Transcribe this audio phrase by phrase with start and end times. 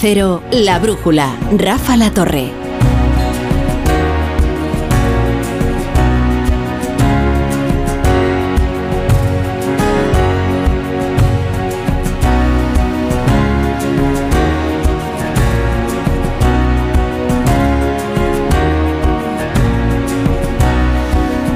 [0.00, 2.67] Cero, La Brújula, Rafa La Torre.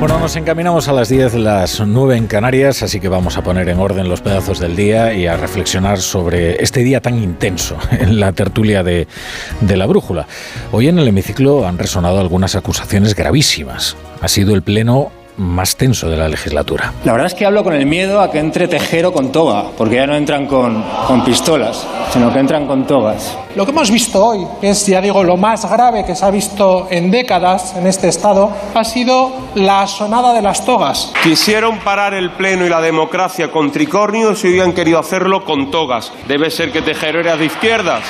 [0.03, 3.69] Bueno, nos encaminamos a las 10, las 9 en Canarias, así que vamos a poner
[3.69, 8.19] en orden los pedazos del día y a reflexionar sobre este día tan intenso en
[8.19, 9.07] la tertulia de,
[9.61, 10.27] de la brújula.
[10.73, 13.97] Hoy en el hemiciclo han resonado algunas acusaciones gravísimas.
[14.21, 16.93] Ha sido el pleno más tenso de la legislatura.
[17.05, 19.97] La verdad es que hablo con el miedo a que entre Tejero con toga, porque
[19.97, 23.37] ya no entran con, con pistolas, sino que entran con togas.
[23.57, 26.31] Lo que hemos visto hoy, que es, ya digo, lo más grave que se ha
[26.31, 31.13] visto en décadas en este Estado, ha sido la sonada de las togas.
[31.23, 36.13] Quisieron parar el Pleno y la democracia con tricornios y han querido hacerlo con togas.
[36.29, 38.03] Debe ser que Tejero era de izquierdas.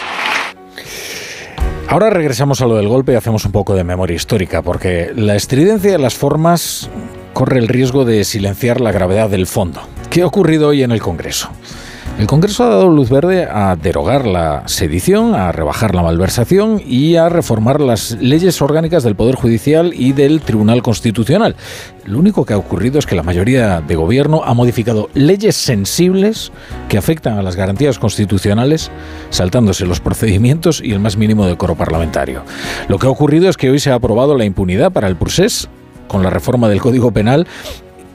[1.89, 5.37] Ahora regresamos a lo del golpe y hacemos un poco de memoria histórica, porque la
[5.37, 6.89] estridencia de las formas
[7.33, 9.81] corre el riesgo de silenciar la gravedad del fondo.
[10.11, 11.51] ¿Qué ha ocurrido hoy en el Congreso?
[12.19, 17.17] El Congreso ha dado luz verde a derogar la sedición, a rebajar la malversación y
[17.17, 21.57] a reformar las leyes orgánicas del Poder Judicial y del Tribunal Constitucional.
[22.05, 26.53] Lo único que ha ocurrido es que la mayoría de gobierno ha modificado leyes sensibles
[26.89, 28.91] que afectan a las garantías constitucionales,
[29.31, 32.45] saltándose los procedimientos y el más mínimo decoro parlamentario.
[32.89, 35.69] Lo que ha ocurrido es que hoy se ha aprobado la impunidad para el procés
[36.09, 37.47] con la reforma del Código Penal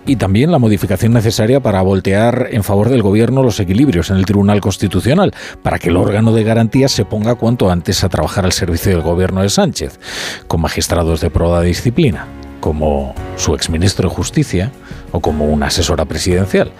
[0.07, 4.25] y también la modificación necesaria para voltear en favor del gobierno los equilibrios en el
[4.25, 8.53] Tribunal Constitucional, para que el órgano de garantías se ponga cuanto antes a trabajar al
[8.53, 9.99] servicio del gobierno de Sánchez,
[10.47, 12.25] con magistrados de probada disciplina,
[12.61, 14.71] como su exministro de Justicia
[15.11, 16.71] o como una asesora presidencial.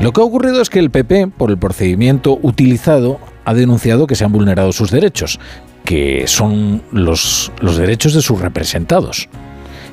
[0.00, 4.16] Lo que ha ocurrido es que el PP, por el procedimiento utilizado, ha denunciado que
[4.16, 5.38] se han vulnerado sus derechos,
[5.84, 9.28] que son los derechos de sus representados,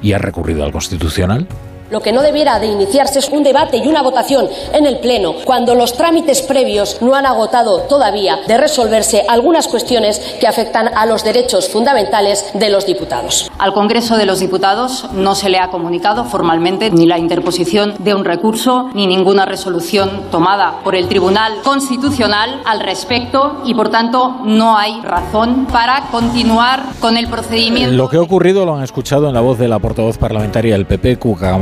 [0.02, 1.48] y ha recurrido al Constitucional
[1.92, 5.36] lo que no debiera de iniciarse es un debate y una votación en el Pleno
[5.44, 11.06] cuando los trámites previos no han agotado todavía de resolverse algunas cuestiones que afectan a
[11.06, 13.52] los derechos fundamentales de los diputados.
[13.60, 18.16] Al Congreso de los Diputados no se le ha comunicado formalmente ni la interposición de
[18.16, 24.40] un recurso ni ninguna resolución tomada por el Tribunal Constitucional al respecto y, por tanto,
[24.46, 27.96] no hay razón para continuar con el procedimiento.
[27.96, 30.86] Lo que ha ocurrido lo han escuchado en la voz de la portavoz parlamentaria del
[30.86, 31.58] PP, Cuca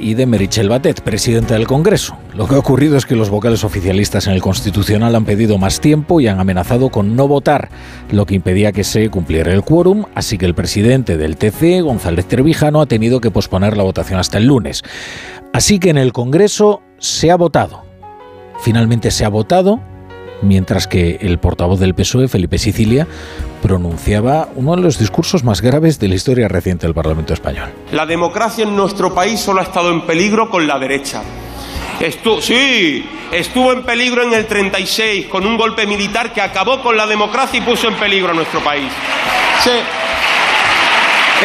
[0.00, 2.16] y de Merichel Batet, presidenta del Congreso.
[2.34, 5.80] Lo que ha ocurrido es que los vocales oficialistas en el Constitucional han pedido más
[5.80, 7.68] tiempo y han amenazado con no votar,
[8.10, 12.26] lo que impedía que se cumpliera el quórum, así que el presidente del TC, González
[12.26, 14.82] Trevijano, ha tenido que posponer la votación hasta el lunes.
[15.52, 17.84] Así que en el Congreso se ha votado.
[18.58, 19.80] Finalmente se ha votado
[20.42, 23.06] mientras que el portavoz del PSOE, Felipe Sicilia,
[23.62, 27.70] pronunciaba uno de los discursos más graves de la historia reciente del Parlamento español.
[27.92, 31.22] La democracia en nuestro país solo ha estado en peligro con la derecha.
[32.40, 37.06] sí, estuvo en peligro en el 36 con un golpe militar que acabó con la
[37.06, 38.90] democracia y puso en peligro a nuestro país.
[39.62, 39.70] Sí,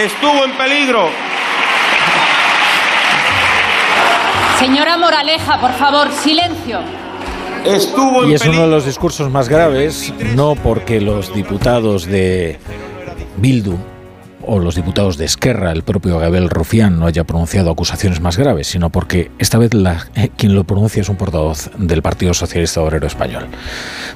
[0.01, 1.09] estuvo en peligro.
[4.59, 7.04] Señora Moraleja, por favor, silencio
[8.27, 12.59] y es uno de los discursos más graves, no porque los diputados de
[13.37, 13.77] Bildu
[14.47, 18.67] o los diputados de Esquerra, el propio Gabriel Rufián, no haya pronunciado acusaciones más graves,
[18.67, 22.81] sino porque esta vez la, eh, quien lo pronuncia es un portavoz del Partido Socialista
[22.81, 23.47] Obrero Español,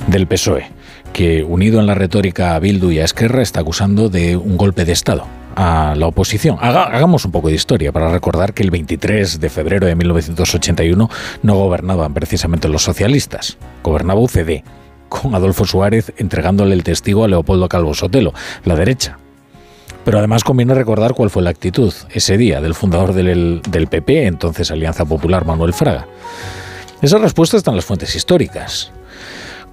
[0.08, 0.68] del PSOE,
[1.14, 4.86] que unido en la retórica a Bildu y a Esquerra está acusando de un golpe
[4.86, 5.26] de Estado
[5.56, 6.58] a la oposición.
[6.62, 11.10] hagamos un poco de historia para recordar que el 23 de febrero de 1981
[11.44, 14.64] no gobernaban precisamente los socialistas, gobernaba UCD,
[15.10, 19.18] con Adolfo Suárez entregándole el testigo a Leopoldo Calvo Sotelo, la derecha.
[20.06, 24.28] Pero además conviene recordar cuál fue la actitud ese día del fundador del, del PP,
[24.28, 26.08] entonces Alianza Popular, Manuel Fraga.
[27.02, 28.92] Esa respuesta está en las fuentes históricas.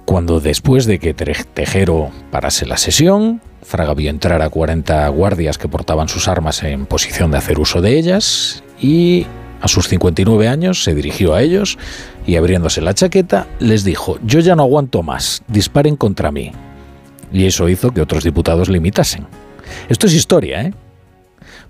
[0.07, 5.67] Cuando después de que Tejero parase la sesión, Fraga vio entrar a 40 guardias que
[5.67, 9.25] portaban sus armas en posición de hacer uso de ellas y
[9.59, 11.77] a sus 59 años se dirigió a ellos
[12.25, 16.53] y abriéndose la chaqueta les dijo, yo ya no aguanto más, disparen contra mí.
[17.33, 19.27] Y eso hizo que otros diputados le imitasen.
[19.89, 20.73] Esto es historia, ¿eh?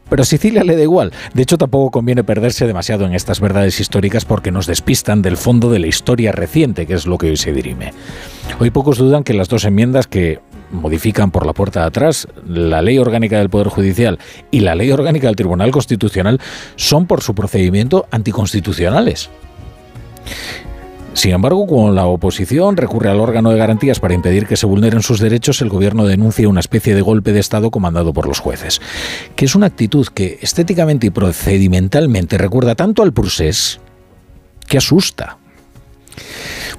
[0.10, 1.12] Pero Sicilia le da igual.
[1.34, 5.70] De hecho, tampoco conviene perderse demasiado en estas verdades históricas porque nos despistan del fondo
[5.70, 7.94] de la historia reciente, que es lo que hoy se dirime.
[8.60, 10.40] Hoy pocos dudan que las dos enmiendas que
[10.72, 14.20] modifican por la puerta de atrás la ley orgánica del Poder Judicial
[14.52, 16.40] y la ley orgánica del Tribunal Constitucional
[16.76, 19.30] son por su procedimiento anticonstitucionales.
[21.18, 25.02] Sin embargo, cuando la oposición recurre al órgano de garantías para impedir que se vulneren
[25.02, 28.80] sus derechos, el gobierno denuncia una especie de golpe de Estado comandado por los jueces,
[29.36, 33.80] que es una actitud que estéticamente y procedimentalmente recuerda tanto al procés
[34.68, 35.40] que asusta.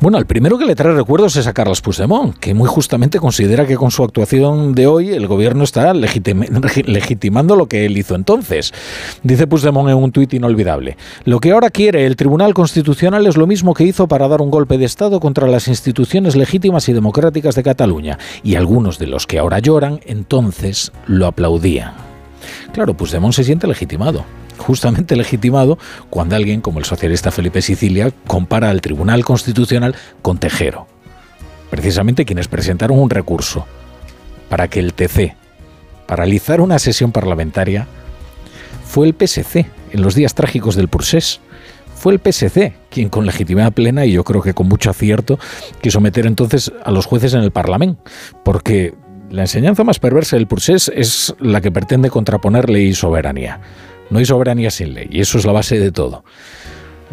[0.00, 3.66] Bueno, el primero que le trae recuerdos es a Carlos Puigdemont, que muy justamente considera
[3.66, 8.72] que con su actuación de hoy el gobierno está legitimando lo que él hizo entonces.
[9.22, 10.96] Dice Puigdemont en un tuit inolvidable.
[11.24, 14.50] Lo que ahora quiere el Tribunal Constitucional es lo mismo que hizo para dar un
[14.50, 18.18] golpe de Estado contra las instituciones legítimas y democráticas de Cataluña.
[18.44, 21.92] Y algunos de los que ahora lloran entonces lo aplaudían.
[22.72, 24.24] Claro, Puigdemont se siente legitimado
[24.58, 25.78] justamente legitimado
[26.10, 30.86] cuando alguien como el socialista Felipe Sicilia compara al Tribunal Constitucional con Tejero.
[31.70, 33.66] Precisamente quienes presentaron un recurso
[34.48, 35.34] para que el TC
[36.06, 37.86] paralizara una sesión parlamentaria
[38.84, 41.40] fue el PSC en los días trágicos del Pursés.
[41.94, 45.38] Fue el PSC quien con legitimidad plena y yo creo que con mucho acierto
[45.80, 48.02] quiso meter entonces a los jueces en el Parlamento,
[48.44, 48.94] porque
[49.30, 53.60] la enseñanza más perversa del Pursés es la que pretende contraponer ley y soberanía.
[54.10, 56.24] No hay soberanía sin ley, y eso es la base de todo.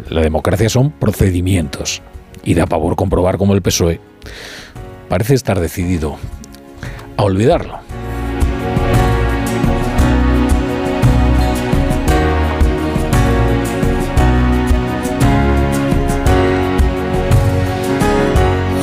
[0.08, 2.00] La democracia son procedimientos,
[2.42, 4.00] y da pavor comprobar cómo el PSOE
[5.08, 6.16] parece estar decidido
[7.18, 7.80] a olvidarlo.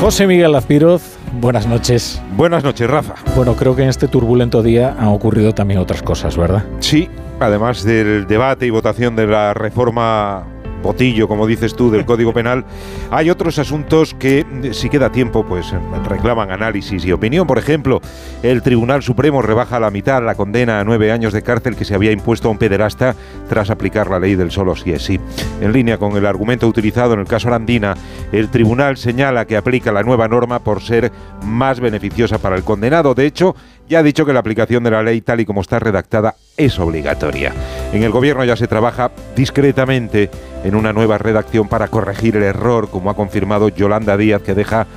[0.01, 1.01] José Miguel Azpiroz,
[1.39, 2.21] buenas noches.
[2.35, 3.15] Buenas noches, Rafa.
[3.35, 6.65] Bueno, creo que en este turbulento día han ocurrido también otras cosas, ¿verdad?
[6.79, 7.09] Sí,
[7.39, 10.45] además del debate y votación de la reforma
[10.83, 12.65] botillo, como dices tú, del Código Penal,
[13.09, 15.73] hay otros asuntos que, si queda tiempo, pues
[16.07, 17.47] reclaman análisis y opinión.
[17.47, 18.01] Por ejemplo,
[18.43, 21.85] el Tribunal Supremo rebaja a la mitad la condena a nueve años de cárcel que
[21.85, 23.15] se había impuesto a un pederasta
[23.49, 25.19] tras aplicar la ley del solo si es sí.
[25.61, 27.95] En línea con el argumento utilizado en el caso Arandina,
[28.31, 31.11] el tribunal señala que aplica la nueva norma por ser
[31.43, 33.15] más beneficiosa para el condenado.
[33.15, 33.55] De hecho,
[33.89, 36.79] ya ha dicho que la aplicación de la ley tal y como está redactada es
[36.79, 37.53] obligatoria.
[37.91, 40.29] En el gobierno ya se trabaja discretamente
[40.63, 44.87] en una nueva redacción para corregir el error, como ha confirmado Yolanda Díaz, que deja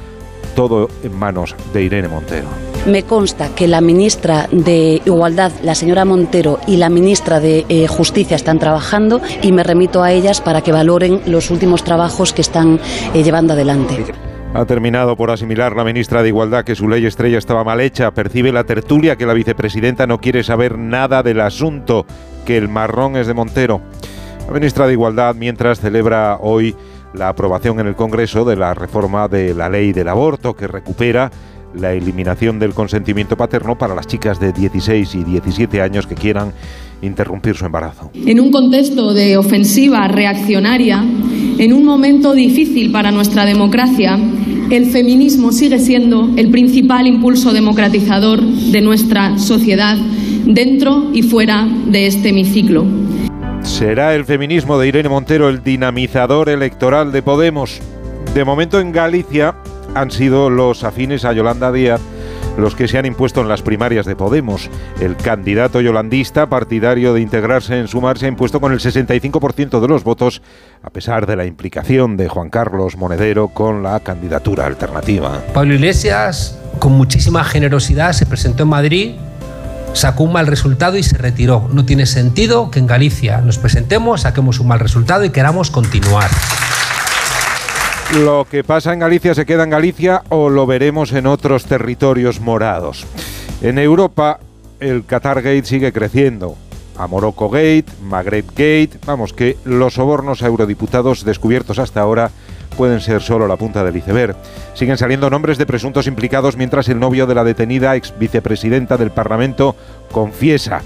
[0.55, 2.47] todo en manos de Irene Montero.
[2.87, 7.89] Me consta que la ministra de Igualdad, la señora Montero, y la ministra de eh,
[7.89, 12.43] Justicia están trabajando y me remito a ellas para que valoren los últimos trabajos que
[12.43, 12.81] están
[13.13, 14.05] eh, llevando adelante.
[14.57, 18.13] Ha terminado por asimilar la ministra de Igualdad que su ley estrella estaba mal hecha.
[18.13, 22.07] Percibe la tertulia que la vicepresidenta no quiere saber nada del asunto,
[22.47, 23.83] que el marrón es de Montero.
[24.47, 26.75] La ministra de Igualdad, mientras celebra hoy
[27.13, 31.31] la aprobación en el Congreso de la reforma de la ley del aborto que recupera
[31.75, 36.55] la eliminación del consentimiento paterno para las chicas de 16 y 17 años que quieran
[37.03, 38.11] interrumpir su embarazo.
[38.15, 41.05] En un contexto de ofensiva reaccionaria,
[41.59, 44.19] en un momento difícil para nuestra democracia,
[44.71, 49.97] el feminismo sigue siendo el principal impulso democratizador de nuestra sociedad
[50.45, 52.85] dentro y fuera de este hemiciclo.
[53.63, 57.81] ¿Será el feminismo de Irene Montero el dinamizador electoral de Podemos?
[58.35, 59.57] De momento en Galicia
[59.95, 62.01] han sido los afines a Yolanda Díaz
[62.57, 64.71] los que se han impuesto en las primarias de Podemos.
[65.01, 69.89] El candidato yolandista, partidario de integrarse en Sumar, se ha impuesto con el 65% de
[69.89, 70.43] los votos,
[70.83, 75.43] a pesar de la implicación de Juan Carlos Monedero con la candidatura alternativa.
[75.53, 79.15] Pablo Iglesias, con muchísima generosidad, se presentó en Madrid
[79.97, 81.69] sacó un mal resultado y se retiró.
[81.73, 86.31] No tiene sentido que en Galicia nos presentemos, saquemos un mal resultado y queramos continuar.
[88.15, 92.41] Lo que pasa en Galicia se queda en Galicia o lo veremos en otros territorios
[92.41, 93.05] morados.
[93.61, 94.39] En Europa
[94.81, 96.57] el Qatar Gate sigue creciendo.
[96.97, 102.31] A Morocco Gate, Maghreb Gate, vamos que los sobornos a eurodiputados descubiertos hasta ahora
[102.77, 104.37] pueden ser solo la punta del iceberg.
[104.73, 109.11] Siguen saliendo nombres de presuntos implicados mientras el novio de la detenida ex vicepresidenta del
[109.11, 109.77] Parlamento
[110.11, 110.81] confiesa.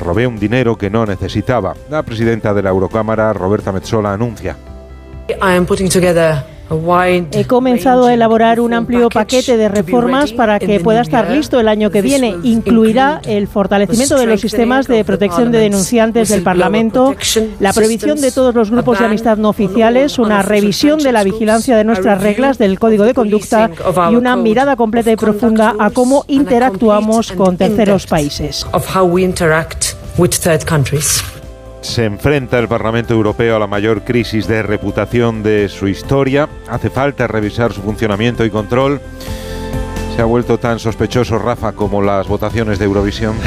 [0.00, 1.74] Robé un dinero que no necesitaba.
[1.90, 4.56] La presidenta de la Eurocámara, Roberta Metzola, anuncia.
[7.32, 11.68] He comenzado a elaborar un amplio paquete de reformas para que pueda estar listo el
[11.68, 12.36] año que viene.
[12.42, 17.14] Incluirá el fortalecimiento de los sistemas de protección de denunciantes del Parlamento,
[17.58, 21.76] la prohibición de todos los grupos de amistad no oficiales, una revisión de la vigilancia
[21.76, 23.70] de nuestras reglas del Código de Conducta
[24.10, 28.66] y una mirada completa y profunda a cómo interactuamos con terceros países
[31.80, 36.48] se enfrenta el Parlamento Europeo a la mayor crisis de reputación de su historia.
[36.68, 39.00] Hace falta revisar su funcionamiento y control.
[40.14, 43.36] Se ha vuelto tan sospechoso Rafa como las votaciones de Eurovisión.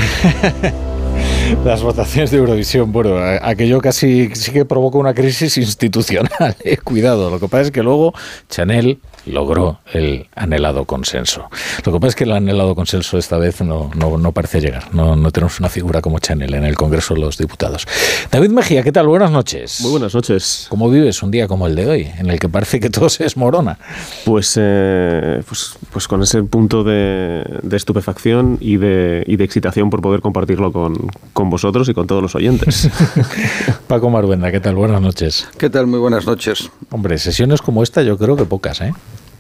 [1.66, 6.30] Las votaciones de Eurovisión, bueno, aquello casi sí que provoca una crisis institucional.
[6.64, 8.14] Eh, cuidado, lo que pasa es que luego
[8.50, 11.50] Chanel logró el anhelado consenso.
[11.86, 14.94] Lo que pasa es que el anhelado consenso esta vez no, no, parece llegar.
[14.94, 17.88] No, no, tenemos una figura como Chanel en el Congreso de los Diputados.
[18.32, 19.08] David Mejía, ¿qué tal?
[19.08, 19.82] Buenas noches.
[19.82, 20.68] Muy buenas noches.
[20.70, 23.24] ¿Cómo vives un día como el de hoy, en el que parece que todo se
[23.24, 23.78] desmorona?
[24.26, 30.02] Pues, eh, pues, pues, con ese punto de, estupefacción y de, y de, excitación por
[30.02, 30.96] poder compartirlo con,
[31.34, 32.90] con vosotros y con todos los oyentes.
[33.88, 34.76] Paco Maruenda, ¿qué tal?
[34.76, 35.48] Buenas noches.
[35.58, 35.88] ¿Qué tal?
[35.88, 36.70] Muy buenas noches.
[36.90, 38.94] Hombre, sesiones como esta yo creo que pocas, ¿eh?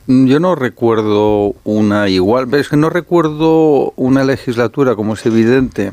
[0.07, 5.91] Yo no recuerdo una igual, es que no recuerdo una legislatura, como es evidente,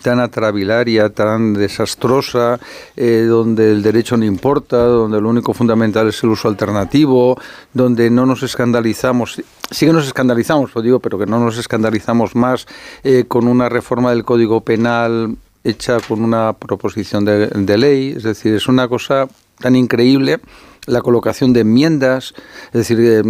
[0.00, 2.58] tan atravilaria, tan desastrosa,
[2.96, 7.38] eh, donde el derecho no importa, donde lo único fundamental es el uso alternativo,
[7.74, 12.34] donde no nos escandalizamos, sí que nos escandalizamos, lo digo, pero que no nos escandalizamos
[12.34, 12.66] más
[13.04, 18.54] eh, con una reforma del Código Penal hecha con una proposición de ley, es decir,
[18.54, 19.26] es una cosa
[19.58, 20.38] tan increíble
[20.86, 22.34] la colocación de enmiendas,
[22.66, 23.22] es decir, eh,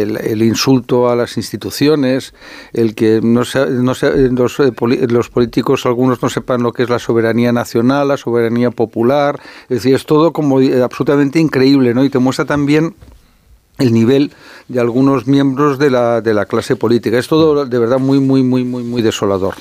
[0.00, 2.34] el, insulto a las instituciones,
[2.72, 4.72] el que no, no los, eh,
[5.08, 9.78] los, políticos algunos no sepan lo que es la soberanía nacional, la soberanía popular, es
[9.78, 12.04] decir, es todo como eh, absolutamente increíble, ¿no?
[12.04, 12.94] Y te muestra también
[13.80, 14.30] el nivel
[14.68, 17.18] de algunos miembros de la, de la clase política.
[17.18, 19.54] Es todo de verdad muy, muy, muy, muy, muy desolador.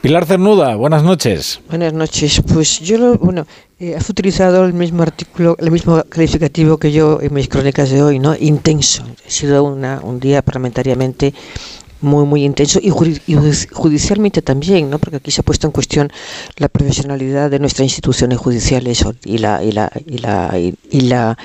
[0.00, 1.60] Pilar Cernuda, buenas noches.
[1.68, 2.42] Buenas noches.
[2.52, 3.46] Pues yo, lo, bueno,
[3.78, 8.02] eh, has utilizado el mismo artículo, el mismo calificativo que yo en mis crónicas de
[8.02, 8.36] hoy, ¿no?
[8.38, 9.02] Intenso.
[9.26, 11.34] Ha sido una, un día parlamentariamente
[12.04, 14.98] muy muy intenso y, judicialmente también, ¿no?
[14.98, 16.12] Porque aquí se ha puesto en cuestión
[16.56, 20.58] la profesionalidad de nuestras instituciones judiciales y la y la y la
[20.90, 21.38] y, la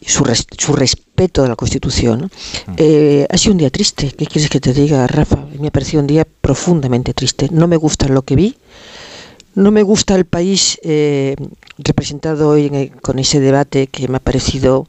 [0.00, 0.24] su,
[0.58, 2.30] su, respeto a la Constitución.
[2.66, 2.72] Mm.
[2.76, 4.12] Eh, ha sido un día triste.
[4.12, 5.44] ¿Qué quieres que te diga, Rafa?
[5.58, 7.48] Me ha parecido un día profundamente triste.
[7.50, 8.56] No me gusta lo que vi.
[9.54, 11.36] No me gusta el país eh,
[11.78, 14.88] representado hoy con ese debate que me ha parecido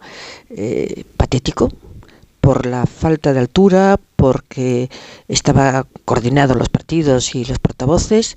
[0.50, 1.72] eh, patético,
[2.46, 4.92] por la falta de altura, porque
[5.28, 8.36] estaba coordinado los partidos y los portavoces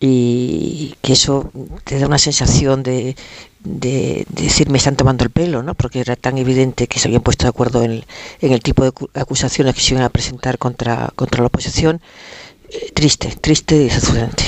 [0.00, 1.50] y que eso
[1.84, 3.14] te da una sensación de,
[3.62, 5.74] de, decir me están tomando el pelo, ¿no?
[5.74, 8.02] porque era tan evidente que se habían puesto de acuerdo en
[8.40, 12.00] el, tipo de acusaciones que se iban a presentar contra, contra la oposición
[12.94, 14.44] triste, triste y decepcionante.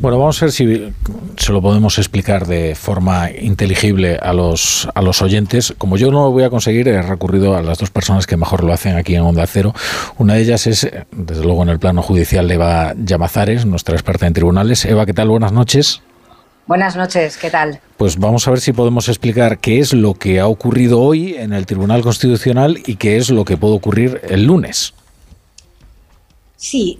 [0.00, 0.92] Bueno, vamos a ver si
[1.36, 5.74] se lo podemos explicar de forma inteligible a los, a los oyentes.
[5.78, 8.64] Como yo no lo voy a conseguir, he recurrido a las dos personas que mejor
[8.64, 9.74] lo hacen aquí en Onda Cero.
[10.18, 14.32] Una de ellas es, desde luego, en el plano judicial, Eva Llamazares, nuestra experta en
[14.32, 14.84] tribunales.
[14.84, 15.28] Eva, ¿qué tal?
[15.28, 16.02] Buenas noches.
[16.66, 17.80] Buenas noches, ¿qué tal?
[17.96, 21.52] Pues vamos a ver si podemos explicar qué es lo que ha ocurrido hoy en
[21.52, 24.94] el Tribunal Constitucional y qué es lo que puede ocurrir el lunes.
[26.62, 26.96] Sí,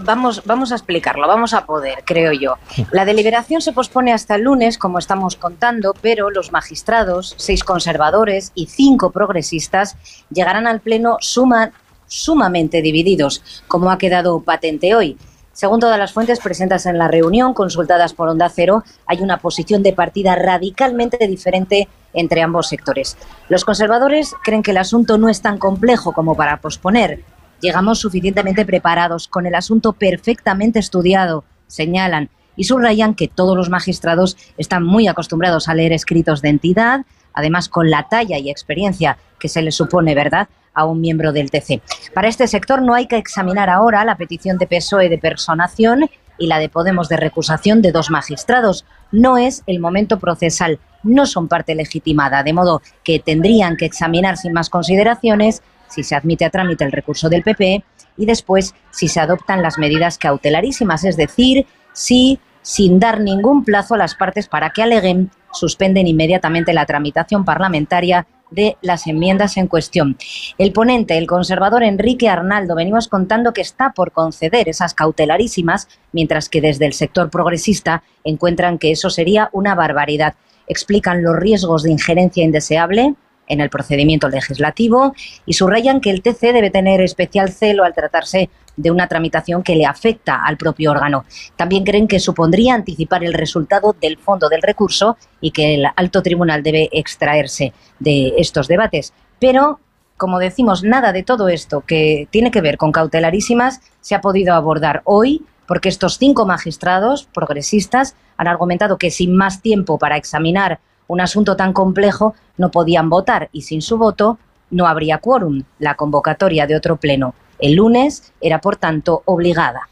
[0.00, 2.56] vamos, vamos a explicarlo, vamos a poder, creo yo.
[2.92, 8.52] La deliberación se pospone hasta el lunes, como estamos contando, pero los magistrados, seis conservadores
[8.54, 9.96] y cinco progresistas,
[10.28, 15.16] llegarán al Pleno sumamente divididos, como ha quedado patente hoy.
[15.54, 19.82] Según todas las fuentes presentes en la reunión, consultadas por Onda Cero, hay una posición
[19.82, 23.16] de partida radicalmente diferente entre ambos sectores.
[23.48, 27.24] Los conservadores creen que el asunto no es tan complejo como para posponer
[27.64, 34.36] llegamos suficientemente preparados, con el asunto perfectamente estudiado, señalan, y subrayan que todos los magistrados
[34.58, 37.00] están muy acostumbrados a leer escritos de entidad,
[37.32, 41.50] además con la talla y experiencia que se le supone, ¿verdad?, a un miembro del
[41.50, 41.80] TC.
[42.12, 46.48] Para este sector no hay que examinar ahora la petición de PSOE de personación y
[46.48, 48.84] la de Podemos de recusación de dos magistrados.
[49.10, 54.36] No es el momento procesal, no son parte legitimada, de modo que tendrían que examinar
[54.36, 55.62] sin más consideraciones
[55.94, 57.84] si se admite a trámite el recurso del PP
[58.16, 63.94] y después si se adoptan las medidas cautelarísimas, es decir, si sin dar ningún plazo
[63.94, 69.66] a las partes para que aleguen, suspenden inmediatamente la tramitación parlamentaria de las enmiendas en
[69.66, 70.16] cuestión.
[70.58, 76.48] El ponente, el conservador Enrique Arnaldo, venimos contando que está por conceder esas cautelarísimas, mientras
[76.48, 80.34] que desde el sector progresista encuentran que eso sería una barbaridad.
[80.66, 83.14] Explican los riesgos de injerencia indeseable,
[83.46, 85.14] en el procedimiento legislativo
[85.46, 89.76] y subrayan que el TC debe tener especial celo al tratarse de una tramitación que
[89.76, 91.24] le afecta al propio órgano.
[91.56, 96.22] También creen que supondría anticipar el resultado del fondo del recurso y que el alto
[96.22, 99.12] tribunal debe extraerse de estos debates.
[99.38, 99.80] Pero,
[100.16, 104.54] como decimos, nada de todo esto que tiene que ver con cautelarísimas se ha podido
[104.54, 110.80] abordar hoy porque estos cinco magistrados progresistas han argumentado que sin más tiempo para examinar
[111.06, 114.38] un asunto tan complejo no podían votar y sin su voto
[114.70, 115.64] no habría quórum.
[115.78, 119.88] La convocatoria de otro pleno el lunes era, por tanto, obligada.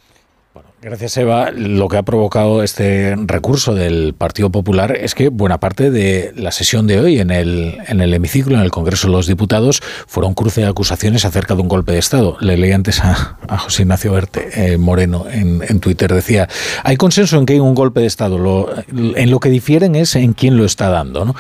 [0.85, 1.53] Gracias, Eva.
[1.53, 6.51] Lo que ha provocado este recurso del Partido Popular es que buena parte de la
[6.51, 10.35] sesión de hoy en el, en el hemiciclo, en el Congreso de los Diputados, fueron
[10.35, 12.37] cruce de acusaciones acerca de un golpe de Estado.
[12.41, 16.12] Le leí antes a, José Ignacio eh, Moreno en, Twitter.
[16.12, 16.49] Decía,
[16.83, 18.37] hay consenso en que hay un golpe de Estado.
[18.39, 21.25] Lo, en lo que difieren es en quién lo está dando.
[21.25, 21.37] ¿no?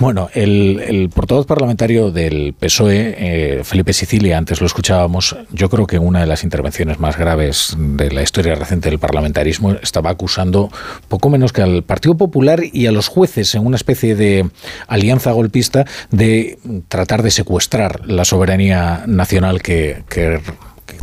[0.00, 5.86] Bueno, el, el portavoz parlamentario del PSOE, eh, Felipe Sicilia, antes lo escuchábamos, yo creo
[5.86, 10.70] que una de las intervenciones más graves de la historia reciente del parlamentarismo estaba acusando
[11.08, 14.48] poco menos que al Partido Popular y a los jueces en una especie de
[14.86, 20.04] alianza golpista de tratar de secuestrar la soberanía nacional que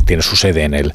[0.04, 0.92] tiene su sede en el,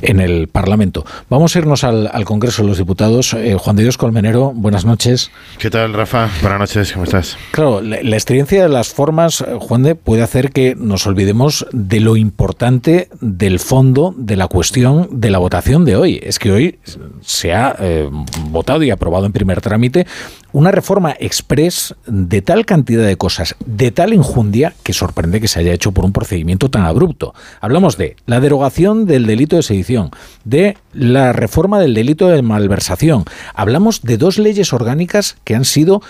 [0.00, 1.04] en el Parlamento.
[1.28, 3.34] Vamos a irnos al, Congreso de los Diputados.
[3.34, 5.30] Eh, Juan de Dios Colmenero, buenas noches.
[5.58, 6.30] ¿Qué tal, Rafa?
[6.40, 7.36] Buenas noches, ¿cómo estás?
[7.50, 12.00] Claro, la, experiencia de las formas, eh, Juan de, puede hacer que nos olvidemos de
[12.00, 16.20] lo importante del fondo de la cuestión de la votación de hoy.
[16.22, 16.78] Es que hoy
[17.20, 18.08] se ha eh,
[18.50, 20.06] votado y aprobado en primer trámite
[20.52, 25.60] una reforma express de tal cantidad de cosas, de tal injundia, que sorprende que se
[25.60, 27.34] haya hecho por un procedimiento tan abrupto.
[27.60, 30.10] Hablamos de la derogación del delito de sedición,
[30.44, 33.24] de la reforma del delito de malversación.
[33.54, 36.02] Hablamos de dos leyes orgánicas que han sido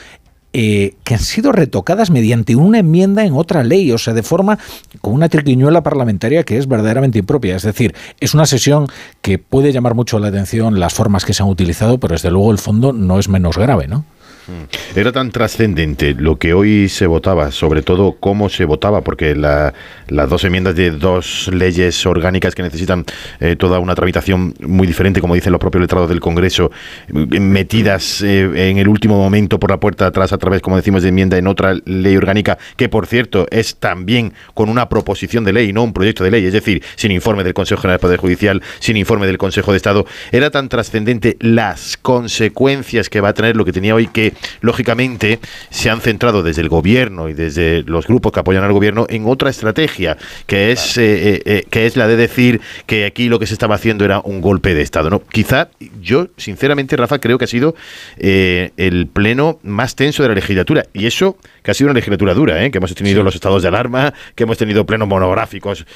[0.55, 4.59] eh, que han sido retocadas mediante una enmienda en otra ley, o sea, de forma
[5.01, 7.57] con una triquiñuela parlamentaria que es verdaderamente impropia.
[7.57, 8.87] Es decir, es una sesión
[9.23, 12.53] que puede llamar mucho la atención las formas que se han utilizado, pero desde luego
[12.53, 14.05] el fondo no es menos grave, ¿no?
[14.47, 14.99] Mm.
[14.99, 20.31] Era tan trascendente lo que hoy se votaba, sobre todo cómo se votaba, porque las
[20.31, 23.05] dos enmiendas de dos leyes orgánicas que necesitan
[23.41, 26.73] eh, toda una tramitación muy diferente, como dicen los propios letrados del Congreso,
[27.09, 31.03] eh, metidas eh, en el último momento por la puerta atrás a través, como decimos,
[31.03, 35.53] de enmienda en otra ley orgánica, que por cierto es también con una proposición de
[35.53, 38.19] ley, no un proyecto de ley, es decir, sin informe del Consejo General del Poder
[38.19, 43.35] Judicial, sin informe del Consejo de Estado, era tan trascendente las consecuencias que va a
[43.35, 45.41] tener lo que tenía hoy que lógicamente
[45.71, 49.27] se han centrado desde el gobierno y desde los grupos que apoyan al gobierno en
[49.27, 50.17] otra estrategia,
[50.47, 53.55] que es, eh, eh, eh, que es la de decir que aquí lo que se
[53.55, 55.11] estaba haciendo era un golpe de Estado.
[55.11, 55.23] ¿no?
[55.23, 55.69] Quizá
[56.01, 57.75] yo, sinceramente, Rafa, creo que ha sido
[58.19, 60.85] el pleno más tenso de la legislatura.
[60.93, 64.15] Y eso que ha sido una legislatura dura, que hemos tenido los estados de alarma,
[64.35, 65.87] que hemos tenido plenos monográficos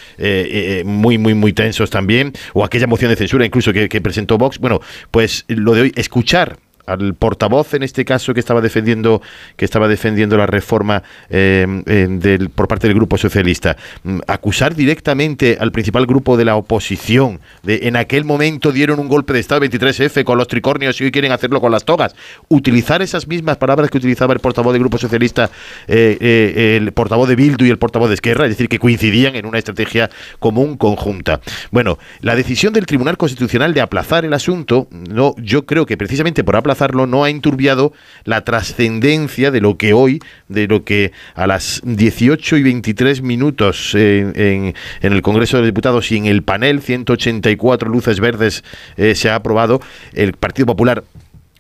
[0.85, 4.59] muy, muy, muy tensos también, o aquella moción de censura incluso que, que presentó Vox.
[4.59, 9.21] Bueno, pues lo de hoy, escuchar al portavoz en este caso que estaba defendiendo
[9.57, 13.77] que estaba defendiendo la reforma eh, eh, por parte del grupo socialista.
[14.05, 19.09] Mm, acusar directamente al principal grupo de la oposición de en aquel momento dieron un
[19.09, 22.15] golpe de estado 23F con los tricornios y hoy quieren hacerlo con las togas.
[22.49, 25.51] Utilizar esas mismas palabras que utilizaba el portavoz del grupo socialista
[25.89, 29.47] eh, el portavoz de Bildu y el portavoz de Esquerra es decir que coincidían en
[29.47, 31.41] una estrategia común conjunta.
[31.71, 36.45] Bueno la decisión del Tribunal Constitucional de aplazar el asunto no yo creo que precisamente
[36.45, 36.76] por aplazar
[37.07, 37.93] no ha enturbiado
[38.25, 43.95] la trascendencia de lo que hoy, de lo que a las 18 y 23 minutos
[43.95, 48.65] en, el Congreso de Diputados y en el panel 184 luces verdes
[48.97, 49.81] eh, se ha aprobado,
[50.13, 51.05] el Partido Popular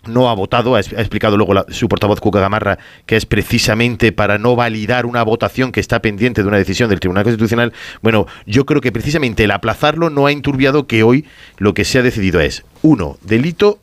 [0.07, 4.57] no ha votado, ha, explicado luego su portavoz Cuca Gamarra que es precisamente para no
[4.57, 7.73] validar una votación que está pendiente de una decisión del Tribunal Constitucional.
[8.03, 11.25] Bueno, yo creo que precisamente el aplazarlo no ha enturbiado que hoy
[11.59, 13.81] lo que se ha decidido es, uno, delito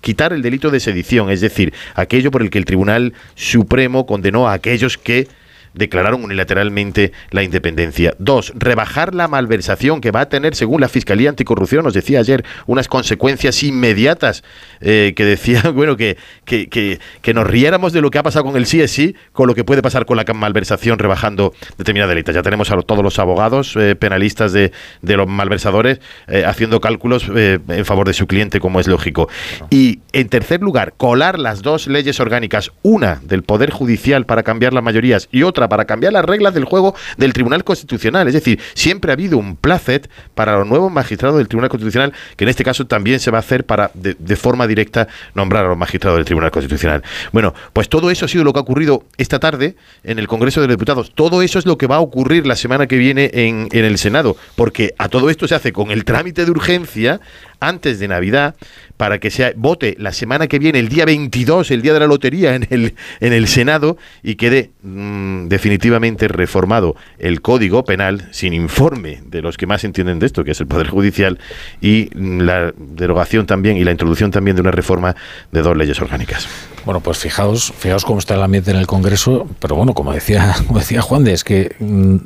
[0.00, 4.48] quitar el delito de sedición, es decir, aquello por el que el Tribunal Supremo condenó
[4.48, 5.28] a aquellos que
[5.74, 8.14] declararon unilateralmente la independencia.
[8.18, 12.44] Dos, rebajar la malversación que va a tener, según la Fiscalía Anticorrupción, nos decía ayer,
[12.66, 14.44] unas consecuencias inmediatas
[14.80, 18.56] eh, que decía, bueno, que, que, que, nos riéramos de lo que ha pasado con
[18.56, 22.34] el sí con lo que puede pasar con la malversación rebajando determinadas delitos.
[22.34, 27.30] Ya tenemos a todos los abogados eh, penalistas de, de, los malversadores eh, haciendo cálculos
[27.34, 29.28] en favor de su cliente, como es lógico.
[29.70, 34.72] Y, en tercer lugar, colar las dos leyes orgánicas, una del Poder Judicial para cambiar
[34.72, 38.26] las mayorías y otra para cambiar las reglas del juego del Tribunal Constitucional.
[38.28, 42.44] Es decir, siempre ha habido un placet para los nuevos magistrados del Tribunal Constitucional, que
[42.44, 45.78] en este caso también se va a hacer para, de, forma directa, nombrar a los
[45.78, 47.02] magistrados del Tribunal Constitucional.
[47.32, 50.60] Bueno, pues todo eso ha sido lo que ha ocurrido esta tarde en el Congreso
[50.60, 51.12] de los Diputados.
[51.14, 53.98] Todo eso es lo que va a ocurrir la semana que viene en, en el
[53.98, 57.20] Senado, porque a todo esto se hace con el trámite de urgencia
[57.60, 58.56] antes de Navidad
[58.96, 62.06] para que se vote la semana que viene, el día 22, el día de la
[62.06, 68.52] lotería en el, en el Senado y quede mm, definitivamente reformado el Código Penal sin
[68.52, 71.38] informe de los que más entienden de esto, que es el Poder Judicial,
[71.80, 75.16] y la derogación también y la introducción también de una reforma
[75.50, 76.48] de dos leyes orgánicas.
[76.84, 80.54] Bueno, pues fijaos, fijaos cómo está el ambiente en el Congreso, pero bueno, como decía,
[80.74, 82.16] decía Juan de, es que mm,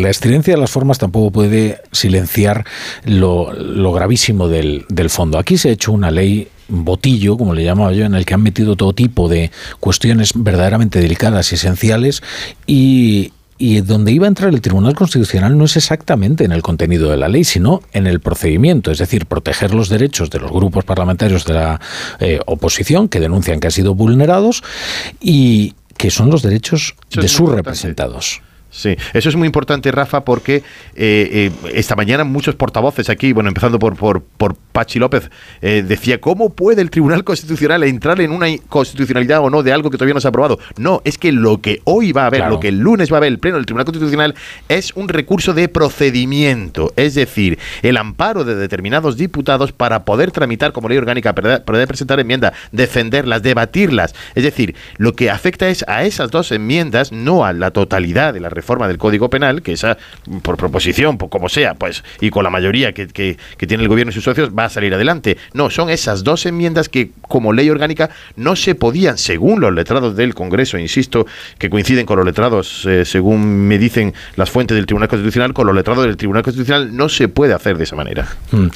[0.00, 2.64] la excelencia de las formas tampoco puede silenciar
[3.04, 5.38] lo, gravísimo del, del fondo.
[5.38, 8.42] Aquí se ha hecho una ley botillo, como le llamaba yo, en el que han
[8.42, 9.50] metido todo tipo de
[9.80, 12.22] cuestiones verdaderamente delicadas y esenciales
[12.66, 17.10] y, y donde iba a entrar el Tribunal Constitucional no es exactamente en el contenido
[17.10, 20.84] de la ley, sino en el procedimiento, es decir, proteger los derechos de los grupos
[20.84, 21.80] parlamentarios de la
[22.18, 24.62] eh, oposición que denuncian que han sido vulnerados
[25.20, 28.42] y que son los derechos de sus representados.
[28.74, 30.62] Sí, eso es muy importante, Rafa, porque eh,
[30.96, 35.30] eh, esta mañana muchos portavoces aquí, bueno, empezando por, por, por Pachi López,
[35.62, 39.90] eh, decía, ¿cómo puede el Tribunal Constitucional entrar en una constitucionalidad o no de algo
[39.90, 40.58] que todavía no se ha aprobado?
[40.76, 43.18] No, es que lo que hoy va a haber, lo que el lunes va a
[43.18, 44.34] haber el Pleno del Tribunal Constitucional
[44.68, 50.72] es un recurso de procedimiento, es decir, el amparo de determinados diputados para poder tramitar
[50.72, 54.16] como ley orgánica, poder presentar enmiendas, defenderlas, debatirlas.
[54.34, 58.40] Es decir, lo que afecta es a esas dos enmiendas, no a la totalidad de
[58.40, 59.96] la reforma del Código Penal, que esa,
[60.42, 64.10] por proposición, por como sea, pues, y con la mayoría que, que, tiene el gobierno
[64.10, 65.36] y sus socios, va a salir adelante.
[65.52, 70.16] No, son esas dos enmiendas que, como ley orgánica, no se podían, según los letrados
[70.16, 71.26] del Congreso, insisto,
[71.58, 75.66] que coinciden con los letrados, eh, según me dicen las fuentes del Tribunal Constitucional, con
[75.66, 78.28] los letrados del Tribunal Constitucional, no se puede hacer de esa manera.
[78.50, 78.66] Mm.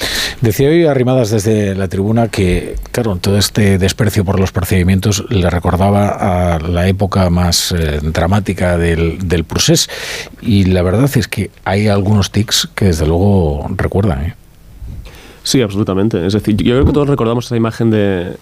[0.40, 5.48] Decía hoy Arrimadas desde la tribuna que, claro, todo este desprecio por los procedimientos le
[5.50, 9.77] recordaba a la época más eh, dramática del, del proceso
[10.40, 14.24] y la verdad es que hay algunos tics que desde luego recuerdan.
[14.24, 14.34] ¿eh?
[15.42, 16.26] Sí, absolutamente.
[16.26, 18.36] Es decir, yo creo que todos recordamos esa imagen de,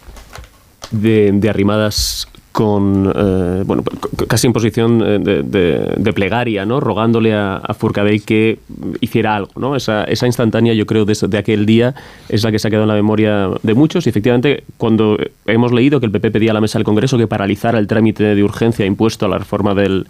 [0.90, 3.84] de, arrimadas con, eh, bueno,
[4.26, 6.80] casi en posición eh, de, plegaria, ¿no?
[6.80, 7.76] Rogándole a, a,
[8.24, 8.58] que
[9.00, 9.76] hiciera algo, ¿no?
[9.76, 11.94] Esa, esa instantánea, yo creo, de, aquel día
[12.28, 15.72] es la que se ha quedado en la memoria de muchos y efectivamente cuando hemos
[15.72, 18.42] leído que el PP pedía a la mesa del Congreso que paralizara el trámite de
[18.42, 20.06] urgencia impuesto a la reforma del,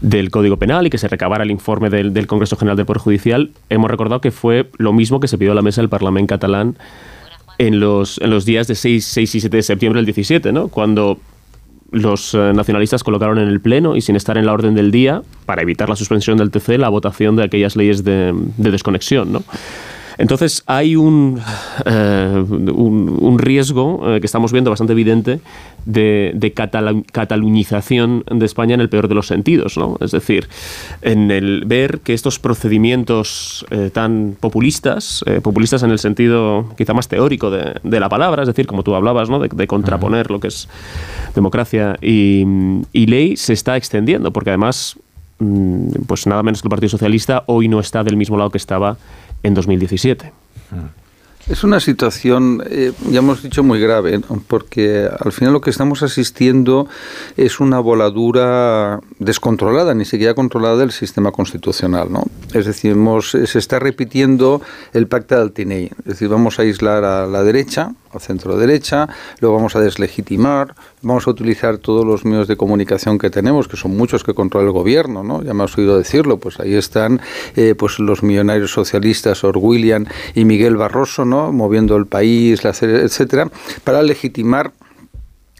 [0.00, 3.50] del Código Penal y que se recabara el informe del, Congreso General del Poder Judicial,
[3.68, 6.76] hemos recordado que fue lo mismo que se pidió a la mesa del Parlamento catalán
[7.58, 10.68] en los, en los días de 6, 6 y 7 de septiembre del 17, ¿no?
[10.68, 11.18] cuando
[11.90, 15.22] los eh, nacionalistas colocaron en el Pleno y sin estar en la orden del día,
[15.46, 19.32] para evitar la suspensión del TC, la votación de aquellas leyes de, de desconexión.
[19.32, 19.42] ¿no?
[20.18, 21.40] Entonces hay un,
[21.86, 25.40] eh, un, riesgo eh, que estamos viendo bastante evidente
[25.86, 29.78] de, de catalunización de España en el peor de los sentidos.
[29.78, 29.96] ¿no?
[30.00, 30.48] Es decir,
[31.02, 37.06] en el ver que estos procedimientos eh, tan populistas, populistas en el sentido quizá más
[37.06, 39.38] teórico de, de, la palabra, es decir, como tú hablabas, ¿no?
[39.38, 40.68] de, contraponer lo que es
[41.34, 42.44] democracia y,
[42.92, 44.96] y ley, se está extendiendo, porque además
[45.38, 48.58] mm, pues nada menos que el Partido Socialista hoy no está del mismo lado que
[48.58, 48.96] estaba
[49.42, 50.32] en 2017.
[51.48, 56.02] Es una situación, eh, ya hemos dicho, muy grave, porque al final lo que estamos
[56.02, 56.88] asistiendo
[57.38, 62.12] es una voladura descontrolada, ni siquiera controlada del sistema constitucional.
[62.12, 62.24] ¿no?
[62.52, 64.60] Es decir, se está repitiendo
[64.92, 65.86] el pacto del Tinei.
[66.00, 69.08] Es decir, vamos a aislar a la derecha, al centro derecha,
[69.40, 73.76] lo vamos a deslegitimar, vamos a utilizar todos los medios de comunicación que tenemos, que
[73.76, 75.42] son muchos que controla el gobierno, ¿no?
[75.42, 77.20] Ya me has oído decirlo, pues ahí están
[77.56, 81.52] eh, pues los millonarios socialistas William y Miguel Barroso, ¿no?
[81.52, 83.50] Moviendo el país, etcétera,
[83.84, 84.72] para legitimar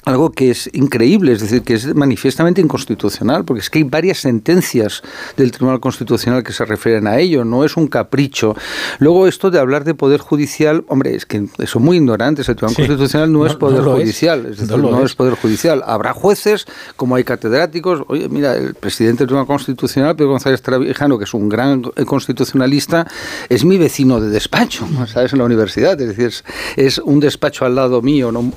[0.08, 4.18] algo que es increíble, es decir, que es manifiestamente inconstitucional, porque es que hay varias
[4.18, 5.02] sentencias
[5.36, 8.56] del Tribunal Constitucional que se refieren a ello, no es un capricho.
[8.98, 12.76] Luego esto de hablar de poder judicial, hombre, es que son muy ignorantes, el Tribunal
[12.76, 15.14] Constitucional no, es poder judicial, es, decir, no, es.
[15.14, 15.82] poder judicial.
[15.86, 16.66] Habrá jueces,
[16.96, 21.34] como hay catedráticos, oye, mira, el presidente del Tribunal Constitucional, Pedro González Travijano, que es
[21.34, 23.06] un gran constitucionalista,
[23.48, 25.32] es mi vecino de despacho, ¿sabes?
[25.34, 26.32] En la universidad, es decir,
[26.76, 28.52] es, un despacho al lado mío, no,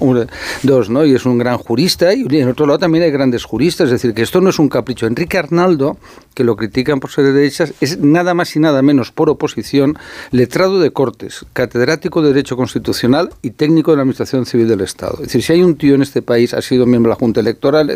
[0.64, 1.06] dos, ¿no?
[1.06, 3.86] Y es un gran jurista y en otro lado también hay grandes juristas.
[3.86, 5.08] Es decir, que esto no es un capricho.
[5.08, 5.98] Enrique Arnaldo,
[6.34, 9.98] que lo critican por ser de derechas, es nada más y nada menos por oposición
[10.32, 15.16] letrado de Cortes, catedrático de Derecho Constitucional y técnico de la Administración Civil del Estado.
[15.16, 17.40] Es decir, si hay un tío en este país, ha sido miembro de la Junta
[17.40, 17.92] Electoral,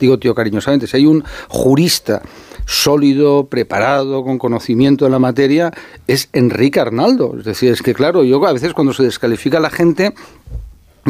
[0.00, 2.22] digo tío cariñosamente, si hay un jurista
[2.66, 5.72] sólido, preparado, con conocimiento de la materia,
[6.06, 7.34] es Enrique Arnaldo.
[7.38, 10.14] Es decir, es que claro, yo a veces cuando se descalifica a la gente,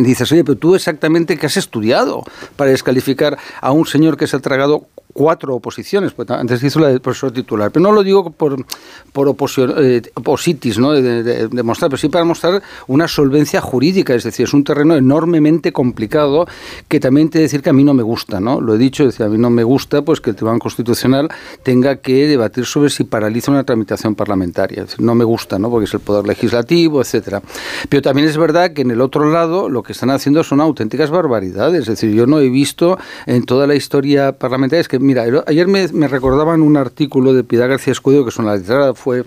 [0.02, 2.22] Dices, oye, pero tú exactamente qué has estudiado
[2.56, 4.86] para descalificar a un señor que se ha tragado
[5.18, 8.64] cuatro oposiciones, pues antes hizo la del profesor titular, pero no lo digo por,
[9.12, 9.34] por
[9.78, 10.92] eh, opositis, ¿no?
[10.92, 15.72] De, demostrar, pero sí para mostrar una solvencia jurídica, es decir, es un terreno enormemente
[15.72, 16.46] complicado
[16.86, 18.60] que también te decir que a mí no me gusta, ¿no?
[18.60, 21.28] Lo he dicho, decir, a mí no me gusta pues que el Tribunal Constitucional
[21.64, 25.68] tenga que debatir sobre si paraliza una tramitación parlamentaria, es decir, no me gusta, ¿no?
[25.68, 27.42] Porque es el poder legislativo, etcétera.
[27.88, 31.10] Pero también es verdad que en el otro lado lo que están haciendo son auténticas
[31.10, 35.24] barbaridades, es decir, yo no he visto en toda la historia parlamentaria, es que mira,
[35.46, 39.24] ayer me, me recordaban un artículo de Piedad García Escudo, que es una letrada, fue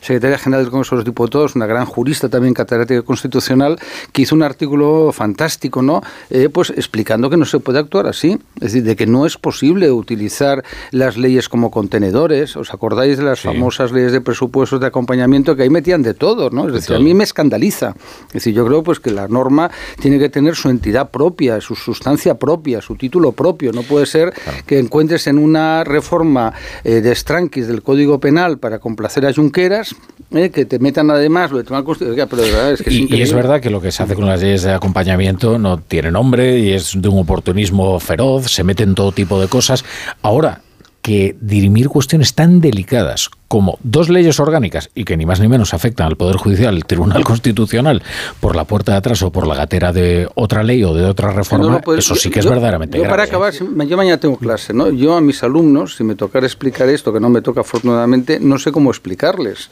[0.00, 3.78] secretaria general del Congreso de los Diputados, una gran jurista también catedrática constitucional,
[4.10, 6.02] que hizo un artículo fantástico, ¿no?
[6.30, 9.36] Eh, pues explicando que no se puede actuar así, es decir, de que no es
[9.36, 12.56] posible utilizar las leyes como contenedores.
[12.56, 16.50] ¿Os acordáis de las famosas leyes de presupuestos de acompañamiento que ahí metían de todo,
[16.50, 16.66] ¿no?
[16.66, 17.94] Es decir, a mí me escandaliza.
[18.28, 21.76] Es decir, yo creo pues que la norma tiene que tener su entidad propia, su
[21.76, 23.70] sustancia propia, su título propio.
[23.70, 24.32] No puede ser
[24.66, 26.52] que encuentres en una reforma
[26.84, 29.94] eh, de estranquis del Código Penal para complacer a Junqueras
[30.32, 32.28] eh, que te metan además lo de tomar Constitución.
[32.28, 34.40] Pero de verdad es que y, es verdad que lo que se hace con las
[34.40, 39.12] leyes de acompañamiento no tiene nombre y es de un oportunismo feroz, se meten todo
[39.12, 39.84] tipo de cosas.
[40.22, 40.60] Ahora,
[41.02, 45.74] que dirimir cuestiones tan delicadas como dos leyes orgánicas y que ni más ni menos
[45.74, 48.02] afectan al Poder Judicial, el Tribunal Constitucional,
[48.38, 51.32] por la puerta de atrás o por la gatera de otra ley o de otra
[51.32, 53.26] reforma, pues, eso sí que es verdaderamente yo Para ¿eh?
[53.26, 54.90] acabar, yo mañana tengo clase, ¿no?
[54.90, 58.58] Yo a mis alumnos, si me tocara explicar esto, que no me toca afortunadamente, no
[58.58, 59.70] sé cómo explicarles.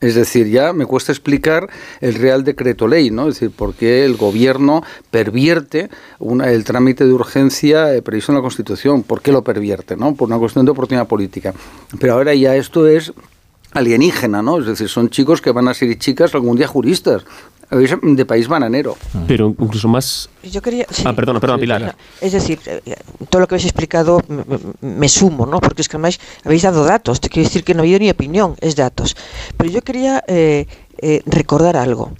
[0.00, 1.68] Es decir, ya me cuesta explicar
[2.00, 3.28] el Real Decreto Ley, ¿no?
[3.28, 8.42] Es decir, por qué el Gobierno pervierte el trámite de urgencia eh, previsto en la
[8.42, 9.02] Constitución.
[9.02, 10.14] ¿Por qué lo pervierte, no?
[10.14, 11.52] Por una cuestión de oportunidad política.
[11.98, 13.12] Pero ahora ya esto es
[13.72, 14.58] alienígena, ¿no?
[14.58, 17.24] Es decir, son chicos que van a ser chicas algún día juristas
[17.70, 18.96] de país bananero.
[19.28, 20.28] Pero incluso más...
[20.42, 20.86] Yo quería...
[21.04, 21.96] ah, perdona, perdona, Pilar.
[22.20, 22.96] Es decir, eh,
[23.28, 24.22] todo lo que habéis explicado
[24.80, 25.60] me, sumo, ¿no?
[25.60, 27.20] Porque es que además habéis dado datos.
[27.20, 29.16] Te quiero decir que no ha habido ni opinión, es datos.
[29.56, 30.66] Pero yo quería eh,
[30.98, 32.12] eh, recordar algo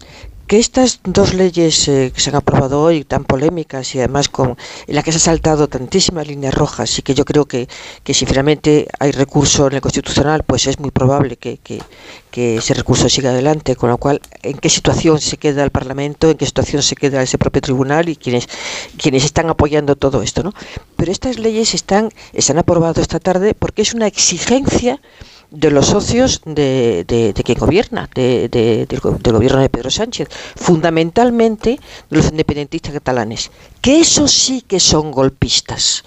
[0.51, 4.57] que estas dos leyes eh, que se han aprobado hoy, tan polémicas y además con
[4.89, 7.69] en las que se ha saltado tantísimas líneas rojas y que yo creo que,
[8.03, 11.81] que si finalmente hay recurso en el Constitucional, pues es muy probable que, que,
[12.33, 16.29] que, ese recurso siga adelante, con lo cual, ¿en qué situación se queda el Parlamento?
[16.29, 18.09] ¿En qué situación se queda ese propio tribunal?
[18.09, 18.49] Y quienes,
[18.99, 20.53] quienes están apoyando todo esto, ¿no?
[20.97, 25.01] Pero estas leyes están, se han aprobado esta tarde porque es una exigencia
[25.51, 31.81] de los socios de, de, quien gobierna, de, del, del, gobierno de Pedro Sánchez, fundamentalmente
[32.09, 36.05] de los independentistas catalanes, que esos sí que son golpistas.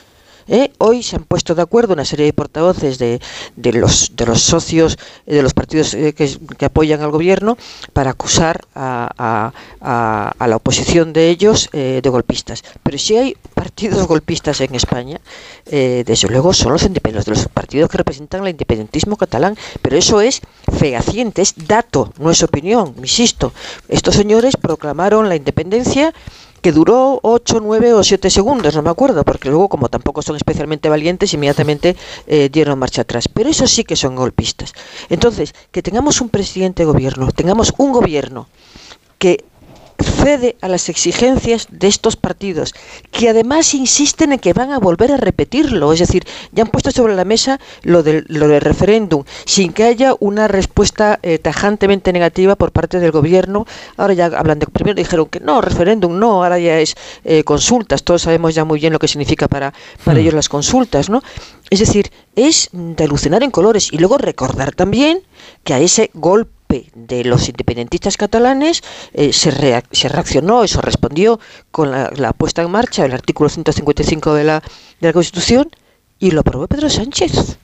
[0.48, 0.72] ¿Eh?
[0.78, 3.22] Hoy se han puesto de acuerdo una serie de portavoces de,
[3.56, 7.58] de, los, de los socios de los partidos eh, que, que, apoyan al gobierno
[7.94, 9.52] para acusar a,
[9.82, 12.64] a, a la oposición de ellos eh, de golpistas.
[12.84, 15.20] Pero si hay partidos golpistas en España,
[15.66, 19.58] desde luego son los independientes, los partidos que representan el independentismo catalán.
[19.82, 23.54] Pero eso es fehaciente, es dato, no es opinión, insisto.
[23.88, 26.14] Estos señores proclamaron la independencia
[26.64, 30.38] que duró 8, 9 o 7 segundos, no me acuerdo, porque luego, como tampoco son
[30.38, 33.28] especialmente valientes, inmediatamente eh, dieron marcha atrás.
[33.28, 34.72] Pero eso sí que son golpistas.
[35.10, 38.48] Entonces, que tengamos un presidente de gobierno, tengamos un gobierno
[39.20, 39.44] que
[40.24, 42.74] cede a las exigencias de estos partidos,
[43.12, 46.92] que además insisten en que van a volver a repetirlo, es decir, ya han puesto
[46.92, 52.14] sobre la mesa lo del, lo del referéndum, sin que haya una respuesta eh, tajantemente
[52.14, 53.66] negativa por parte del gobierno.
[53.98, 58.04] Ahora ya hablan de, primero dijeron que no, referéndum no, ahora ya es eh, consultas,
[58.04, 59.74] todos sabemos ya muy bien lo que significa para,
[60.06, 60.22] para hmm.
[60.22, 61.22] ellos las consultas, ¿no?
[61.70, 65.22] Es decir, es de alucinar en colores y luego recordar también
[65.64, 66.63] que a ese golpe
[66.94, 68.84] de los independentistas catalanes
[69.14, 69.52] eh, se,
[69.92, 71.40] se, reaccionó, eso respondió
[71.72, 74.60] con la, puesta en marcha del artículo 155 de la,
[75.00, 75.70] de la Constitución
[76.20, 77.58] y lo aprobó Pedro Sánchez.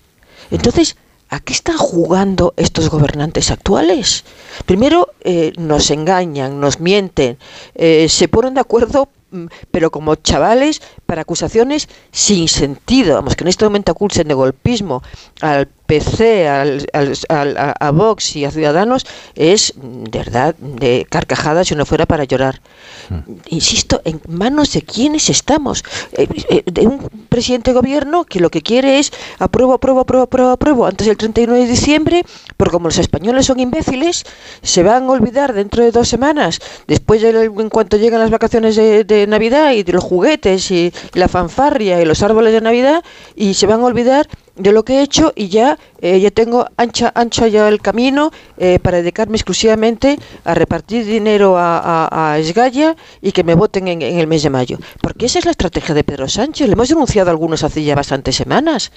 [0.52, 0.98] Entonces,
[1.30, 4.26] ¿a qué están jugando estos gobernantes actuales?
[4.66, 7.38] Primero, eh, nos engañan, nos mienten,
[7.76, 13.44] eh, se ponen de acuerdo mm, pero como chavales para acusaciones sin sentido, vamos, que
[13.44, 15.04] en este momento acusen de golpismo
[15.42, 16.86] al PC, al,
[17.30, 22.26] al, a, Vox y a Ciudadanos es de verdad de carcajadas si no fuera para
[22.26, 22.62] llorar.
[23.10, 23.32] Mm.
[23.48, 25.84] Insisto, ¿en manos de quiénes estamos?
[26.12, 30.26] Eh, eh, de un presidente de gobierno que lo que quiere es apruebo, apruebo, apruebo,
[30.26, 32.24] apruebo, apruebo antes del 31 de diciembre,
[32.56, 34.26] pero como los españoles son imbéciles,
[34.62, 38.76] se van a olvidar dentro de dos semanas, después de, en cuanto llegan las vacaciones
[38.76, 43.04] de, de Navidad y de los juguetes y la fanfarria y los árboles de Navidad,
[43.36, 44.28] y se van a olvidar
[44.60, 48.32] de lo que he hecho y ya, eh, ya tengo ancha, ancha ya el camino
[48.58, 54.02] eh, para dedicarme exclusivamente a repartir dinero a, a, Esgaya y que me voten en,
[54.02, 54.78] en, el mes de mayo.
[55.02, 56.68] Porque esa es la estrategia de Pedro Sánchez.
[56.68, 58.92] Le hemos denunciado a algunos hace ya bastantes semanas.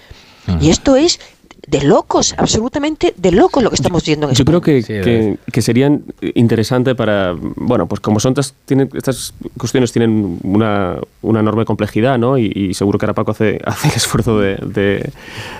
[0.61, 1.20] Y esto es
[1.72, 5.62] de locos, absolutamente de locos lo que estamos viendo en Yo creo que, que, que,
[5.62, 6.02] serían
[6.35, 8.35] interesante para, bueno, pues como son
[8.66, 12.37] tienen, estas cuestiones tienen una, una enorme complejidad, ¿no?
[12.37, 15.11] Y, seguro que ahora Paco hace, hace el esfuerzo de,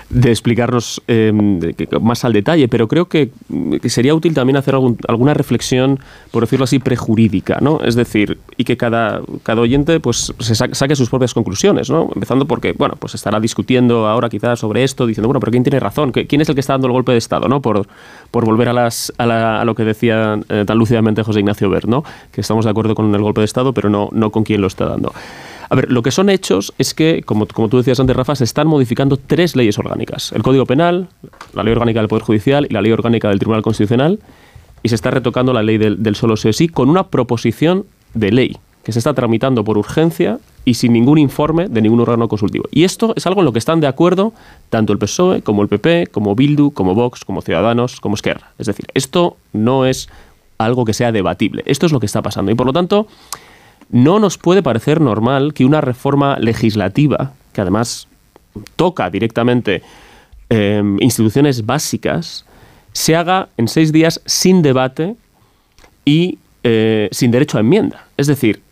[0.09, 1.31] de, explicarnos eh,
[1.99, 3.31] más al detalle, pero creo que,
[3.85, 5.99] sería útil también hacer algún, alguna reflexión,
[6.29, 7.79] por decirlo así, prejurídica, ¿no?
[7.83, 12.11] Es decir, y que cada, cada oyente pues se saque sus propias conclusiones, ¿no?
[12.13, 15.79] Empezando porque, bueno, pues estará discutiendo ahora quizás sobre esto, diciendo, bueno, pero ¿quién tiene
[15.79, 16.02] razón?
[16.11, 17.47] ¿Quién es el que está dando el golpe de Estado?
[17.47, 17.61] ¿no?
[17.61, 17.87] Por,
[18.31, 22.03] por volver a, lo que decía eh, tan lúcidamente José Ignacio Bert, ¿no?
[22.31, 24.67] que estamos de acuerdo con el golpe de Estado, pero no, no con quién lo
[24.67, 25.13] está dando.
[25.69, 28.43] A ver, lo que son hechos es que, como, como tú decías antes, Rafa, se
[28.43, 30.31] están modificando tres leyes orgánicas.
[30.31, 31.07] El Código Penal,
[31.53, 34.19] la Ley Orgánica del Poder Judicial y la Ley Orgánica del Tribunal Constitucional.
[34.83, 38.91] Y se está retocando la ley del, solo sí con una proposición de ley que
[38.91, 42.65] se está tramitando por urgencia y sin ningún informe de ningún órgano consultivo.
[42.71, 44.33] Y esto es algo en lo que están de acuerdo
[44.69, 48.51] tanto el PSOE como el PP, como Bildu, como Vox, como Ciudadanos, como Esquerra.
[48.59, 50.09] Es decir, esto no es
[50.57, 51.63] algo que sea debatible.
[51.65, 52.51] Esto es lo que está pasando.
[52.51, 53.07] Y por lo tanto,
[53.89, 58.07] no nos puede parecer normal que una reforma legislativa, que además
[58.75, 59.81] toca directamente
[60.49, 62.45] em, instituciones básicas,
[62.91, 65.15] se haga en seis días sin debate
[66.05, 68.07] y eh, sin derecho a enmienda.
[68.17, 68.62] Es decir,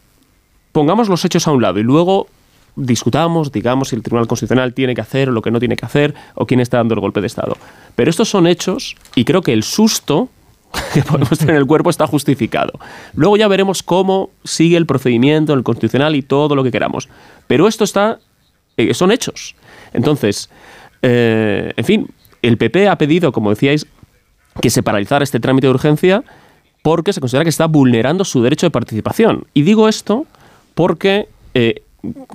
[0.71, 2.27] pongamos los hechos a un lado y luego
[2.75, 5.85] discutamos, digamos, si el Tribunal Constitucional tiene que hacer o lo que no tiene que
[5.85, 7.57] hacer o quién está dando el golpe de Estado.
[7.95, 10.29] Pero estos son hechos y creo que el susto
[10.93, 12.79] que podemos tener en el cuerpo está justificado.
[13.13, 17.09] Luego ya veremos cómo sigue el procedimiento en el Constitucional y todo lo que queramos.
[17.47, 18.19] Pero esto está,
[18.77, 19.55] eh, son hechos.
[19.93, 20.49] Entonces,
[21.01, 22.07] eh, en fin,
[22.41, 23.85] el PP ha pedido, como decíais,
[24.61, 26.23] que se paralizara este trámite de urgencia
[26.81, 29.45] porque se considera que está vulnerando su derecho de participación.
[29.53, 30.25] Y digo esto
[30.81, 31.27] porque...
[31.53, 31.83] Eh,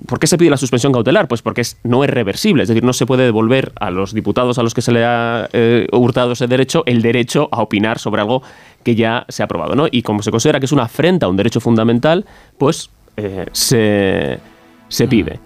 [0.06, 1.26] ¿Por qué se pide la suspensión cautelar?
[1.26, 4.62] Pues porque no es reversible, es decir, no se puede devolver a los diputados a
[4.62, 8.44] los que se le ha eh, hurtado ese derecho el derecho a opinar sobre algo
[8.84, 9.74] que ya se ha aprobado.
[9.74, 9.88] ¿no?
[9.90, 12.24] Y como se considera que es una afrenta a un derecho fundamental,
[12.56, 14.38] pues eh, se,
[14.86, 15.40] se, pide.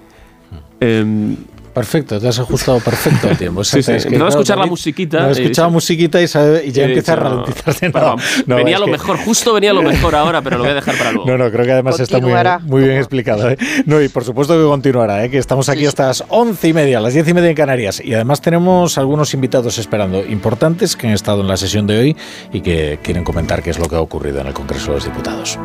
[0.81, 1.33] Mm.
[1.72, 3.62] Perfecto, te has ajustado perfecto al tiempo.
[3.62, 3.92] sí, sí.
[3.92, 5.20] a escuchar la musiquita.
[5.20, 7.92] No, escuchaba musiquita y, y ya empieza a ralentizarse.
[8.46, 11.12] No, venía lo mejor, justo venía lo mejor ahora, pero lo voy a dejar para
[11.12, 11.26] luego.
[11.30, 12.33] No, no, creo que además está muy,
[12.64, 13.50] muy bien explicado.
[13.50, 13.56] ¿eh?
[13.87, 15.30] No, y por supuesto que continuará, ¿eh?
[15.30, 18.02] que estamos aquí hasta las once y media, las diez y media en Canarias.
[18.04, 22.16] Y además tenemos algunos invitados esperando, importantes, que han estado en la sesión de hoy
[22.52, 25.04] y que quieren comentar qué es lo que ha ocurrido en el Congreso de los
[25.04, 25.59] Diputados.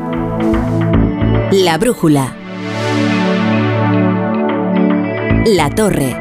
[1.52, 2.45] La brújula.
[5.48, 6.16] La Torre.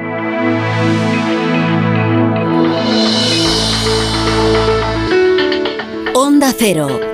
[6.15, 7.14] Onda Cero.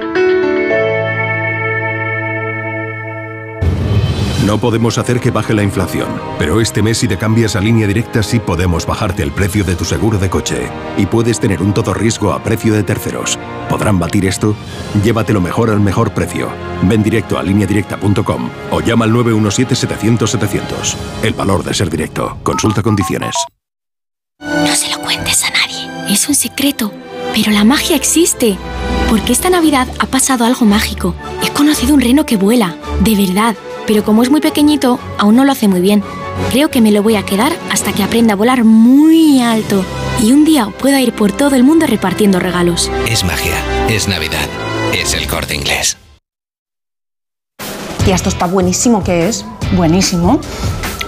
[4.47, 7.87] No podemos hacer que baje la inflación, pero este mes si te cambias a línea
[7.87, 11.75] directa sí podemos bajarte el precio de tu seguro de coche y puedes tener un
[11.75, 13.39] todo riesgo a precio de terceros.
[13.69, 14.57] ¿Podrán batir esto?
[15.05, 16.49] Llévatelo mejor al mejor precio.
[16.85, 20.97] Ven directo a lineadirecta.com o llama al 917-700-700.
[21.23, 22.39] El valor de ser directo.
[22.43, 23.37] Consulta condiciones.
[24.41, 26.13] No se lo cuentes a nadie.
[26.13, 26.91] Es un secreto.
[27.35, 28.57] Pero la magia existe.
[29.11, 31.15] Porque esta Navidad ha pasado algo mágico.
[31.45, 32.75] He conocido un reno que vuela.
[33.01, 33.55] De verdad
[33.87, 36.03] pero como es muy pequeñito, aún no lo hace muy bien.
[36.51, 39.85] Creo que me lo voy a quedar hasta que aprenda a volar muy alto
[40.23, 42.91] y un día pueda ir por todo el mundo repartiendo regalos.
[43.09, 43.57] Es magia,
[43.89, 44.49] es Navidad,
[44.93, 45.97] es el corte inglés.
[48.05, 49.45] Tía, esto está buenísimo, ¿qué es?
[49.77, 50.41] Buenísimo,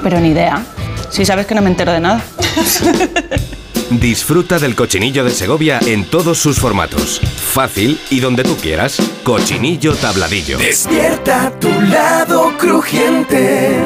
[0.03, 0.65] pero ni idea.
[1.11, 2.23] Si sabes que no me entero de nada.
[4.01, 7.21] Disfruta del cochinillo de Segovia en todos sus formatos.
[7.21, 8.99] Fácil y donde tú quieras.
[9.23, 10.57] Cochinillo tabladillo.
[10.59, 13.85] Despierta tu lado crujiente.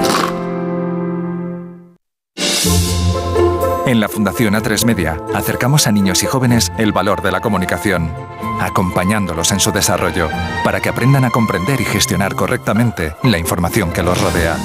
[3.86, 8.12] En la Fundación A3 Media acercamos a niños y jóvenes el valor de la comunicación,
[8.60, 10.28] acompañándolos en su desarrollo
[10.64, 14.56] para que aprendan a comprender y gestionar correctamente la información que los rodea.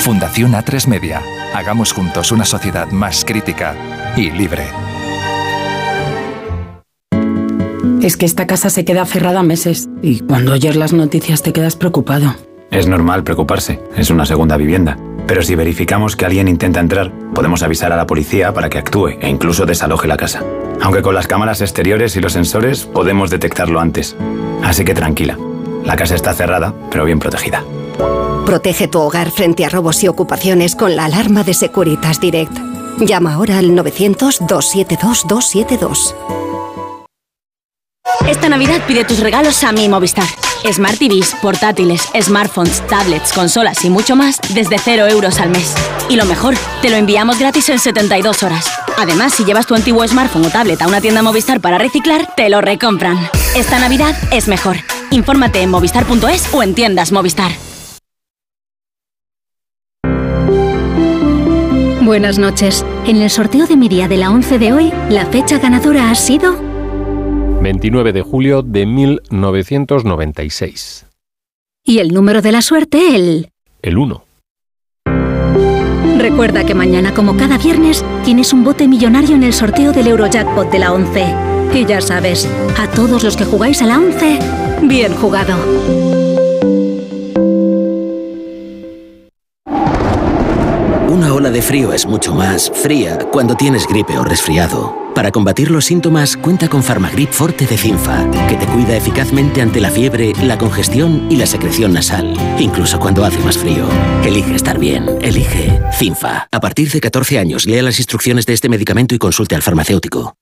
[0.00, 1.22] Fundación A3 Media.
[1.54, 3.74] Hagamos juntos una sociedad más crítica
[4.16, 4.64] y libre.
[8.02, 11.76] Es que esta casa se queda cerrada meses y cuando oyes las noticias te quedas
[11.76, 12.34] preocupado.
[12.70, 14.98] Es normal preocuparse, es una segunda vivienda.
[15.26, 19.16] Pero si verificamos que alguien intenta entrar, podemos avisar a la policía para que actúe
[19.20, 20.42] e incluso desaloje la casa.
[20.82, 24.16] Aunque con las cámaras exteriores y los sensores podemos detectarlo antes.
[24.62, 25.38] Así que tranquila,
[25.82, 27.64] la casa está cerrada, pero bien protegida.
[28.44, 32.52] Protege tu hogar frente a robos y ocupaciones con la alarma de Securitas Direct.
[32.98, 36.14] Llama ahora al 900-272-272.
[38.28, 40.28] Esta Navidad pide tus regalos a mi Movistar.
[40.72, 45.74] Smart TVs, portátiles, smartphones, tablets, consolas y mucho más desde 0 euros al mes.
[46.08, 48.64] Y lo mejor, te lo enviamos gratis en 72 horas.
[48.96, 52.48] Además, si llevas tu antiguo smartphone o tablet a una tienda Movistar para reciclar, te
[52.48, 53.18] lo recompran.
[53.54, 54.78] Esta Navidad es mejor.
[55.10, 57.52] Infórmate en movistar.es o en tiendas Movistar.
[62.04, 62.84] Buenas noches.
[63.06, 66.14] En el sorteo de mi día de la 11 de hoy, la fecha ganadora ha
[66.14, 66.54] sido
[67.62, 71.06] 29 de julio de 1996.
[71.86, 73.48] y el número de la suerte el
[73.80, 74.22] El 1.
[76.18, 80.70] Recuerda que mañana, como cada viernes, tienes un bote millonario en el sorteo del Eurojackpot
[80.70, 81.24] de la 11.
[81.74, 82.46] Y ya sabes,
[82.78, 84.38] a todos los que jugáis a la 11,
[84.82, 85.56] bien jugado.
[91.54, 94.92] De frío es mucho más fría cuando tienes gripe o resfriado.
[95.14, 99.80] Para combatir los síntomas, cuenta con Farmagrip Forte de Cinfa, que te cuida eficazmente ante
[99.80, 103.86] la fiebre, la congestión y la secreción nasal, incluso cuando hace más frío.
[104.24, 106.48] Elige estar bien, elige Cinfa.
[106.50, 110.34] A partir de 14 años, lea las instrucciones de este medicamento y consulte al farmacéutico.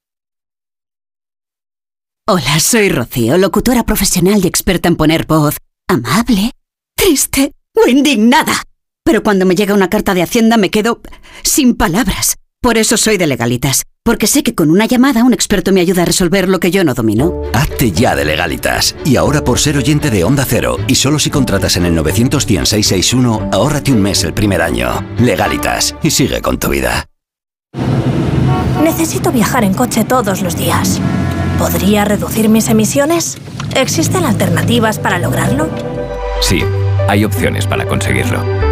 [2.27, 5.59] Hola, soy Rocío, locutora profesional y experta en poner voz
[5.89, 6.53] amable,
[6.97, 8.63] triste o indignada.
[9.05, 11.01] Pero cuando me llega una carta de Hacienda me quedo
[11.43, 12.37] sin palabras.
[12.61, 16.03] Por eso soy de legalitas, porque sé que con una llamada un experto me ayuda
[16.03, 17.43] a resolver lo que yo no domino.
[17.53, 18.95] Hazte ya de legalitas.
[19.05, 23.51] Y ahora por ser oyente de Onda Cero, y solo si contratas en el 91661,
[23.53, 25.05] ahórrate un mes el primer año.
[25.19, 25.97] Legalitas.
[26.05, 27.07] Y sigue con tu vida.
[28.85, 31.01] Necesito viajar en coche todos los días.
[31.59, 33.39] ¿Podría reducir mis emisiones?
[33.75, 35.69] ¿Existen alternativas para lograrlo?
[36.41, 36.63] Sí,
[37.09, 38.72] hay opciones para conseguirlo.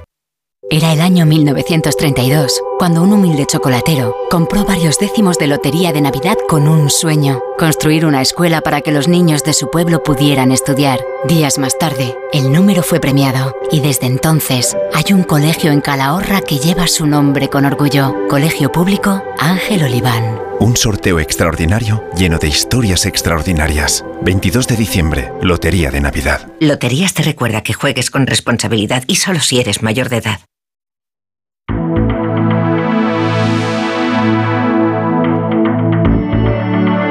[0.73, 6.37] Era el año 1932, cuando un humilde chocolatero compró varios décimos de lotería de Navidad
[6.47, 11.01] con un sueño, construir una escuela para que los niños de su pueblo pudieran estudiar.
[11.27, 16.39] Días más tarde, el número fue premiado y desde entonces hay un colegio en Calahorra
[16.39, 20.39] que lleva su nombre con orgullo, Colegio Público Ángel Oliván.
[20.61, 24.05] Un sorteo extraordinario lleno de historias extraordinarias.
[24.21, 26.47] 22 de diciembre, Lotería de Navidad.
[26.61, 30.39] Loterías te recuerda que juegues con responsabilidad y solo si eres mayor de edad.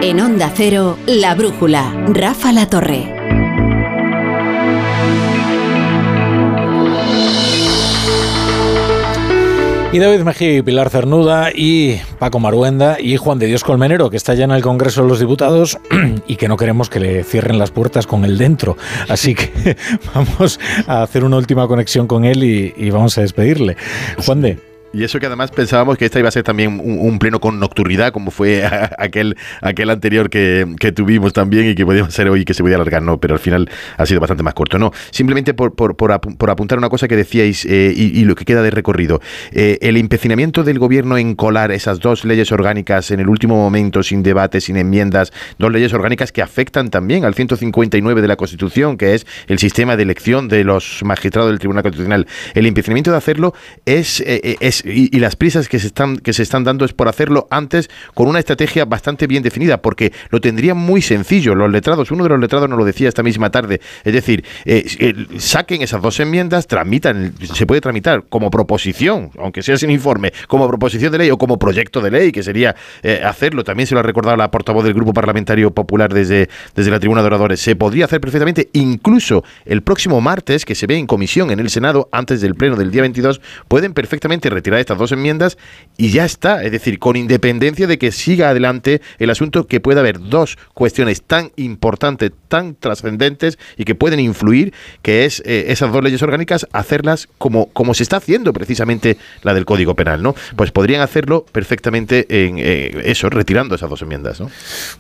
[0.03, 3.15] En Onda Cero, La Brújula, Rafa La Torre.
[9.93, 14.17] Y David Mejía y Pilar Cernuda y Paco Maruenda y Juan de Dios Colmenero, que
[14.17, 15.79] está ya en el Congreso de los Diputados
[16.27, 18.79] y que no queremos que le cierren las puertas con él dentro.
[19.09, 19.77] Así que
[20.15, 23.77] vamos a hacer una última conexión con él y, y vamos a despedirle.
[24.25, 24.70] Juan de.
[24.93, 28.13] Y eso que además pensábamos que esta iba a ser también un, pleno con nocturnidad,
[28.13, 28.65] como fue
[28.99, 32.75] aquel, aquel anterior que, que, tuvimos también y que podíamos hacer hoy que se podía
[32.75, 34.81] alargar, no, pero al final ha sido bastante más corto.
[34.81, 38.45] No, simplemente por, por, por, por apuntar una cosa que decíais eh, y, lo que
[38.45, 39.21] queda de recorrido.
[39.53, 44.03] Eh, el empecinamiento del gobierno en colar esas dos leyes orgánicas en el último momento,
[44.03, 48.97] sin debate, sin enmiendas, dos leyes orgánicas que afectan también al 159 de la Constitución,
[48.97, 52.27] que es el sistema de elección de los magistrados del Tribunal Constitucional.
[52.55, 53.55] El empecinamiento de hacerlo
[53.87, 57.09] es, eh, es y, las prisas que se están que se están dando es por
[57.09, 62.11] hacerlo antes con una estrategia bastante bien definida, porque lo tendrían muy sencillo los letrados.
[62.11, 65.83] Uno de los letrados nos lo decía esta misma tarde, es decir, eh, eh, saquen
[65.83, 71.13] esas dos enmiendas, tramitan, se puede tramitar como proposición, aunque sea sin informe, como proposición
[71.13, 73.65] de ley o como proyecto de ley, que sería eh, hacerlo.
[73.65, 77.21] También se lo ha recordado la portavoz del Grupo Parlamentario Popular desde, desde la tribuna
[77.21, 77.61] de oradores.
[77.61, 81.71] Se podría hacer perfectamente, incluso el próximo martes, que se ve en comisión en el
[81.71, 85.59] Senado, antes del pleno del día 22, pueden perfectamente retirar estas dos enmiendas
[85.97, 86.63] y ya está.
[86.63, 91.23] Es decir, con independencia de que siga adelante el asunto, que pueda haber dos cuestiones
[91.23, 96.67] tan importantes, tan trascendentes y que pueden influir, que es eh, esas dos leyes orgánicas,
[96.73, 100.35] hacerlas como, como se está haciendo precisamente la del Código Penal, ¿no?
[100.57, 104.51] Pues podrían hacerlo perfectamente en eh, eso, retirando esas dos enmiendas, ¿no?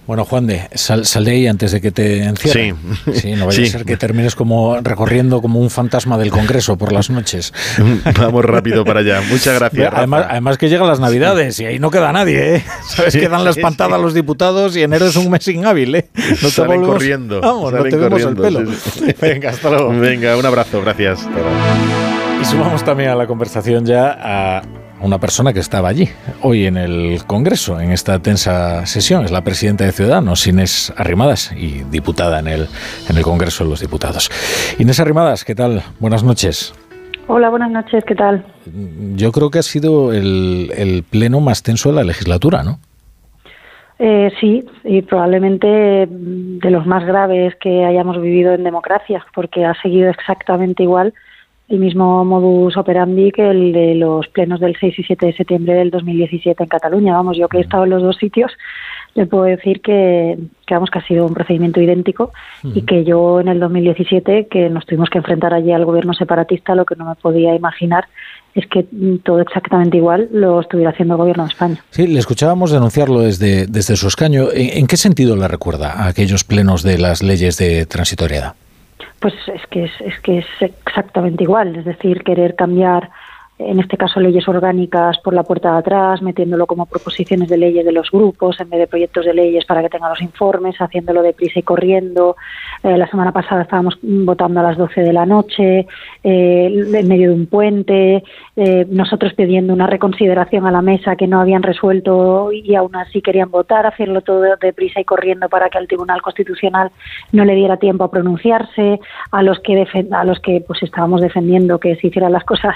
[0.06, 2.76] Bueno, Juan de, sal, sal de ahí antes de que te encierren.
[3.04, 3.20] Sí.
[3.20, 3.68] sí no vaya sí.
[3.68, 7.52] a ser que termines como recorriendo como un fantasma del Congreso por las noches.
[8.18, 9.20] Vamos rápido para allá.
[9.20, 9.59] Muchas gracias.
[9.62, 12.64] Además, además, que llegan las navidades y ahí no queda nadie, ¿eh?
[12.86, 13.14] ¿Sabes?
[13.14, 16.08] Quedan las pantadas los diputados y enero es un mes inhábil, ¿eh?
[16.14, 17.40] No te Salen corriendo.
[17.40, 18.62] Vamos, no te vemos el pelo.
[19.20, 19.90] Venga, hasta luego.
[19.90, 21.26] Venga, un abrazo, gracias.
[22.40, 24.62] Y sumamos también a la conversación ya a
[25.00, 26.08] una persona que estaba allí
[26.42, 29.24] hoy en el Congreso, en esta tensa sesión.
[29.24, 32.68] Es la presidenta de Ciudadanos, Inés Arrimadas, y diputada en el,
[33.08, 34.30] en el Congreso de los Diputados.
[34.78, 35.82] Inés Arrimadas, ¿qué tal?
[35.98, 36.72] Buenas noches.
[37.33, 38.45] Hola, buenas noches, ¿qué tal?
[39.14, 42.81] Yo creo que ha sido el, el pleno más tenso de la legislatura, ¿no?
[44.01, 49.81] Eh, sí, y probablemente de los más graves que hayamos vivido en democracia, porque ha
[49.81, 51.14] seguido exactamente igual
[51.68, 55.74] el mismo modus operandi que el de los plenos del 6 y 7 de septiembre
[55.74, 57.12] del 2017 en Cataluña.
[57.12, 58.51] Vamos, yo que he estado en los dos sitios,
[59.14, 62.32] le puedo decir que, que, vamos, que ha sido un procedimiento idéntico
[62.62, 66.74] y que yo en el 2017, que nos tuvimos que enfrentar allí al gobierno separatista,
[66.74, 68.06] lo que no me podía imaginar
[68.54, 68.84] es que
[69.22, 71.76] todo exactamente igual lo estuviera haciendo el gobierno de España.
[71.90, 74.48] Sí, le escuchábamos denunciarlo desde, desde su escaño.
[74.52, 78.54] ¿En, qué sentido le recuerda a aquellos plenos de las leyes de transitoriedad?
[79.20, 83.11] Pues es que es, es que es exactamente igual, es decir, querer cambiar
[83.61, 87.84] en este caso leyes orgánicas por la puerta de atrás, metiéndolo como proposiciones de leyes
[87.84, 91.22] de los grupos en vez de proyectos de leyes para que tengan los informes, haciéndolo
[91.22, 92.36] deprisa y corriendo.
[92.82, 95.86] Eh, la semana pasada estábamos votando a las 12 de la noche,
[96.24, 98.24] eh, en medio de un puente,
[98.56, 103.20] eh, nosotros pidiendo una reconsideración a la mesa que no habían resuelto y aún así
[103.20, 106.90] querían votar, hacerlo todo deprisa y corriendo para que al Tribunal Constitucional
[107.32, 109.00] no le diera tiempo a pronunciarse,
[109.30, 112.74] a los que a los que pues estábamos defendiendo que se hicieran las cosas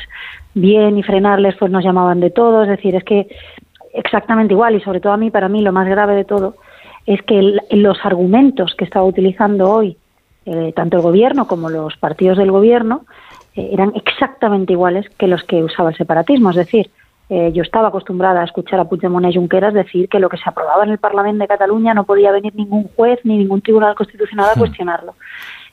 [0.55, 2.63] bien y frenarles, pues nos llamaban de todo.
[2.63, 3.29] Es decir, es que
[3.93, 6.57] exactamente igual y sobre todo a mí, para mí, lo más grave de todo
[7.07, 9.97] es que los argumentos que estaba utilizando hoy
[10.47, 13.07] eh, tanto el gobierno como los partidos del gobierno
[13.57, 16.51] eh, eran exactamente iguales que los que usaba el separatismo.
[16.51, 16.91] Es decir,
[17.31, 20.49] eh, yo estaba acostumbrada a escuchar a Puigdemont y Junqueras decir que lo que se
[20.49, 24.51] aprobaba en el Parlamento de Cataluña no podía venir ningún juez ni ningún tribunal constitucional
[24.51, 24.59] a hmm.
[24.59, 25.15] cuestionarlo.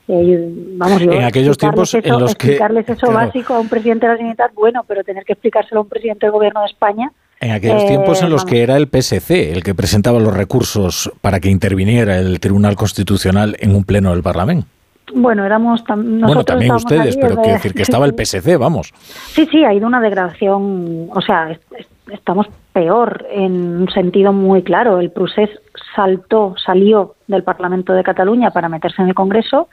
[0.08, 4.12] Eh, vamos, en aquellos tiempos en los que explicarles eso básico a un presidente de
[4.12, 7.12] la Generalitat, bueno, pero tener que explicárselo a un presidente del gobierno de España.
[7.40, 11.40] En aquellos tiempos en los que era el PSC el que presentaba los recursos para
[11.40, 14.66] que interviniera el Tribunal Constitucional en un pleno del Parlamento.
[15.14, 18.92] Bueno, éramos Bueno, también ustedes, pero quiero decir que estaba el PSC, vamos.
[18.94, 21.58] Sí, sí, ha ido una degradación, o sea,
[22.12, 25.00] estamos peor en un sentido muy claro.
[25.00, 25.50] El procés
[25.94, 29.68] saltó, salió del Parlamento de Cataluña para meterse en el Congreso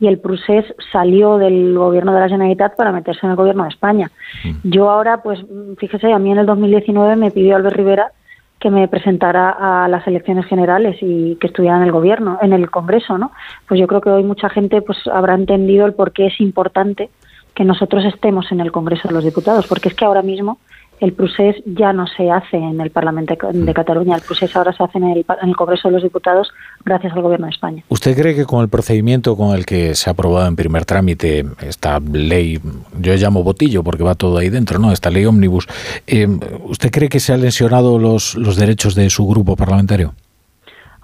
[0.00, 3.68] y el procés salió del gobierno de la Generalitat para meterse en el gobierno de
[3.68, 4.10] España.
[4.44, 4.70] Mm.
[4.70, 5.38] Yo ahora, pues
[5.78, 8.12] fíjese, a mí en el 2019 me pidió Albert Rivera
[8.58, 12.70] que me presentara a las elecciones generales y que estuviera en el gobierno, en el
[12.70, 13.32] Congreso, ¿no?
[13.66, 17.10] Pues yo creo que hoy mucha gente pues habrá entendido el por qué es importante
[17.54, 20.58] que nosotros estemos en el Congreso de los Diputados, porque es que ahora mismo
[21.02, 23.74] el procés ya no se hace en el Parlamento de mm.
[23.74, 26.52] Cataluña, el procés ahora se hace en el, Congreso de los Diputados
[26.84, 27.82] gracias al Gobierno de España.
[27.88, 31.44] ¿Usted cree que con el procedimiento con el que se ha aprobado en primer trámite
[31.60, 32.60] esta ley,
[33.00, 34.92] yo llamo botillo porque va todo ahí dentro, ¿no?
[34.92, 35.66] Esta ley ómnibus,
[36.06, 36.28] eh,
[36.64, 40.14] ¿usted cree que se han lesionado los, los derechos de su grupo parlamentario?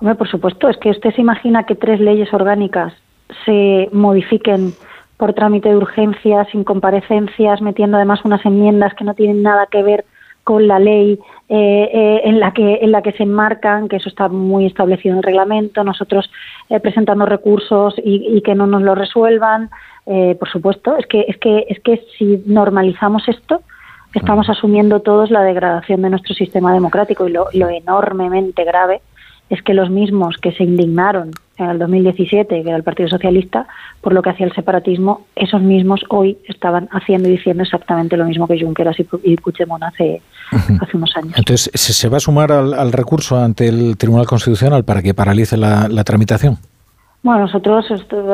[0.01, 2.93] Hombre, por supuesto, es que usted se imagina que tres leyes orgánicas
[3.45, 4.75] se modifiquen
[5.19, 9.83] por trámite de urgencia, sin comparecencias, metiendo además unas enmiendas que no tienen nada que
[9.83, 10.05] ver
[10.45, 11.19] con la ley
[11.51, 15.13] eh, eh, en la que en la que se enmarcan, que eso está muy establecido
[15.13, 16.31] en el reglamento, nosotros
[16.71, 19.69] eh, presentando recursos y, que no nos lo resuelvan,
[20.07, 23.61] por supuesto, es que es que es que si normalizamos esto
[24.15, 29.03] estamos asumiendo todos la degradación de nuestro sistema democrático y lo, lo enormemente grave
[29.51, 33.67] es que los mismos que se indignaron en el 2017, que era el Partido Socialista,
[34.01, 38.25] por lo que hacía el separatismo, esos mismos hoy estaban haciendo y diciendo exactamente lo
[38.25, 41.35] mismo que Junqueras y Puigdemont hace, hace unos años.
[41.37, 45.89] Entonces, ¿se va a sumar al, recurso ante el Tribunal Constitucional para que paralice la,
[45.89, 46.59] la tramitación?
[47.23, 47.85] Bueno, nosotros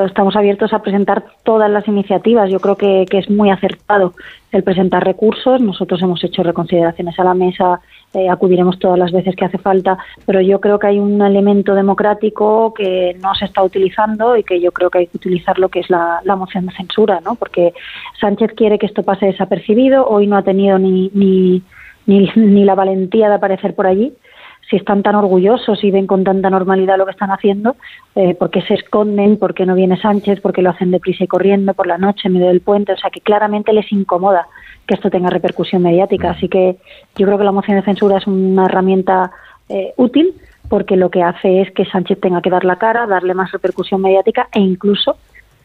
[0.07, 2.51] estamos abiertos a presentar todas las iniciativas.
[2.51, 4.13] Yo creo que, que, es muy acertado
[4.53, 5.61] el presentar recursos.
[5.61, 7.81] Nosotros hemos hecho reconsideraciones a la mesa
[8.15, 11.75] eh, acudiremos todas las veces que hace falta, pero yo creo que hay un elemento
[11.75, 15.69] democrático que no se está utilizando y que yo creo que hay que utilizar lo
[15.69, 17.35] que es la, moción de censura, ¿no?
[17.35, 17.73] Porque
[18.21, 21.63] Sánchez quiere que esto pase desapercibido, hoy no ha tenido ni, ni,
[22.07, 24.13] ni, la valentía de aparecer por allí
[24.69, 27.77] si están tan orgullosos y ven con tanta normalidad lo que están haciendo,
[28.15, 29.37] eh, ¿por qué se esconden?
[29.37, 30.41] ¿Por qué no viene Sánchez?
[30.41, 32.93] ¿Por qué lo hacen deprisa y corriendo por la noche en medio del puente?
[32.93, 34.47] O sea, que claramente les incomoda
[34.87, 36.31] que esto tenga repercusión mediática.
[36.31, 36.77] Así que
[37.17, 39.31] yo creo que la moción de censura es una herramienta
[39.69, 40.35] eh, útil
[40.69, 44.01] porque lo que hace es que Sánchez tenga que dar la cara, darle más repercusión
[44.01, 45.17] mediática e incluso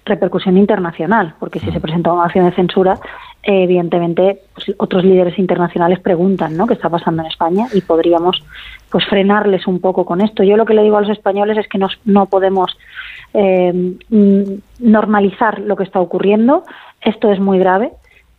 [0.09, 2.99] repercusión internacional, porque si se presenta una acción de censura,
[3.41, 6.67] evidentemente pues, otros líderes internacionales preguntan ¿no?
[6.67, 8.43] qué está pasando en España y podríamos
[8.91, 10.43] pues frenarles un poco con esto.
[10.43, 12.77] Yo lo que le digo a los españoles es que no, no podemos
[13.33, 13.95] eh,
[14.79, 16.63] normalizar lo que está ocurriendo.
[17.01, 17.91] Esto es muy grave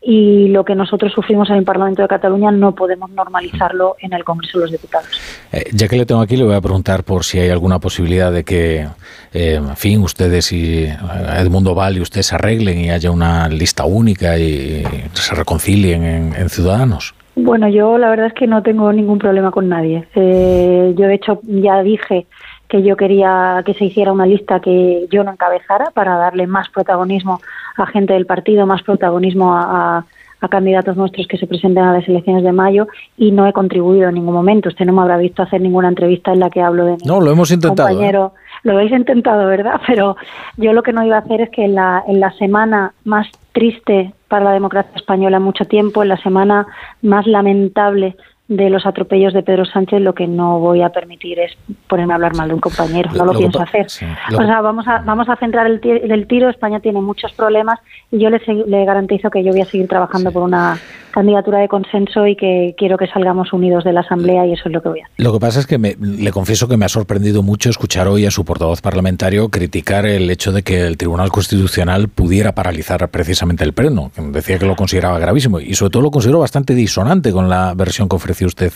[0.02, 4.24] y lo que nosotros sufrimos en el Parlamento de Cataluña no podemos normalizarlo en el
[4.24, 5.08] Congreso de los Diputados.
[5.52, 8.32] Eh, ya que le tengo aquí, le voy a preguntar por si hay alguna posibilidad
[8.32, 8.86] de que,
[9.34, 10.96] eh, en fin, ustedes y eh,
[11.38, 16.48] Edmundo Val y usted se arreglen y haya una lista única y, se reconcilien en,
[16.48, 17.14] Ciudadanos.
[17.36, 20.08] Bueno, yo la verdad es que no tengo ningún problema con nadie.
[20.14, 22.26] yo, de hecho, ya dije
[22.70, 26.68] que yo quería que se hiciera una lista que yo no encabezara para darle más
[26.68, 27.40] protagonismo
[27.76, 30.04] a gente del partido, más protagonismo a,
[30.48, 34.14] candidatos nuestros que se presenten a las elecciones de mayo y no he contribuido en
[34.14, 34.70] ningún momento.
[34.70, 37.20] Usted no me habrá visto hacer ninguna entrevista en la que hablo de mi no,
[37.20, 37.92] lo hemos intentado, ¿eh?
[37.92, 38.32] compañero.
[38.62, 39.78] Lo habéis intentado, ¿verdad?
[39.86, 40.16] Pero
[40.56, 43.26] yo lo que no iba a hacer es que en la, en la semana más
[43.52, 46.66] triste para la democracia española en mucho tiempo, en la semana
[47.02, 48.16] más lamentable
[48.50, 52.16] de los atropellos de Pedro Sánchez, lo que no voy a permitir es ponerme a
[52.16, 53.08] hablar mal de un compañero.
[53.12, 53.86] No lo, pienso hacer.
[53.86, 56.50] O sea, vamos a, vamos a centrar el, el, tiro.
[56.50, 57.78] España tiene muchos problemas
[58.10, 60.76] y yo le, le garantizo que yo voy a seguir trabajando por una
[61.12, 64.72] candidatura de consenso y que quiero que salgamos unidos de la Asamblea y eso es
[64.72, 65.24] lo que voy a hacer.
[65.24, 68.30] Lo que pasa es que le confieso que me ha sorprendido mucho escuchar hoy a
[68.30, 73.72] su portavoz parlamentario criticar el hecho de que el Tribunal Constitucional pudiera paralizar precisamente el
[73.72, 74.10] pleno.
[74.32, 78.08] Decía que lo consideraba gravísimo y sobre todo lo considero bastante disonante con la versión
[78.08, 78.16] que
[78.46, 78.72] usted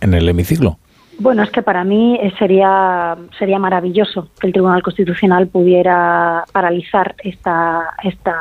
[0.00, 0.78] en, el hemiciclo.
[1.18, 7.94] Bueno, es que para mí sería sería maravilloso que el Tribunal Constitucional pudiera paralizar esta
[8.02, 8.34] esta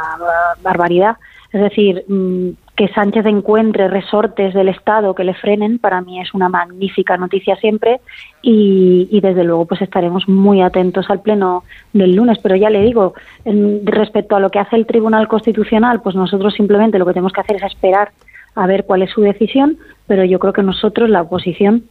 [0.63, 1.17] barbaridad.
[1.51, 6.33] Es decir, mm, que Sánchez encuentre resortes del Estado que le frenen, para mí es
[6.33, 8.01] una magnífica noticia siempre
[8.41, 11.63] y, desde luego pues estaremos muy atentos al pleno
[11.93, 12.39] del lunes.
[12.41, 13.13] Pero ya le digo,
[13.83, 17.41] respecto a lo que hace el Tribunal Constitucional, pues nosotros simplemente lo que tenemos que
[17.41, 18.11] hacer es esperar
[18.55, 19.77] a ver cuál es su decisión,
[20.07, 21.85] pero yo creo que nosotros, la oposición,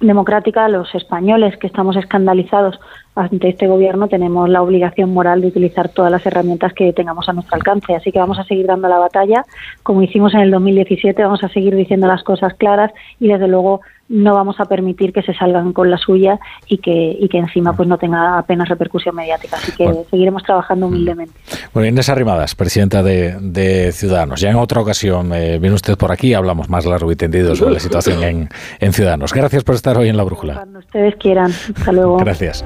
[0.00, 2.78] democrática, los españoles que estamos escandalizados
[3.14, 7.32] ante este gobierno tenemos la obligación moral de utilizar todas las herramientas que tengamos a
[7.32, 7.94] nuestro alcance.
[7.94, 9.44] Así que vamos a seguir dando la batalla,
[9.82, 12.90] como hicimos en el 2017, vamos a seguir diciendo las cosas claras
[13.20, 16.38] y desde luego no vamos a permitir que se salgan con la suya
[16.68, 19.56] y que, y que encima pues no tenga apenas repercusión mediática.
[19.56, 21.34] Así que seguiremos trabajando humildemente.
[21.72, 24.40] Bueno, Inés Arrimadas, presidenta de, Ciudadanos.
[24.40, 27.74] Ya en otra ocasión eh, viene usted por aquí hablamos más largo y tendido sobre
[27.74, 28.48] la situación en,
[28.80, 29.32] en Ciudadanos.
[29.32, 30.54] Gracias por estar hoy en La Brújula.
[30.54, 31.50] Cuando ustedes quieran.
[31.50, 32.18] Hasta luego.
[32.18, 32.64] Gracias.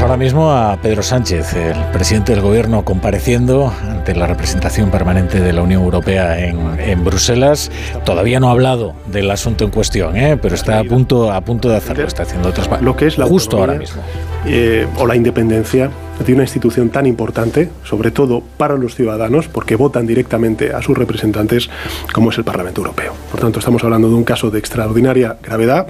[0.00, 5.52] Ahora mismo a Pedro Sánchez, el presidente del gobierno, compareciendo ante la representación permanente de
[5.52, 7.70] la Unión Europea en, Bruselas.
[8.04, 10.36] Todavía no ha hablado del asunto en cuestión, ¿eh?
[10.36, 12.04] pero está a punto, a punto de hacerlo.
[12.04, 14.02] Está haciendo otras Lo que es la justo ahora mismo.
[14.44, 15.88] Eh, o la independencia
[16.24, 20.96] de una institución tan importante, sobre todo para los ciudadanos, porque votan directamente a sus
[20.96, 21.68] representantes,
[22.12, 23.14] como es el Parlamento Europeo.
[23.30, 25.88] Por tanto, estamos hablando de un caso de extraordinaria gravedad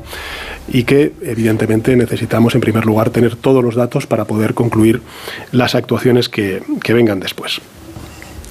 [0.68, 5.02] y que, evidentemente, necesitamos, en primer lugar, tener todos los datos para poder concluir
[5.50, 7.60] las actuaciones que, que vengan después.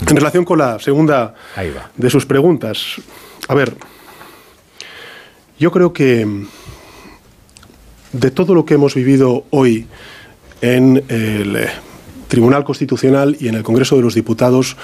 [0.07, 1.35] En relación con la segunda
[1.95, 2.95] de sus preguntas,
[3.47, 3.75] a ver,
[5.59, 6.27] yo creo que
[8.11, 9.87] de todo lo que hemos vivido hoy
[10.61, 11.69] en el eh,
[12.27, 14.77] Tribunal Constitucional y en el Congreso de los Diputados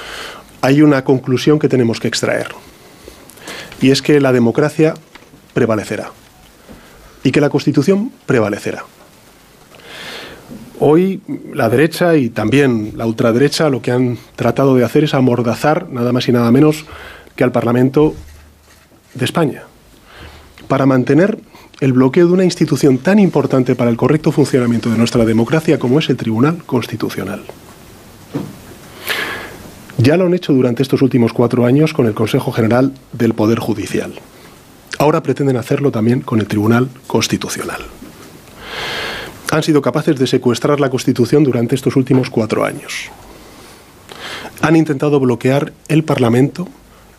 [0.62, 2.50] hay una conclusión que tenemos que extraer.
[3.82, 4.96] Y es que la democracia
[5.54, 6.12] prevalecerá.
[7.24, 8.84] Y que la Constitución prevalecerá.
[10.80, 11.22] Hoy
[11.54, 16.14] la derecha y también la ultraderecha lo que han tratado de hacer es amordazar nada
[16.14, 16.86] más y nada menos
[17.36, 18.14] que al Parlamento
[19.14, 19.64] de España
[20.68, 21.40] para mantener
[21.80, 26.00] el bloqueo de una institución tan importante para el correcto funcionamiento de nuestra democracia como
[26.00, 27.44] es el Tribunal Constitucional.
[30.00, 33.60] Ya lo han hecho durante estos últimos cuatro años con el Consejo General del Poder
[33.60, 34.14] Judicial.
[35.00, 37.82] Ahora pretenden hacerlo también con el Tribunal Constitucional.
[39.52, 43.10] Han sido capaces de secuestrar la Constitución durante estos últimos cuatro años.
[44.62, 46.68] Han intentado bloquear el Parlamento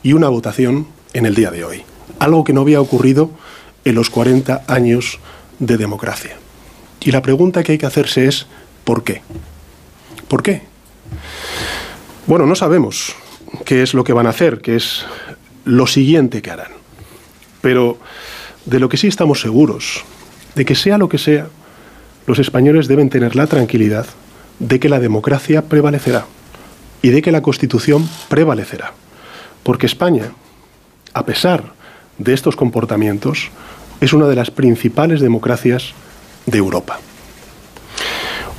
[0.02, 1.82] y una votación en el día de hoy.
[2.18, 3.30] Algo que no había ocurrido
[3.84, 5.18] en los 40 años
[5.58, 6.36] de democracia.
[7.00, 8.46] Y la pregunta que hay que hacerse es,
[8.84, 9.22] ¿por qué?
[10.28, 10.62] ¿Por qué?
[12.26, 13.14] Bueno, no sabemos
[13.64, 15.04] qué es lo que van a hacer, qué es
[15.64, 16.72] lo siguiente que harán.
[17.60, 17.98] Pero
[18.66, 20.04] de lo que sí estamos seguros,
[20.54, 21.48] de que sea lo que sea,
[22.26, 24.06] los españoles deben tener la tranquilidad
[24.58, 26.26] de que la democracia prevalecerá
[27.00, 28.92] y de que la Constitución prevalecerá.
[29.62, 30.32] Porque España,
[31.14, 31.72] a pesar
[32.18, 33.50] de estos comportamientos,
[34.00, 35.92] es una de las principales democracias
[36.46, 37.00] de Europa.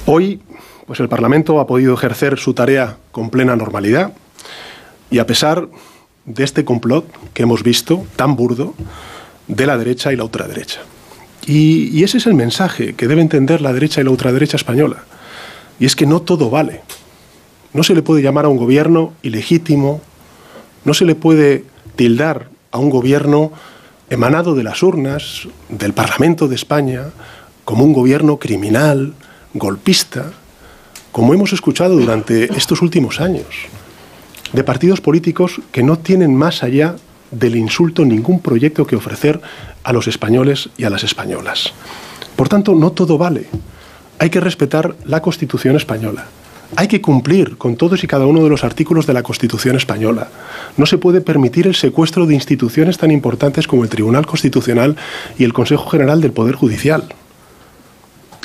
[0.05, 0.41] Hoy,
[0.88, 4.14] pues el Parlamento ha podido ejercer su tarea con plena normalidad
[5.12, 5.68] y a pesar
[6.26, 8.74] de este complot que hemos visto tan burdo
[9.47, 10.82] de la derecha y la ultraderecha.
[11.45, 15.03] Y, y ese es el mensaje que debe entender la derecha y la ultraderecha española.
[15.80, 16.82] Y es que no todo vale.
[17.74, 20.01] No se le puede llamar a un gobierno ilegítimo,
[20.86, 23.51] no se le puede tildar a un gobierno
[24.09, 27.05] emanado de las urnas, del Parlamento de España,
[27.65, 29.13] como un gobierno criminal,
[29.53, 30.32] golpista,
[31.11, 33.45] como hemos escuchado durante estos últimos años,
[34.53, 36.95] de partidos políticos que no tienen más allá
[37.32, 39.39] del insulto ningún proyecto que ofrecer
[39.84, 41.74] a los españoles y a las españolas.
[42.36, 43.47] Por tanto, no todo vale.
[44.17, 46.26] Hay que respetar la Constitución española.
[46.76, 50.30] Hay que cumplir con todos y cada uno de los artículos de la Constitución española.
[50.78, 54.95] No se puede permitir el secuestro de instituciones tan importantes como el Tribunal Constitucional
[55.38, 57.05] y el Consejo General del Poder Judicial.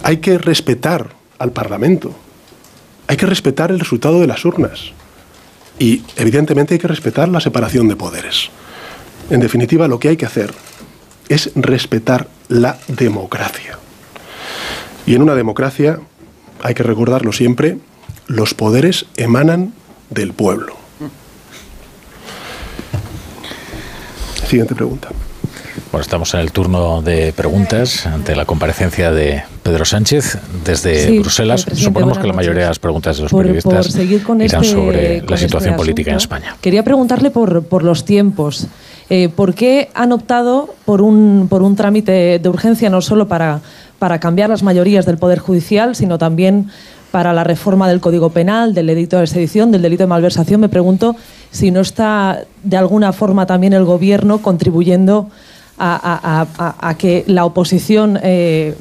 [0.03, 2.15] Hay que respetar al Parlamento.
[3.09, 4.93] Hay que respetar el resultado de las urnas.
[5.79, 8.49] Y, evidentemente, hay que respetar la separación de poderes.
[9.29, 10.55] En definitiva, lo que hay que hacer
[11.29, 13.79] es respetar la democracia.
[15.07, 16.01] Y en una democracia,
[16.63, 17.79] hay que recordarlo siempre,
[18.27, 19.73] los poderes emanan
[20.11, 20.77] del pueblo.
[24.47, 25.09] Siguiente pregunta.
[25.91, 31.67] Bueno, estamos en el turno de preguntas ante la comparecencia de Pedro Sánchez desde Bruselas.
[31.73, 35.75] Suponemos que la mayoría de las preguntas de los periodistas irán este- sobre la situación
[35.75, 36.57] este política en España.
[36.61, 38.67] Quería preguntarle por, por los tiempos.
[39.09, 43.61] Eh, ¿Por qué han optado por un, por un trámite de urgencia no solo para,
[43.99, 46.71] para cambiar las mayorías del Poder Judicial, sino también
[47.15, 50.61] para la reforma del Código Penal, del delito de sedición, del delito de malversación?
[50.61, 51.15] Me pregunto
[51.53, 55.31] si no está de alguna forma también el Gobierno contribuyendo
[55.79, 58.75] a, que la oposición eh,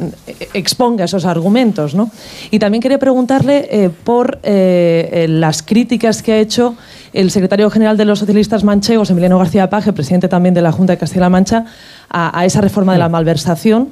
[0.55, 1.93] exponga esos argumentos.
[1.93, 2.09] ¿no?
[2.49, 6.75] Y también quería preguntarle eh, por eh, las críticas que ha hecho
[7.13, 10.93] el secretario general de los socialistas manchegos, Emiliano García Paje, presidente también de la Junta
[10.93, 11.65] de Castilla-La Mancha,
[12.09, 13.89] a, esa reforma de la malversación.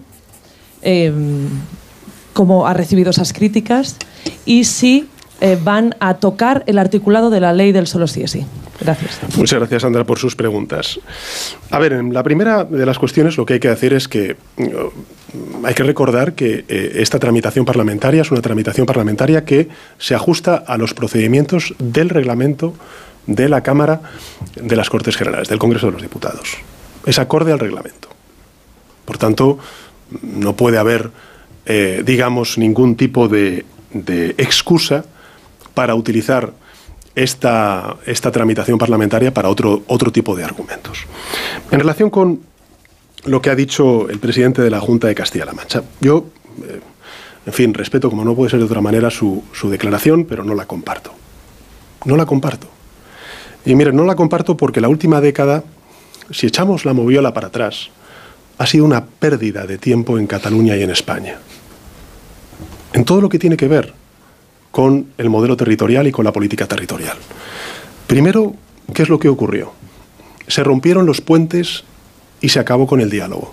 [2.33, 3.97] ¿Cómo ha recibido esas críticas?
[4.45, 5.07] Y si
[5.63, 8.45] van a tocar el articulado de la ley del solo sí es sí.
[8.81, 9.19] Gracias.
[9.37, 10.99] Muchas gracias, Sandra, por sus preguntas.
[11.69, 14.35] A ver, en la primera de las cuestiones lo que hay que decir es que
[14.57, 19.69] mm, hay que recordar que eh, esta tramitación parlamentaria es una tramitación parlamentaria que
[19.99, 22.73] se ajusta a los procedimientos del reglamento
[23.27, 24.01] de la Cámara
[24.55, 26.57] de las Cortes Generales, del Congreso de los Diputados.
[27.05, 28.09] Es acorde al reglamento.
[29.05, 29.59] Por tanto,
[30.23, 31.11] no puede haber,
[31.65, 33.65] eh, digamos, ningún tipo de,
[34.37, 35.05] excusa
[35.73, 36.53] para utilizar
[37.13, 41.05] esta, esta tramitación parlamentaria para otro, otro tipo de argumentos.
[41.69, 42.39] En relación con
[43.25, 46.25] lo que ha dicho el presidente de la Junta de Castilla-La Mancha, yo,
[46.63, 46.79] eh,
[47.45, 50.55] en fin, respeto como no puede ser de otra manera su, su declaración, pero no
[50.55, 51.11] la comparto.
[52.05, 52.67] No la comparto.
[53.65, 55.63] Y miren, no la comparto porque la última década,
[56.31, 57.91] si echamos la moviola para atrás,
[58.61, 61.39] ha sido una pérdida de tiempo en Cataluña y en España.
[62.93, 63.91] En todo lo que tiene que ver
[64.69, 67.17] con el modelo territorial y con la política territorial.
[68.05, 68.53] Primero,
[68.93, 69.73] ¿qué es lo que ocurrió?
[70.47, 71.85] Se rompieron los puentes
[72.39, 73.51] y se acabó con el diálogo.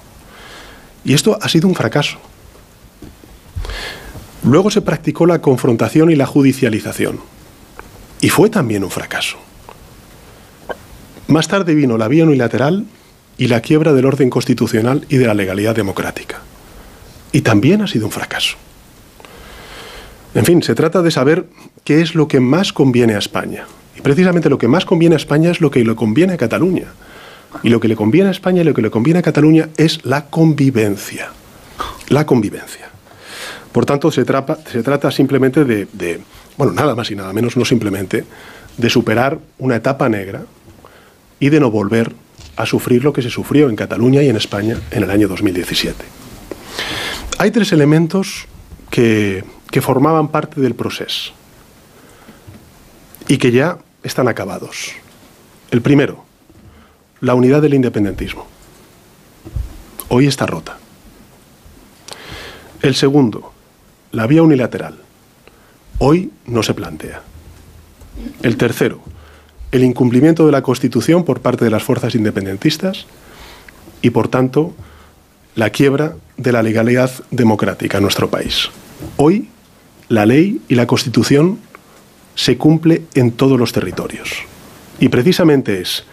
[1.07, 2.19] Y esto ha sido un fracaso.
[4.43, 7.19] Luego se practicó la confrontación y la judicialización.
[8.21, 9.39] Y fue también un fracaso.
[11.29, 12.85] Más tarde vino la vía unilateral
[13.39, 16.41] y la quiebra del orden constitucional y de la legalidad democrática.
[17.33, 18.57] Y también ha sido un fracaso.
[20.35, 21.47] En fin, se trata de saber
[21.85, 23.65] qué es lo que más conviene a España.
[23.97, 26.89] Y precisamente lo que más conviene a España es lo que le conviene a Cataluña.
[27.63, 30.05] Y lo que le conviene a España y lo que le conviene a Cataluña es
[30.05, 31.31] la convivencia.
[32.09, 32.91] La convivencia.
[33.73, 36.21] Por tanto, se, trata simplemente de, de,
[36.57, 38.25] bueno, nada más y nada menos, no simplemente,
[38.77, 40.43] de superar una etapa negra
[41.41, 42.13] y de no volver
[42.59, 46.05] a sufrir lo que se sufrió en Cataluña y en España en el año 2017.
[47.39, 48.47] Hay tres elementos
[48.91, 51.33] que que formaban parte del proceso
[53.27, 54.93] y que ya están acabados.
[55.71, 56.25] El primero,
[57.21, 58.47] la unidad del independentismo.
[60.09, 60.79] Hoy está rota.
[62.81, 63.53] El segundo,
[64.13, 64.99] la vía unilateral.
[65.99, 67.23] Hoy no se plantea.
[68.43, 69.03] El tercero,
[69.73, 73.07] el incumplimiento de la Constitución por parte de las fuerzas independentistas
[74.03, 74.75] y, por tanto,
[75.55, 78.71] la quiebra de la legalidad democrática en nuestro país.
[79.17, 79.49] Hoy
[80.09, 81.59] la ley y la Constitución
[82.35, 84.31] se cumple en todos los territorios.
[85.01, 86.05] Y precisamente es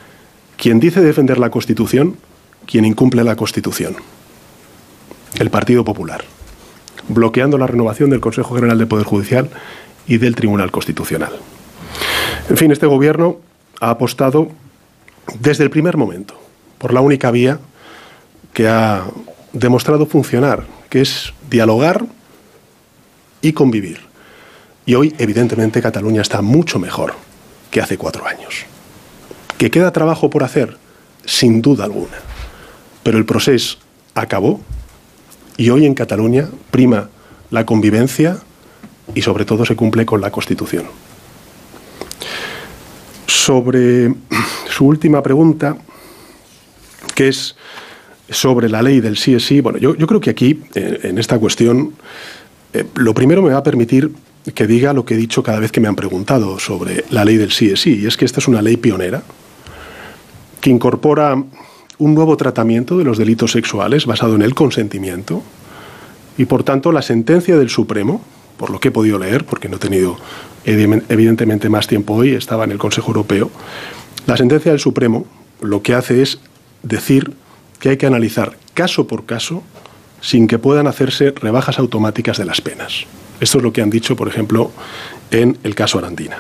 [0.57, 2.17] quien dice defender la Constitución
[2.65, 3.95] quien incumple la Constitución.
[5.39, 6.23] El Partido Popular.
[7.07, 9.51] bloqueando la renovación del Consejo General de Poder Judicial
[10.07, 11.33] y del Tribunal Constitucional.
[12.49, 13.37] En fin, este Gobierno
[13.79, 14.49] ha apostado
[15.39, 16.35] desde el primer momento
[16.77, 17.59] por la única vía
[18.53, 19.05] que ha
[19.53, 22.05] demostrado funcionar, que es dialogar
[23.41, 23.99] y convivir.
[24.85, 27.15] Y hoy, evidentemente, Cataluña está mucho mejor
[27.71, 28.65] que hace cuatro años.
[29.57, 30.77] ¿Que queda trabajo por hacer?
[31.25, 32.17] Sin duda alguna.
[33.03, 33.77] Pero el proceso
[34.13, 34.61] acabó
[35.57, 37.09] y hoy en Cataluña prima
[37.51, 38.37] la convivencia
[39.13, 40.85] y sobre todo se cumple con la Constitución.
[43.27, 44.13] Sobre
[44.69, 45.77] su última pregunta,
[47.15, 47.55] que es
[48.29, 51.37] sobre la ley del sí es sí, bueno, yo, creo que aquí, eh, en esta
[51.37, 51.93] cuestión,
[52.73, 54.11] eh, lo primero me va a permitir
[54.53, 57.37] que diga lo que he dicho cada vez que me han preguntado sobre la ley
[57.37, 59.23] del sí es sí, y es que esta es una ley pionera
[60.61, 61.35] que incorpora
[61.97, 65.41] un nuevo tratamiento de los delitos sexuales basado en el consentimiento
[66.37, 68.21] y por tanto la sentencia del Supremo,
[68.57, 70.17] por lo que he podido leer, porque no he tenido
[70.65, 73.51] evidentemente más tiempo hoy, estaba en el Consejo Europeo,
[74.25, 75.25] la sentencia del Supremo
[75.61, 76.39] lo que hace es
[76.83, 77.33] decir
[77.79, 79.63] que hay que analizar caso por caso
[80.21, 83.05] sin que puedan hacerse rebajas automáticas de las penas.
[83.39, 84.71] Esto es lo que han dicho, por ejemplo,
[85.31, 86.37] en el caso Arandina.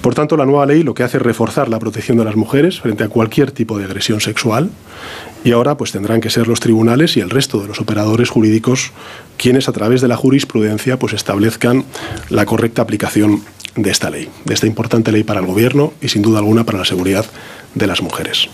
[0.00, 2.80] Por tanto, la nueva ley lo que hace es reforzar la protección de las mujeres
[2.80, 4.70] frente a cualquier tipo de agresión sexual
[5.44, 8.92] y ahora pues tendrán que ser los tribunales y el resto de los operadores jurídicos
[9.36, 11.84] quienes a través de la jurisprudencia pues establezcan
[12.28, 13.42] la correcta aplicación
[13.76, 16.78] de esta ley, de esta importante ley para el gobierno y sin duda alguna para
[16.78, 17.24] la seguridad
[17.74, 18.48] de las mujeres.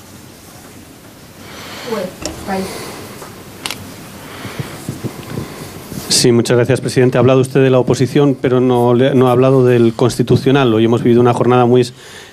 [6.15, 7.19] Sí, muchas gracias, presidente.
[7.19, 10.73] Ha hablado usted de la oposición, pero no, no ha hablado del constitucional.
[10.73, 11.87] Hoy hemos vivido una jornada muy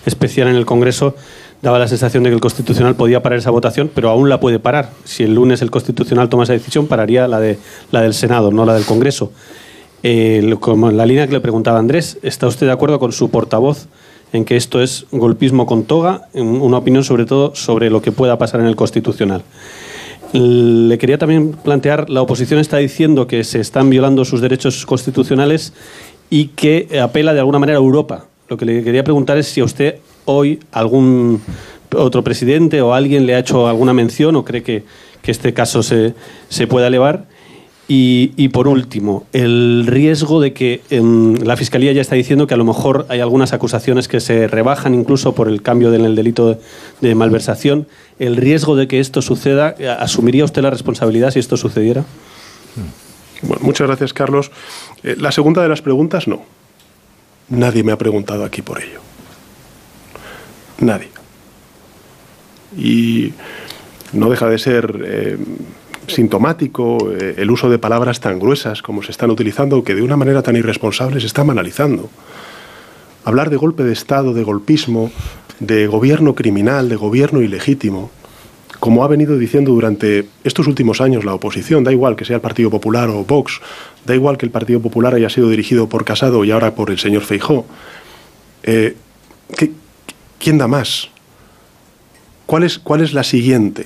[0.06, 1.16] especial en el Congreso.
[1.64, 4.60] Daba la sensación de que el constitucional podía parar esa votación, pero aún la puede
[4.60, 4.92] parar.
[5.04, 7.58] Si el lunes el constitucional toma esa decisión, pararía la, de,
[7.92, 9.34] la del Senado, no la del Congreso.
[10.60, 13.88] Como en la línea que le preguntaba Andrés, ¿está usted de acuerdo con su portavoz
[14.32, 16.30] en que esto es golpismo con toga?
[16.34, 19.44] Una opinión sobre todo sobre lo que pueda pasar en el constitucional.
[20.34, 25.74] Le quería también plantear, la oposición está diciendo que se están violando sus derechos constitucionales
[26.30, 28.28] y que apela de alguna manera a Europa.
[28.48, 31.42] Lo que le quería preguntar es si a usted hoy algún
[31.94, 34.84] otro presidente o alguien le ha hecho alguna mención o cree que,
[35.26, 36.14] este caso se,
[36.50, 37.26] se pueda elevar
[37.94, 42.58] y, por último, el riesgo de que em, la Fiscalía ya está diciendo que a
[42.58, 46.58] lo mejor hay algunas acusaciones que se rebajan incluso por el cambio en el delito
[47.02, 47.88] de malversación.
[48.18, 52.06] ¿El riesgo de que esto suceda, asumiría usted la responsabilidad si esto sucediera?
[53.42, 54.52] Bueno, muchas gracias, Carlos.
[55.04, 56.44] Eh, la segunda de las preguntas, no.
[57.50, 59.02] Nadie me ha preguntado aquí por ello.
[60.80, 61.10] Nadie.
[62.78, 63.34] Y
[64.14, 65.04] no deja de ser...
[65.06, 65.38] Eh,
[66.08, 70.18] sintomático eh, el uso de palabras tan gruesas como se están utilizando, que de una
[70.18, 72.10] manera tan irresponsable se está banalizando.
[73.24, 75.12] Hablar de golpe de Estado, de golpismo,
[75.60, 78.10] de gobierno criminal, de gobierno ilegítimo,
[78.82, 82.42] como ha venido diciendo durante estos últimos años la oposición, da igual que sea el
[82.42, 83.62] Partido Popular o Vox,
[84.08, 86.98] da igual que el Partido Popular haya sido dirigido por Casado y ahora por el
[86.98, 87.68] señor Feijó.
[88.64, 88.96] Eh,
[90.40, 91.10] ¿Quién da más?
[92.48, 93.86] ¿Cuál es, ¿Cuál es la siguiente?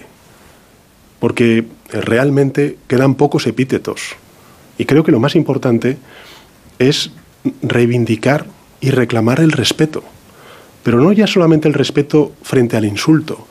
[1.20, 4.15] Porque realmente quedan pocos epítetos.
[4.77, 5.97] Y creo que lo más importante
[6.79, 7.11] es
[7.61, 8.45] reivindicar
[8.81, 10.03] y reclamar el respeto.
[10.83, 13.47] Pero no ya solamente el respeto frente al insulto,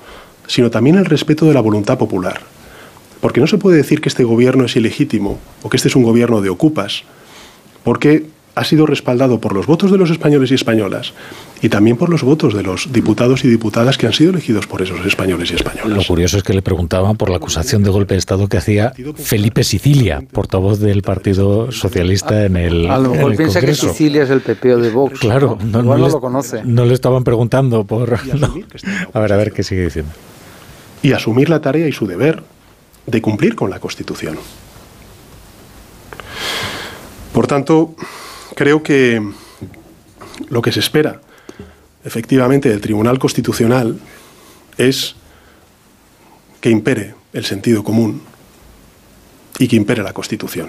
[0.47, 2.41] sino también el respeto de la voluntad popular.
[3.21, 6.03] Porque no se puede decir que este gobierno es ilegítimo o que este es un
[6.03, 7.05] gobierno de ocupas,
[7.83, 11.13] porque ha sido respaldado por los votos de los españoles y españolas
[11.61, 14.83] y también por los votos de los diputados y diputadas que han sido elegidos por
[14.83, 15.97] esos españoles y españolas.
[15.97, 18.93] Lo curioso es que le preguntaban por la acusación de golpe de Estado que hacía
[19.17, 24.31] Felipe Sicilia, portavoz del Partido Socialista en el A lo mejor piensa que Sicilia es
[24.31, 25.19] el pepeo de Vox.
[25.19, 26.63] Claro, no, lo conoce.
[26.65, 28.15] No le estaban preguntando por...
[29.15, 30.13] A ver, a ver qué sigue diciendo.
[31.03, 32.43] Y asumir la tarea y su deber
[33.07, 34.37] de cumplir con la Constitución.
[37.33, 37.95] Por tanto,
[38.55, 39.23] creo que
[40.49, 41.21] lo que se espera
[42.05, 43.99] efectivamente del Tribunal Constitucional
[44.77, 45.17] es
[46.61, 48.23] que impere el sentido común
[49.59, 50.69] y que impere la Constitución.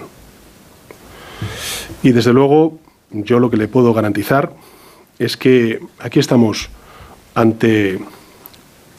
[2.02, 2.78] Y desde luego,
[3.10, 4.52] yo lo que le puedo garantizar
[5.18, 6.68] es que aquí estamos
[7.34, 7.98] ante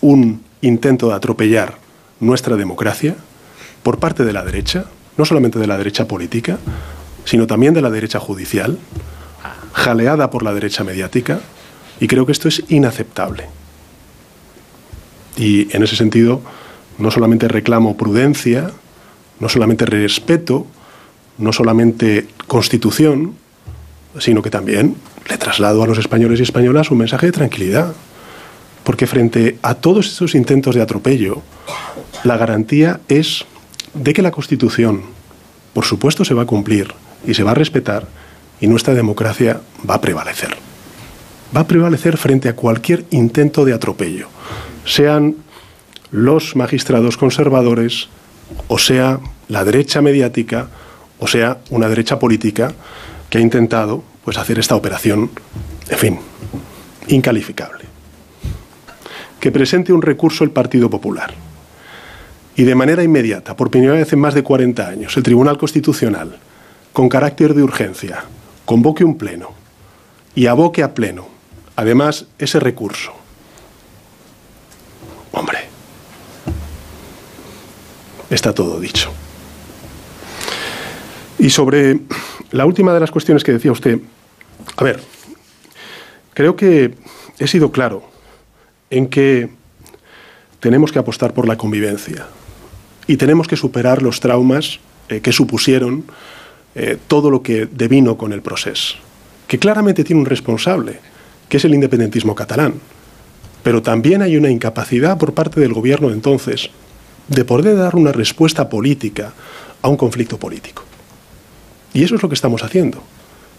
[0.02, 1.78] un intento de atropellar
[2.20, 3.16] nuestra democracia
[3.84, 4.86] por parte de la derecha,
[5.18, 6.58] no solamente de la derecha política,
[7.28, 8.80] sino también de la derecha judicial,
[9.74, 11.42] jaleada por la derecha mediática,
[12.00, 13.50] y creo que esto es inaceptable.
[15.36, 16.42] Y en ese sentido,
[16.98, 18.72] no solamente reclamo prudencia,
[19.42, 20.68] no solamente respeto,
[21.38, 23.36] no solamente constitución,
[24.20, 24.96] sino que también
[25.30, 27.94] le traslado a los españoles y españolas un mensaje de tranquilidad.
[28.86, 31.42] Porque frente a todos estos intentos de atropello,
[32.24, 33.44] la garantía es
[33.94, 35.02] de que la Constitución,
[35.74, 36.94] por supuesto, se va a cumplir
[37.28, 38.08] y se va a respetar
[38.60, 40.56] y nuestra democracia va a prevalecer.
[41.56, 44.28] Va a prevalecer frente a cualquier intento de atropello,
[44.86, 45.36] sean
[46.12, 48.10] los magistrados conservadores,
[48.68, 49.20] o sea
[49.50, 50.70] la derecha mediática,
[51.20, 52.74] o sea una derecha política
[53.30, 55.30] que ha intentado pues, hacer esta operación,
[55.90, 56.20] en fin,
[57.08, 57.86] incalificable.
[59.40, 61.34] Que presente un recurso el Partido Popular
[62.56, 66.40] y de manera inmediata, por primera vez en más de 40 años, el Tribunal Constitucional,
[66.94, 68.26] con carácter de urgencia,
[68.66, 69.52] convoque un pleno
[70.36, 71.28] y aboque a pleno,
[71.76, 73.14] además, ese recurso.
[75.32, 75.60] Hombre,
[78.30, 79.12] está todo dicho.
[81.40, 82.00] Y sobre
[82.52, 84.00] la última de las cuestiones que decía usted,
[84.76, 85.02] a ver,
[86.34, 86.96] creo que
[87.40, 88.04] he sido claro
[88.90, 89.50] en que
[90.60, 92.28] tenemos que apostar por la convivencia
[93.06, 94.80] y tenemos que superar los traumas
[95.10, 96.06] eh, que supusieron
[96.80, 98.98] eh, todo lo que devino con el proceso,
[99.48, 101.00] que claramente tiene un responsable,
[101.50, 102.76] que es el independentismo catalán.
[103.64, 106.70] Pero también hay una incapacidad por parte del gobierno de entonces
[107.30, 109.34] de poder dar una respuesta política
[109.82, 110.84] a un conflicto político.
[111.96, 113.02] Y eso es lo que estamos haciendo.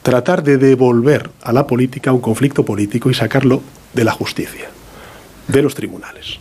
[0.04, 3.62] Tratar de devolver a la política un conflicto político y sacarlo
[3.94, 4.70] de la justicia,
[5.48, 6.38] de los tribunales.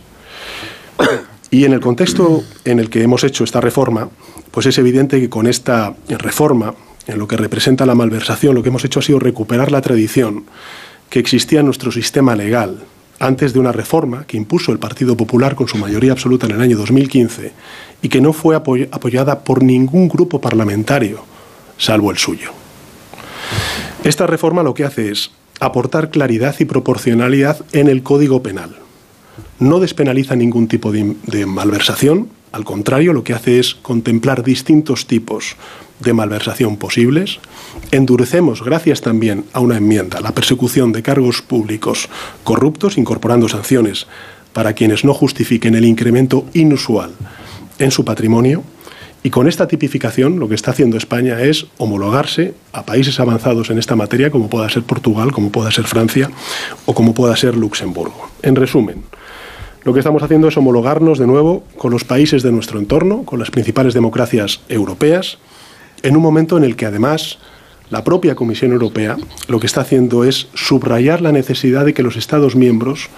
[1.50, 4.10] Y en el contexto en el que hemos hecho esta reforma,
[4.50, 6.74] pues es evidente que con esta reforma,
[7.06, 10.44] en lo que representa la malversación, lo que hemos hecho ha sido recuperar la tradición
[11.10, 12.84] que existía en nuestro sistema legal
[13.20, 16.60] antes de una reforma que impuso el Partido Popular con su mayoría absoluta en el
[16.60, 17.52] año 2015
[18.02, 21.24] y que no fue apoyada por ningún grupo parlamentario,
[21.76, 22.50] salvo el suyo.
[24.04, 28.76] Esta reforma lo que hace es aportar claridad y proporcionalidad en el Código Penal.
[29.58, 35.56] No despenaliza ningún tipo de, malversación, al contrario, lo que hace es contemplar distintos tipos
[36.00, 37.40] de malversación posibles.
[37.90, 42.08] Endurecemos, gracias también a una enmienda, la persecución de cargos públicos
[42.44, 44.06] corruptos, incorporando sanciones
[44.52, 47.12] para quienes no justifiquen el incremento inusual
[47.78, 48.62] en su patrimonio.
[49.22, 53.78] Y con esta tipificación lo que está haciendo España es homologarse a países avanzados en
[53.78, 56.30] esta materia, como pueda ser Portugal, como pueda ser Francia
[56.86, 58.30] o como pueda ser Luxemburgo.
[58.42, 59.02] En resumen,
[59.84, 63.38] lo que estamos haciendo es homologarnos de nuevo con los países de nuestro entorno, con
[63.38, 65.38] las principales democracias europeas,
[66.02, 67.38] en un momento en el que además
[67.90, 69.16] la propia Comisión Europea
[69.48, 73.08] lo que está haciendo es subrayar la necesidad de que los Estados miembros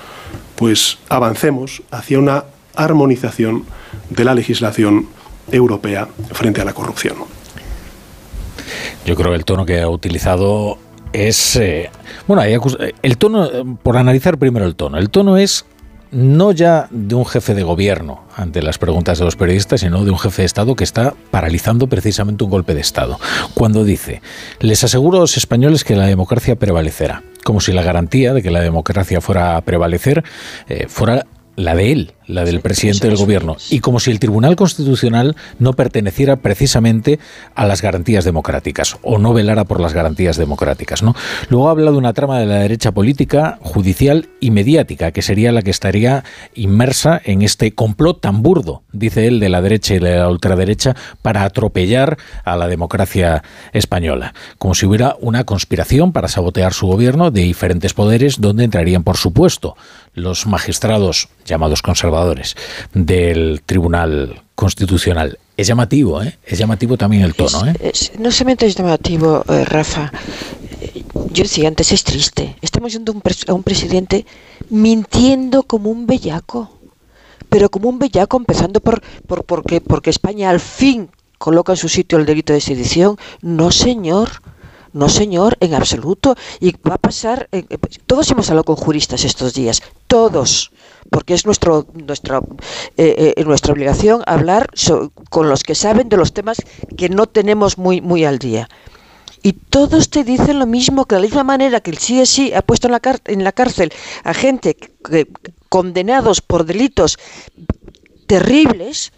[0.56, 2.44] pues avancemos hacia una
[2.76, 3.64] armonización
[4.11, 5.08] de la legislación
[5.50, 7.16] europea frente a la corrupción.
[9.04, 10.78] Yo creo que el tono que ha utilizado
[11.12, 11.90] es eh,
[12.28, 12.42] bueno,
[13.02, 14.98] el tono por analizar primero el tono.
[14.98, 15.64] El tono es
[16.12, 20.11] no ya de un jefe de gobierno ante las preguntas de los periodistas, sino de
[20.11, 23.18] un jefe de Estado que está paralizando precisamente un golpe de Estado.
[23.54, 24.22] Cuando dice,
[24.61, 28.50] les aseguro a los españoles que la democracia prevalecerá, como si la garantía de que
[28.50, 30.24] la democracia fuera a prevalecer
[30.68, 31.26] eh, fuera
[31.57, 35.72] la de él, la del presidente del gobierno, y como si el Tribunal Constitucional no
[35.72, 37.18] perteneciera precisamente
[37.55, 41.03] a las garantías democráticas o no velara por las garantías democráticas.
[41.03, 41.14] ¿no?
[41.48, 45.62] Luego habla de una trama de la derecha política, judicial y mediática, que sería la
[45.62, 46.24] que estaría
[46.55, 50.94] inmersa en este complot tan burdo, dice él, de la derecha y de la ultraderecha
[51.22, 53.42] para atropellar a la democracia
[53.72, 59.03] española, como si hubiera una conspiración para sabotear su gobierno de diferentes poderes donde entrarían,
[59.03, 59.76] por supuesto,
[60.14, 62.56] los magistrados llamados conservadores
[62.92, 65.38] del Tribunal Constitucional.
[65.56, 66.38] Es llamativo, ¿eh?
[66.44, 67.92] Es llamativo también el tono, ¿eh?
[68.18, 70.11] no solamente es llamativo, eh, Rafa.
[71.32, 72.56] Yo decía antes, es triste.
[72.62, 73.14] Estamos viendo
[73.46, 74.26] a un presidente
[74.70, 76.78] mintiendo como un bellaco.
[77.48, 81.88] Pero como un bellaco, empezando por, por porque, porque España al fin coloca en su
[81.88, 83.16] sitio el delito de sedición.
[83.42, 84.30] No, señor.
[84.93, 86.36] No, señor, en absoluto.
[86.61, 87.49] Y va a pasar.
[87.53, 89.82] Eh, pues, todos hemos hablado con juristas estos días.
[90.07, 90.72] Todos.
[91.11, 92.41] Porque es nuestro, nuestra,
[92.97, 94.70] eh, eh, nuestra obligación hablar
[95.30, 96.59] con los que saben de los temas
[96.97, 98.68] que no tenemos muy, muy al día.
[99.43, 102.62] Y todos te dicen lo mismo, que de la misma manera que el CSI ha
[102.62, 103.91] puesto en la, en la cárcel
[104.22, 104.76] a gente
[105.70, 107.18] condenados por delitos
[108.26, 109.12] terribles,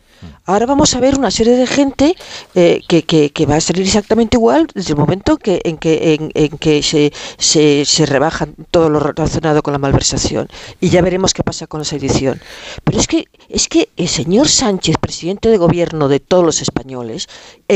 [0.45, 2.16] Ahora vamos a ver una serie de gente
[2.55, 6.59] eh, que, que, va a salir exactamente igual desde el momento que, en que, en,
[6.59, 10.49] que se, se, se rebaja todo lo relacionado con la malversación.
[10.81, 12.41] Y ya veremos qué pasa con la sedición.
[12.85, 17.29] Pero es que, es que el señor Sánchez, presidente de gobierno de todos los españoles,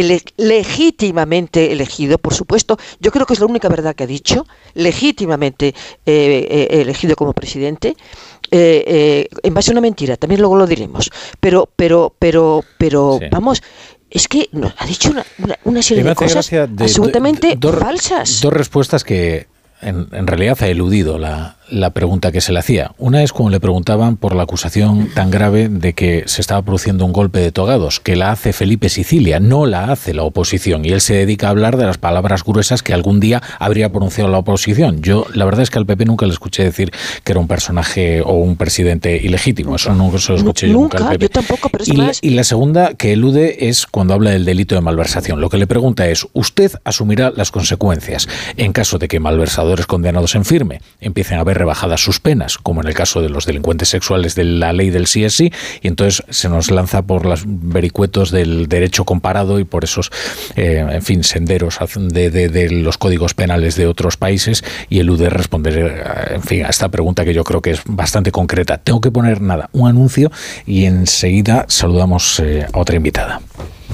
[0.03, 5.68] legítimamente elegido, por supuesto, yo creo que es la única verdad que ha dicho, legítimamente
[6.05, 7.97] eh, eh, elegido como presidente,
[8.51, 13.62] eh, en base a una mentira, también luego lo diremos, pero, pero, pero, pero, vamos,
[14.11, 15.12] es que ha dicho
[15.64, 18.40] una, serie de cosas absolutamente falsas.
[18.40, 19.47] Dos respuestas que
[19.82, 22.92] en, en, realidad ha eludido la, la pregunta que se le hacía.
[22.98, 27.04] Una es cuando le preguntaban por la acusación tan grave de que se estaba produciendo
[27.04, 30.84] un golpe de togados, que la hace Felipe Sicilia, no la hace la oposición.
[30.84, 34.30] Y él se dedica a hablar de las palabras gruesas que algún día habría pronunciado
[34.30, 35.02] la oposición.
[35.02, 36.90] Yo, la verdad es que al PP nunca le escuché decir
[37.24, 39.76] que era un personaje o un presidente ilegítimo.
[39.76, 41.24] Eso nunca se lo escuché yo nunca al PP.
[41.24, 42.18] Yo tampoco, pero es y, más...
[42.22, 45.40] y la segunda que elude es cuando habla del delito de malversación.
[45.40, 50.34] Lo que le pregunta es, ¿usted asumirá las consecuencias en caso de que malversadores condenados
[50.34, 53.88] en firme empiecen a ver rebajadas sus penas, como en el caso de los delincuentes
[53.88, 55.26] sexuales de la ley del sí
[55.82, 60.11] y entonces se nos lanza por los vericuetos del derecho comparado y por esos,
[60.57, 66.04] eh, en fin, senderos de, de, los códigos penales de otros países y elude responder,
[66.30, 68.78] en fin, a esta pregunta que yo creo que es bastante concreta.
[68.78, 70.30] Tengo que poner nada, un anuncio
[70.66, 73.40] y enseguida saludamos eh, a otra invitada.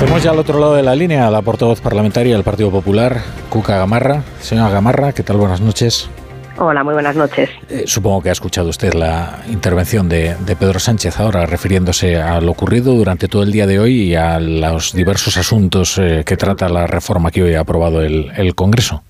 [0.00, 3.18] Tenemos ya al otro lado de la línea la portavoz parlamentaria del Partido Popular,
[3.50, 4.22] Cuca Gamarra.
[4.38, 5.36] Señora Gamarra, ¿qué tal?
[5.36, 6.10] Buenas noches.
[6.56, 7.50] Hola, muy buenas noches.
[7.68, 12.52] Eh, supongo que ha escuchado usted la intervención de, Pedro Sánchez ahora, refiriéndose a lo
[12.52, 16.70] ocurrido durante todo el día de hoy y a los diversos asuntos eh, que trata
[16.70, 19.02] la reforma que hoy ha aprobado el, Congreso.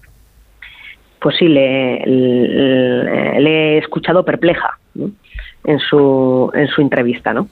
[1.21, 2.03] Pues sí, le,
[3.39, 7.47] he escuchado perpleja en, su, en su entrevista, ¿no?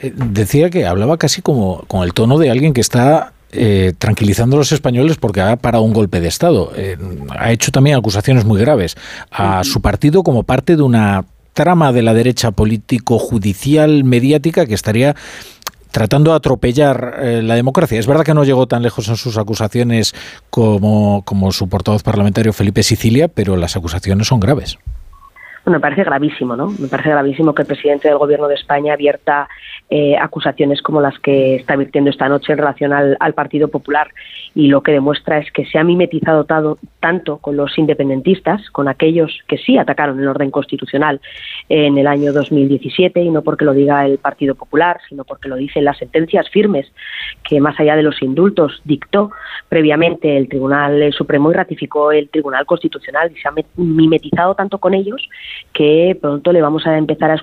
[0.00, 4.56] Eh, decía que hablaba casi como con el tono de alguien que está eh, tranquilizando
[4.56, 6.72] a los españoles porque ha parado un golpe de Estado.
[6.76, 6.96] Eh,
[7.38, 8.96] ha hecho también acusaciones muy graves
[9.30, 15.14] a su partido como parte de una trama de la derecha político-judicial mediática que estaría
[15.92, 18.00] tratando de atropellar la democracia.
[18.00, 20.12] Es verdad que no llegó tan lejos en sus acusaciones
[20.50, 24.76] como, como su portavoz parlamentario Felipe Sicilia, pero las acusaciones son graves.
[25.64, 26.68] Bueno, me parece gravísimo, ¿no?
[26.78, 29.48] Me parece gravísimo que el presidente del Gobierno de España abierta
[29.90, 34.08] eh, acusaciones como las que está virtiendo esta noche en relación al, Partido Popular.
[34.54, 36.46] Y lo que demuestra es que se ha mimetizado
[37.00, 41.20] tanto con los independentistas, con aquellos que sí atacaron el orden constitucional
[41.68, 45.56] en el año 2017 y no porque lo diga el Partido Popular, sino porque lo
[45.56, 46.90] dicen las sentencias firmes
[47.48, 49.32] que más allá de los indultos dictó
[49.68, 54.94] previamente el Tribunal Supremo y ratificó el Tribunal Constitucional y se ha mimetizado tanto con
[54.94, 55.22] ellos
[55.72, 57.34] que pronto le vamos a empezar a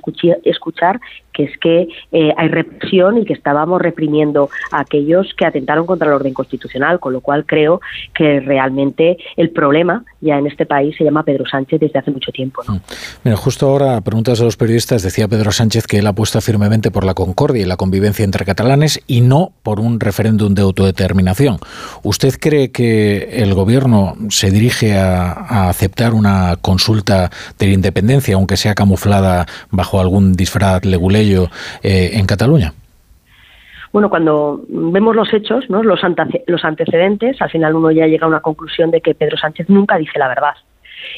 [0.44, 1.00] escuchar,
[1.42, 6.08] que es que eh, hay represión y que estábamos reprimiendo a aquellos que atentaron contra
[6.08, 7.82] el orden constitucional, con lo cual creo
[8.14, 12.32] que realmente el problema ya en este país se llama Pedro Sánchez desde hace mucho
[12.32, 12.62] tiempo.
[12.68, 12.78] Mm.
[13.24, 17.04] Mira, justo ahora, preguntas a los periodistas, decía Pedro Sánchez que él apuesta firmemente por
[17.04, 21.58] la concordia y la convivencia entre catalanes y no por un referéndum de autodeterminación.
[22.04, 28.58] ¿Usted cree que el gobierno se dirige a, aceptar una consulta de la independencia, aunque
[28.58, 31.31] sea camuflada bajo algún disfraz leguleyo
[31.84, 32.74] eh, en Cataluña?
[33.92, 35.84] bueno, cuando vemos los hechos, ¿no?
[35.84, 39.98] los, antecedentes, al final uno ya llega a una conclusión de que Pedro Sánchez nunca
[39.98, 40.54] dice la verdad.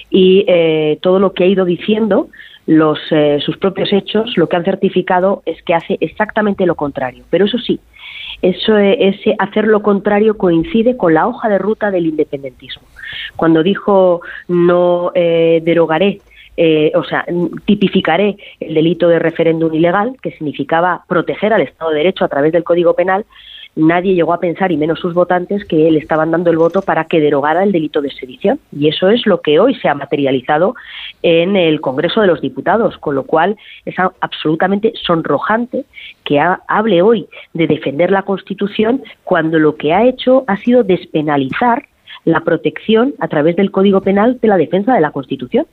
[0.10, 2.30] Y eh, todo lo que ha ido diciendo,
[2.66, 7.24] los, eh, sus propios hechos, lo que han certificado es que hace exactamente lo contrario.
[7.30, 7.80] Pero eso sí,
[8.42, 12.88] eso, ese hacer lo contrario coincide con la hoja de ruta del independentismo.
[13.36, 16.22] Cuando dijo no derogaré
[16.58, 17.26] eh, o sea,
[17.66, 22.52] tipificaré el delito de referéndum ilegal, que significaba proteger al Estado de Derecho a través
[22.52, 23.26] del Código Penal,
[23.76, 27.06] nadie llegó a pensar, y menos sus votantes, que le estaban dando el voto para
[27.06, 28.60] que derogara el delito de sedición.
[28.72, 30.76] Y eso es lo que hoy se ha materializado
[31.22, 35.86] en el Congreso de los Diputados, con lo cual es absolutamente sonrojante
[36.24, 41.84] que hable hoy de defender la Constitución cuando lo que ha hecho ha sido despenalizar
[42.26, 45.66] la protección a través del Código Penal de la defensa de la Constitución.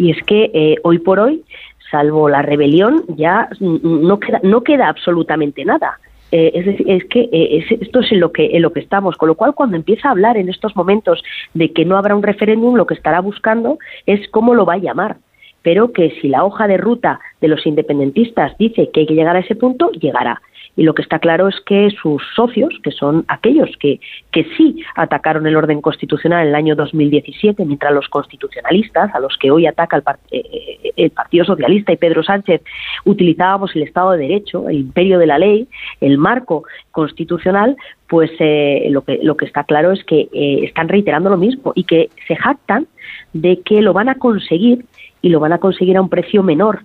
[0.00, 1.42] Y es que eh, hoy por hoy,
[1.90, 6.00] salvo la rebelión, ya no queda, no queda absolutamente nada.
[6.32, 9.18] Eh, es decir, es que eh, esto es en lo que en lo que estamos,
[9.18, 11.22] con lo cual cuando empieza a hablar en estos momentos
[11.52, 14.78] de que no habrá un referéndum, lo que estará buscando es cómo lo va a
[14.78, 15.18] llamar,
[15.60, 19.36] pero que si la hoja de ruta de los independentistas dice que hay que llegar
[19.36, 20.40] a ese punto, llegará.
[20.76, 24.82] Y lo que está claro es que sus socios, que son aquellos que, que sí
[24.94, 29.66] atacaron el orden constitucional en el año 2017, mientras los constitucionalistas, a los que hoy
[29.66, 32.62] ataca el, eh, eh, el Partido Socialista y Pedro Sánchez,
[33.04, 35.68] utilizábamos el Estado de Derecho, el imperio de la ley,
[36.00, 37.76] el marco constitucional,
[38.08, 40.28] pues eh, lo, que, lo que está claro es que
[40.62, 42.86] están reiterando lo mismo y que se jactan
[43.32, 44.84] de que lo van a conseguir
[45.22, 46.80] y lo van a conseguir a un precio menor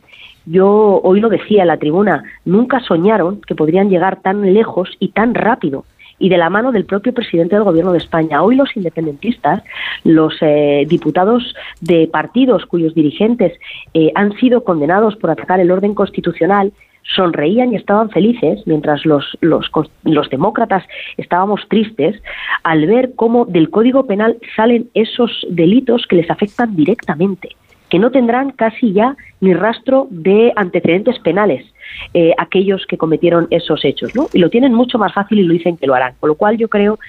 [0.45, 5.09] yo hoy lo decía en la tribuna, nunca soñaron que podrían llegar tan lejos y
[5.09, 5.85] tan rápido
[6.17, 8.41] y de la mano del propio presidente del Gobierno de España.
[8.41, 9.63] Hoy los independentistas,
[10.03, 13.53] los eh, diputados de partidos cuyos dirigentes
[13.93, 16.71] eh, han sido condenados por atacar el orden constitucional,
[17.15, 19.69] sonreían y estaban felices, mientras los, los,
[20.03, 20.83] los demócratas
[21.17, 22.21] estábamos tristes,
[22.63, 27.49] al ver cómo del Código Penal salen esos delitos que les afectan directamente
[27.89, 31.65] que no tendrán casi ya ni rastro de antecedentes penales
[32.13, 34.27] eh, aquellos que cometieron esos hechos, ¿no?
[34.33, 36.13] Y lo tienen mucho más fácil y lo dicen que lo harán.
[36.19, 36.99] Con lo cual yo creo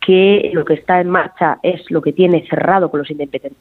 [0.00, 3.10] que lo que está en marcha es lo que tiene cerrado con los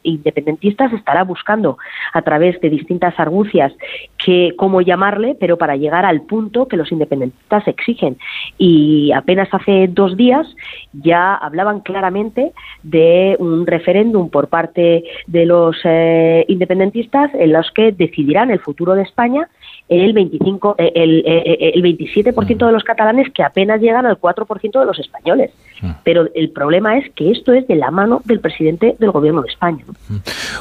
[0.03, 1.77] independentistas, estará buscando
[2.13, 3.73] a través de distintas argucias
[4.17, 8.17] que cómo llamarle, pero para llegar al punto que los independentistas exigen.
[8.57, 10.47] Y apenas hace dos días
[10.93, 17.91] ya hablaban claramente de un referéndum por parte de los eh, independentistas en los que
[17.91, 19.49] decidirán el futuro de España
[19.89, 24.79] el 25 eh, el, eh, el 27% de los catalanes que apenas llegan al 4%
[24.79, 25.51] de los españoles.
[26.03, 29.49] Pero el problema es que esto es de la mano del presidente del gobierno de
[29.49, 29.83] España.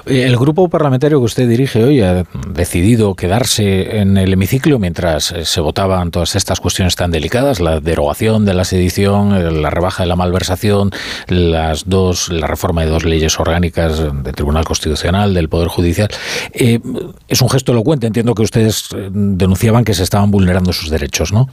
[0.06, 5.44] El grupo parlamentario que usted dirige hoy ha decidido quedarse en el hemiciclo mientras eh,
[5.44, 10.04] se votaban todas estas cuestiones tan delicadas, la derogación de la sedición, eh, la rebaja
[10.04, 10.90] de la malversación,
[11.28, 16.08] las dos, la reforma de dos leyes orgánicas del Tribunal Constitucional, del Poder Judicial.
[16.52, 16.80] Eh,
[17.28, 18.06] es un gesto elocuente.
[18.06, 21.48] Entiendo que ustedes denunciaban que se estaban vulnerando sus derechos, ¿no?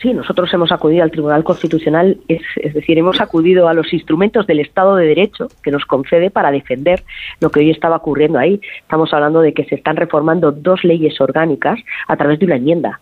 [0.00, 2.42] Sí, nosotros hemos acudido al Tribunal Constitucional, es,
[2.72, 7.02] decir, hemos acudido a los instrumentos del Estado de Derecho que nos concede para defender
[7.40, 8.60] lo que hoy estaba ocurriendo ahí.
[8.80, 13.00] Estamos hablando de que se están reformando dos leyes orgánicas a través de una enmienda.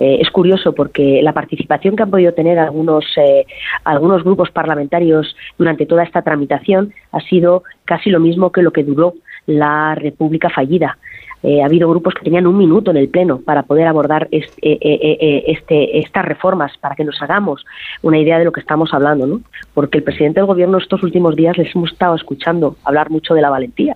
[0.00, 3.46] Eh, es curioso porque la participación que han podido tener algunos, eh,
[3.84, 8.82] algunos grupos parlamentarios durante toda esta tramitación ha sido casi lo mismo que lo que
[8.82, 9.14] duró
[9.46, 10.98] la República fallida.
[11.44, 14.46] Eh, ha habido grupos que tenían un minuto en el Pleno para poder abordar eh,
[14.62, 17.66] eh, este, estas reformas, para que nos hagamos
[18.00, 19.42] una idea de lo que estamos hablando, ¿no?
[19.74, 23.42] Porque el presidente del Gobierno estos últimos días les hemos estado escuchando hablar mucho de
[23.42, 23.94] la valentía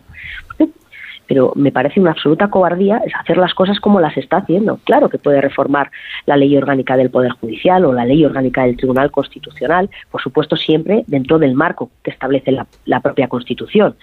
[1.28, 4.80] pero me parece una absoluta cobardía hacer las cosas como las está haciendo.
[4.84, 5.90] Claro que puede reformar
[6.26, 10.56] la ley orgánica del Poder Judicial o la ley orgánica del Tribunal Constitucional, por supuesto
[10.56, 13.94] siempre dentro del marco que establece la, la propia Constitución,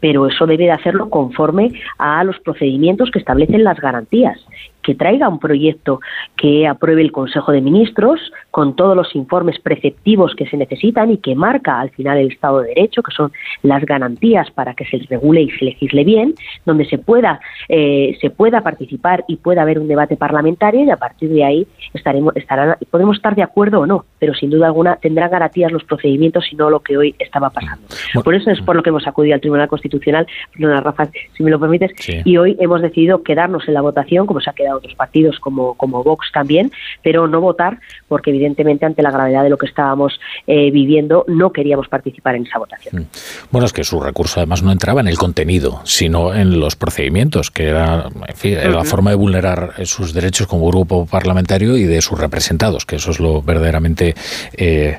[0.00, 4.44] pero eso debe de hacerlo conforme a los procedimientos que establecen las garantías
[4.82, 6.00] que traiga un proyecto
[6.36, 11.18] que apruebe el Consejo de Ministros con todos los informes preceptivos que se necesitan y
[11.18, 13.32] que marca al final el Estado de Derecho, que son
[13.62, 16.34] las garantías para que se regule y se legisle bien,
[16.64, 20.96] donde se pueda eh, se pueda participar y pueda haber un debate parlamentario y a
[20.96, 24.96] partir de ahí estaremos estarán podemos estar de acuerdo o no, pero sin duda alguna
[24.96, 27.86] tendrán garantías los procedimientos y no lo que hoy estaba pasando.
[28.22, 30.26] Por eso es por lo que hemos acudido al Tribunal Constitucional,
[30.58, 31.92] Rafa, si me lo permites,
[32.24, 35.74] y hoy hemos decidido quedarnos en la votación como se ha quedado otros partidos como,
[35.74, 36.72] como Vox también,
[37.02, 37.78] pero no votar
[38.08, 42.46] porque evidentemente ante la gravedad de lo que estábamos eh, viviendo no queríamos participar en
[42.46, 43.02] esa votación.
[43.02, 43.06] Mm.
[43.50, 47.50] Bueno, es que su recurso además no entraba en el contenido, sino en los procedimientos,
[47.50, 52.02] que era, en fin, la forma de vulnerar sus derechos como grupo parlamentario y de
[52.02, 54.14] sus representados, que eso es lo verdaderamente,
[54.56, 54.98] eh,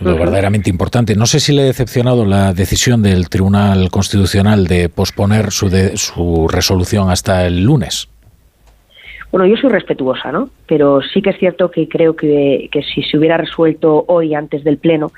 [0.00, 1.14] lo verdaderamente importante.
[1.14, 5.96] No sé si le ha decepcionado la decisión del Tribunal Constitucional de posponer su, de,
[5.96, 8.08] su resolución hasta el lunes.
[9.34, 10.48] Bueno, yo soy respetuosa, ¿no?
[10.68, 14.78] Pero sí que es cierto que creo que, si se hubiera resuelto hoy antes del
[14.78, 15.10] Pleno,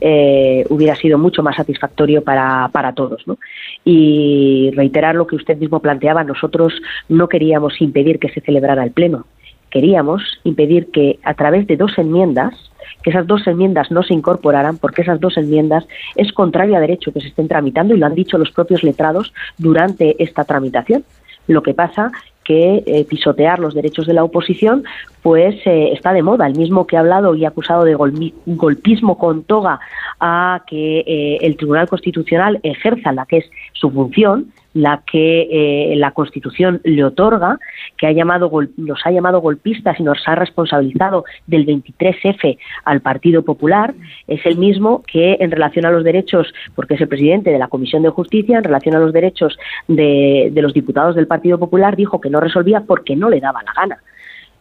[0.00, 3.36] eh, hubiera sido mucho más satisfactorio para, para todos, ¿no?
[3.84, 6.80] Y reiterar lo que usted mismo planteaba, nosotros
[7.10, 9.26] no queríamos impedir que se celebrara el Pleno,
[9.68, 12.54] queríamos impedir que a través de dos enmiendas,
[13.02, 15.86] que esas dos enmiendas no se incorporaran porque esas dos enmiendas
[16.16, 19.34] es contrario a derecho que se estén tramitando y lo han dicho los propios letrados
[19.58, 21.04] durante esta tramitación.
[21.48, 22.12] Lo que pasa
[22.48, 24.82] que eh, pisotear los derechos de la oposición
[25.22, 26.46] pues eh, está de moda.
[26.46, 29.80] El mismo que ha hablado y acusado de golpismo con toga
[30.18, 35.96] a que eh, el Tribunal Constitucional ejerza la que es su función, la que eh,
[35.96, 37.58] la Constitución le otorga,
[37.96, 43.42] que ha llamado, nos ha llamado golpistas y nos ha responsabilizado del 23F al Partido
[43.42, 43.94] Popular,
[44.28, 47.68] es el mismo que en relación a los derechos, porque es el presidente de la
[47.68, 51.96] Comisión de Justicia, en relación a los derechos de, de los diputados del Partido Popular,
[51.96, 53.98] dijo que no resolvía porque no le daba la gana.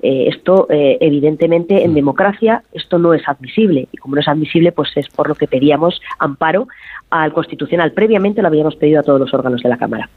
[0.02, 3.88] Eh, esto, eh, evidentemente, en democracia, esto no es admisible.
[3.92, 6.68] Y como no es admisible, pues es por lo que pedíamos amparo
[7.10, 7.92] al Constitucional.
[7.94, 10.10] Previamente lo habíamos pedido a todos los órganos de la Cámara.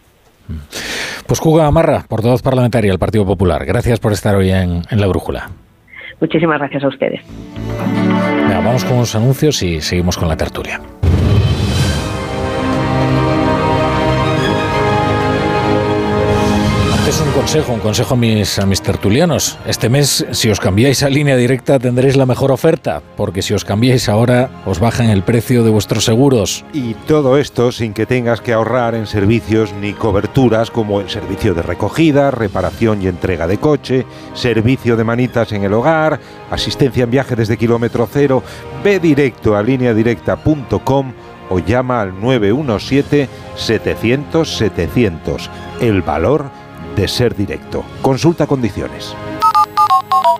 [1.26, 3.64] Pues Juga Amarra, portavoz parlamentaria del Partido Popular.
[3.64, 5.50] Gracias por estar hoy en, La Brújula.
[6.20, 7.20] Muchísimas gracias a ustedes.
[8.48, 10.80] vamos con los anuncios y seguimos con la tertulia.
[17.30, 19.56] Un consejo, un consejo a mis, a mis tertulianos.
[19.64, 23.64] Este mes, si os cambiáis a línea directa, tendréis la mejor oferta, porque si os
[23.64, 26.64] cambiáis ahora, os bajan el precio de vuestros seguros.
[26.72, 31.54] Y todo esto sin que tengas que ahorrar en servicios ni coberturas como el servicio
[31.54, 36.18] de recogida, reparación y entrega de coche, servicio de manitas en el hogar,
[36.50, 38.42] asistencia en viaje desde kilómetro cero.
[38.82, 41.12] Ve directo a lineadirecta.com
[41.50, 45.50] o llama al 917 700 700.
[45.80, 46.59] El valor
[47.00, 47.82] de ser directo.
[48.02, 49.14] Consulta condiciones.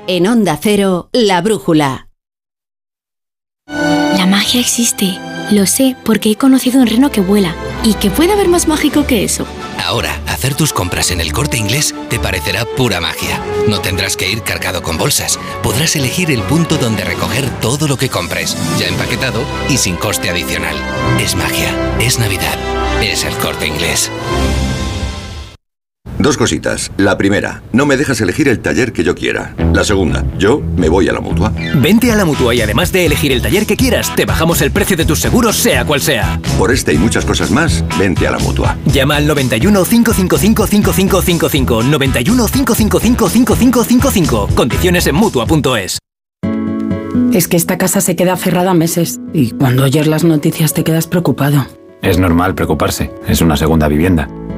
[0.07, 2.09] En Onda Cero, La Brújula.
[3.67, 5.19] La magia existe.
[5.51, 7.55] Lo sé porque he conocido un reno que vuela.
[7.83, 9.47] ¿Y que puede haber más mágico que eso?
[9.83, 13.43] Ahora, hacer tus compras en el corte inglés te parecerá pura magia.
[13.67, 15.41] No tendrás que ir cargado con bolsas.
[15.63, 20.29] Podrás elegir el punto donde recoger todo lo que compres, ya empaquetado y sin coste
[20.29, 20.77] adicional.
[21.19, 22.59] Es magia, es Navidad,
[23.03, 24.11] es el corte inglés.
[26.21, 26.93] Dos cositas.
[26.99, 29.55] La primera, no me dejas elegir el taller que yo quiera.
[29.73, 31.51] La segunda, yo me voy a la mutua.
[31.77, 34.71] Vente a la mutua y además de elegir el taller que quieras, te bajamos el
[34.71, 36.39] precio de tus seguros, sea cual sea.
[36.59, 38.77] Por este y muchas cosas más, vente a la mutua.
[38.85, 41.83] Llama al 91 555 5555.
[41.85, 44.49] 91 555 5555.
[44.55, 45.99] Condiciones en mutua.es.
[47.33, 51.07] Es que esta casa se queda cerrada meses y cuando oyes las noticias te quedas
[51.07, 51.67] preocupado.
[52.03, 54.29] Es normal preocuparse, es una segunda vivienda.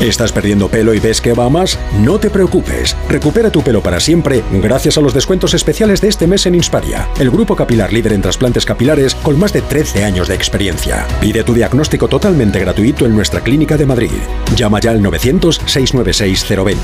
[0.00, 1.78] ¿Estás perdiendo pelo y ves que va más?
[2.00, 2.96] No te preocupes.
[3.06, 7.06] Recupera tu pelo para siempre gracias a los descuentos especiales de este mes en Insparia,
[7.18, 11.06] el grupo capilar líder en trasplantes capilares con más de 13 años de experiencia.
[11.20, 14.10] Pide tu diagnóstico totalmente gratuito en nuestra clínica de Madrid.
[14.56, 16.76] Llama ya al 900-696-020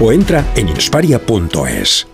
[0.00, 2.13] o entra en insparia.es.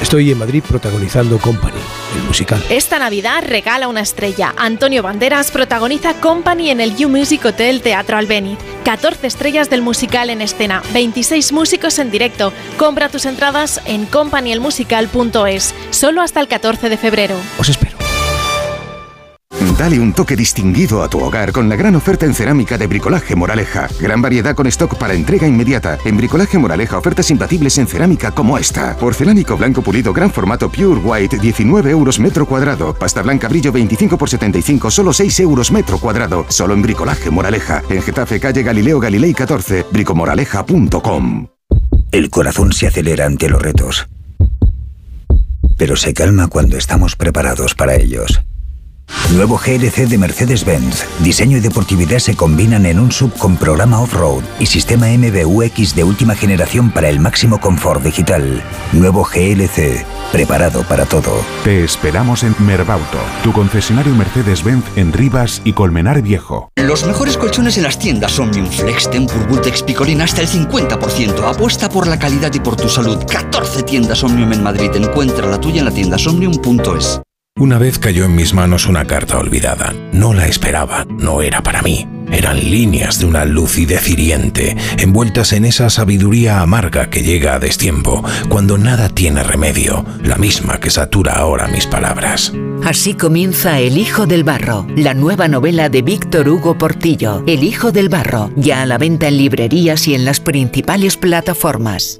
[0.00, 1.78] Estoy en Madrid protagonizando Company,
[2.16, 2.62] el musical.
[2.70, 4.54] Esta Navidad regala una estrella.
[4.56, 8.56] Antonio Banderas protagoniza Company en el You Music Hotel Teatro Albeni.
[8.84, 12.52] 14 estrellas del musical en escena, 26 músicos en directo.
[12.78, 17.36] Compra tus entradas en companyelmusical.es, solo hasta el 14 de febrero.
[17.58, 18.09] Os espero.
[19.80, 23.34] Dale un toque distinguido a tu hogar con la gran oferta en cerámica de Bricolaje
[23.34, 23.88] Moraleja.
[23.98, 25.98] Gran variedad con stock para entrega inmediata.
[26.04, 28.96] En Bricolaje Moraleja ofertas imbatibles en cerámica como esta.
[28.96, 32.94] Porcelánico blanco pulido gran formato Pure White 19 euros metro cuadrado.
[32.94, 36.44] Pasta blanca brillo 25 por 75 solo 6 euros metro cuadrado.
[36.48, 37.82] Solo en Bricolaje Moraleja.
[37.88, 39.86] En Getafe calle Galileo Galilei 14.
[39.90, 41.46] bricomoraleja.com.
[42.12, 44.08] El corazón se acelera ante los retos.
[45.78, 48.42] Pero se calma cuando estamos preparados para ellos.
[49.34, 51.04] Nuevo GLC de Mercedes-Benz.
[51.20, 56.02] Diseño y deportividad se combinan en un sub con programa off-road y sistema MBUX de
[56.02, 58.60] última generación para el máximo confort digital.
[58.92, 61.44] Nuevo GLC, preparado para todo.
[61.62, 66.68] Te esperamos en Merbauto, tu concesionario Mercedes-Benz en Rivas y Colmenar Viejo.
[66.76, 71.48] Los mejores colchones en las tiendas Omnium Flex, Tempur, Bultex, Picolín hasta el 50%.
[71.48, 73.24] Apuesta por la calidad y por tu salud.
[73.30, 74.90] 14 tiendas Omnium en Madrid.
[74.96, 77.20] Encuentra la tuya en la tienda somnium.es.
[77.58, 79.92] Una vez cayó en mis manos una carta olvidada.
[80.12, 82.08] No la esperaba, no era para mí.
[82.32, 88.24] eran líneas de una lucidez hiriente, envueltas en esa sabiduría amarga que llega a destiempo,
[88.48, 92.52] cuando nada tiene remedio, la misma que satura ahora mis palabras.
[92.84, 97.42] Así comienza El Hijo del Barro, la nueva novela de Víctor Hugo Portillo.
[97.46, 102.19] El Hijo del Barro, ya a la venta en librerías y en las principales plataformas.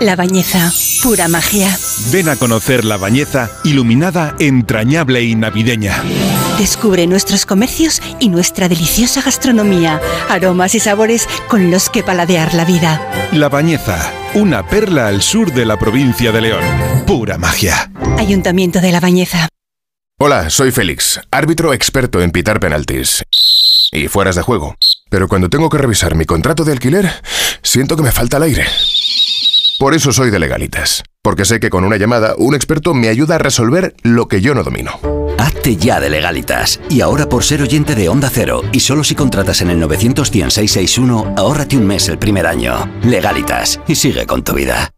[0.00, 0.72] La Bañeza,
[1.02, 1.76] pura magia.
[2.12, 6.02] Ven a conocer La Bañeza, iluminada, entrañable y navideña.
[6.58, 12.64] Descubre nuestros comercios y nuestra deliciosa gastronomía, aromas y sabores con los que paladear la
[12.64, 13.00] vida.
[13.32, 16.64] La Bañeza, una perla al sur de la provincia de León.
[17.06, 17.90] Pura magia.
[18.18, 19.48] Ayuntamiento de La Bañeza.
[20.18, 23.22] Hola, soy Félix, árbitro experto en pitar penaltis
[23.92, 24.76] y fueras de juego.
[25.10, 27.10] Pero cuando tengo que revisar mi contrato de alquiler,
[27.62, 28.66] siento que me falta el aire.
[29.78, 33.34] Por eso soy de legalitas, porque sé que con una llamada un experto me ayuda
[33.34, 34.98] a resolver lo que yo no domino.
[35.38, 36.80] Hazte ya de legalitas.
[36.88, 41.34] Y ahora por ser oyente de Onda Cero, y solo si contratas en el 91661,
[41.36, 42.90] ahórrate un mes el primer año.
[43.02, 44.90] Legalitas, y sigue con tu vida.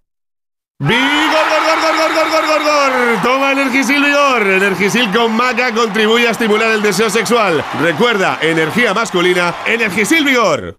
[0.79, 3.23] ¡Vigor, gor, gor, gor, gor, gor, gor!
[3.25, 4.47] Toma Energisil Vigor.
[4.47, 7.65] Energisil con maca contribuye a estimular el deseo sexual.
[7.83, 10.79] Recuerda, energía masculina, Energisil Vigor.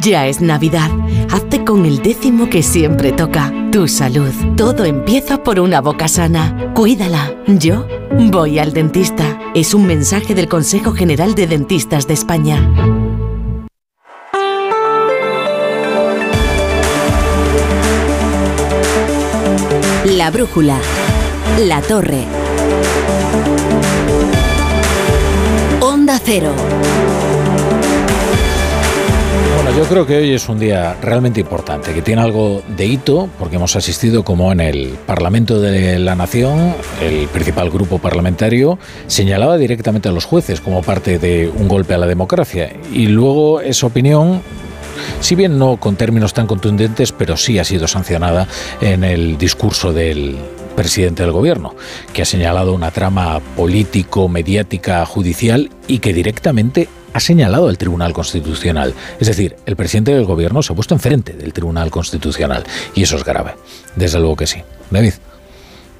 [0.00, 0.90] Ya es Navidad.
[1.30, 3.52] Hazte con el décimo que siempre toca.
[3.70, 4.32] Tu salud.
[4.56, 6.72] Todo empieza por una boca sana.
[6.74, 7.34] Cuídala.
[7.46, 7.86] Yo
[8.30, 9.38] voy al dentista.
[9.54, 12.66] Es un mensaje del Consejo General de Dentistas de España.
[20.06, 20.78] La brújula.
[21.58, 22.24] La torre.
[25.80, 26.54] Onda cero.
[29.74, 33.56] Yo creo que hoy es un día realmente importante, que tiene algo de hito, porque
[33.56, 40.10] hemos asistido como en el Parlamento de la Nación, el principal grupo parlamentario, señalaba directamente
[40.10, 42.70] a los jueces como parte de un golpe a la democracia.
[42.92, 44.42] Y luego esa opinión
[45.20, 48.46] si bien no con términos tan contundentes, pero sí ha sido sancionada
[48.82, 50.36] en el discurso del
[50.76, 51.74] presidente del gobierno,
[52.12, 58.12] que ha señalado una trama político, mediática, judicial y que directamente ha señalado al Tribunal
[58.12, 58.94] Constitucional.
[59.20, 62.64] Es decir, el presidente del gobierno se ha puesto enfrente del Tribunal Constitucional
[62.94, 63.54] y eso es grave.
[63.96, 64.60] Desde luego que sí.
[64.90, 65.14] David.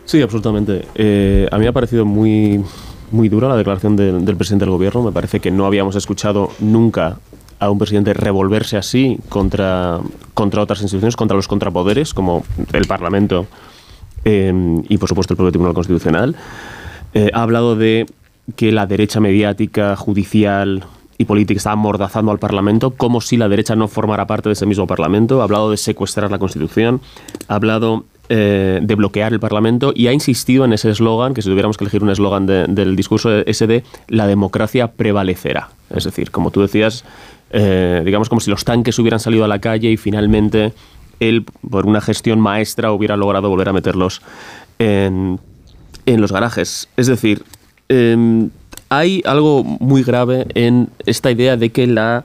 [0.04, 0.86] Sí, absolutamente.
[0.94, 2.62] Eh, a mí me ha parecido muy,
[3.10, 5.02] muy dura la declaración del presidente del gobierno.
[5.02, 7.18] Me parece que no habíamos escuchado nunca
[7.58, 10.00] a un presidente revolverse así contra,
[10.34, 13.46] contra otras instituciones, contra los contrapoderes, como el Parlamento
[14.24, 14.52] eh,
[14.88, 16.34] y, por supuesto, el propio Tribunal Constitucional.
[17.14, 18.06] Eh, ha hablado de
[18.56, 20.84] que la derecha mediática, judicial
[21.22, 24.66] y política está amordazando al Parlamento, como si la derecha no formara parte de ese
[24.66, 25.40] mismo Parlamento.
[25.40, 27.00] Ha hablado de secuestrar la Constitución,
[27.48, 31.48] ha hablado eh, de bloquear el Parlamento y ha insistido en ese eslogan, que si
[31.48, 35.70] tuviéramos que elegir un eslogan de, del discurso ese de la democracia prevalecerá.
[35.90, 37.04] Es decir, como tú decías,
[37.50, 40.72] eh, digamos como si los tanques hubieran salido a la calle y finalmente
[41.20, 44.22] él, por una gestión maestra, hubiera logrado volver a meterlos
[44.78, 45.38] en,
[46.06, 46.88] en los garajes.
[46.96, 47.44] Es decir,
[47.88, 48.48] eh,
[48.92, 52.24] hay algo muy grave en esta idea de que la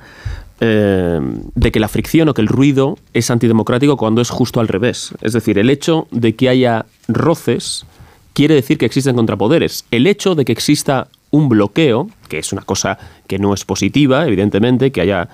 [0.59, 1.19] eh,
[1.55, 5.13] de que la fricción o que el ruido es antidemocrático cuando es justo al revés.
[5.21, 7.85] Es decir, el hecho de que haya roces
[8.33, 9.85] quiere decir que existen contrapoderes.
[9.91, 14.27] El hecho de que exista un bloqueo, que es una cosa que no es positiva,
[14.27, 15.29] evidentemente, que haya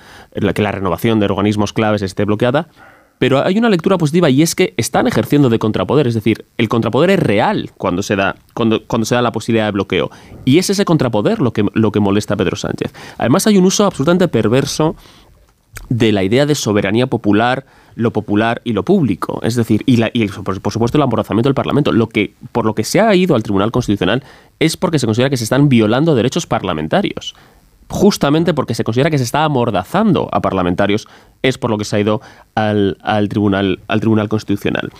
[0.53, 2.67] que la renovación de organismos claves esté bloqueada,
[3.23, 6.67] pero hay una lectura positiva y es que están ejerciendo de contrapoder, es decir, el
[6.67, 10.11] contrapoder es real cuando se da, cuando, cuando se da la posibilidad de bloqueo.
[10.43, 12.93] Y es ese contrapoder lo que, lo que molesta a Pedro Sánchez.
[13.17, 14.97] Además hay un uso absolutamente perverso
[15.87, 19.39] de la idea de soberanía popular, lo popular y lo público.
[19.41, 21.93] Es decir, y, por, supuesto el amordazamiento del Parlamento.
[21.93, 24.21] Lo que, por lo que se ha ido al Tribunal Constitucional
[24.59, 27.35] es porque se considera que se están violando derechos parlamentarios
[27.89, 31.07] justamente porque se considera que se está amordazando a parlamentarios,
[31.41, 32.21] es por lo que se ha ido
[32.55, 32.97] al,
[33.29, 34.91] tribunal, al tribunal Constitucional.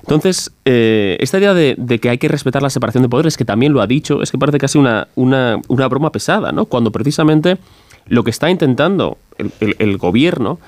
[0.00, 3.72] Entonces, eh, esta idea de, que hay que respetar la separación de poderes, que también
[3.72, 6.66] lo ha dicho, es que parece casi una, una, una broma pesada, ¿no?
[6.66, 7.58] Cuando precisamente
[8.06, 9.18] lo que está intentando
[9.60, 10.58] el, gobierno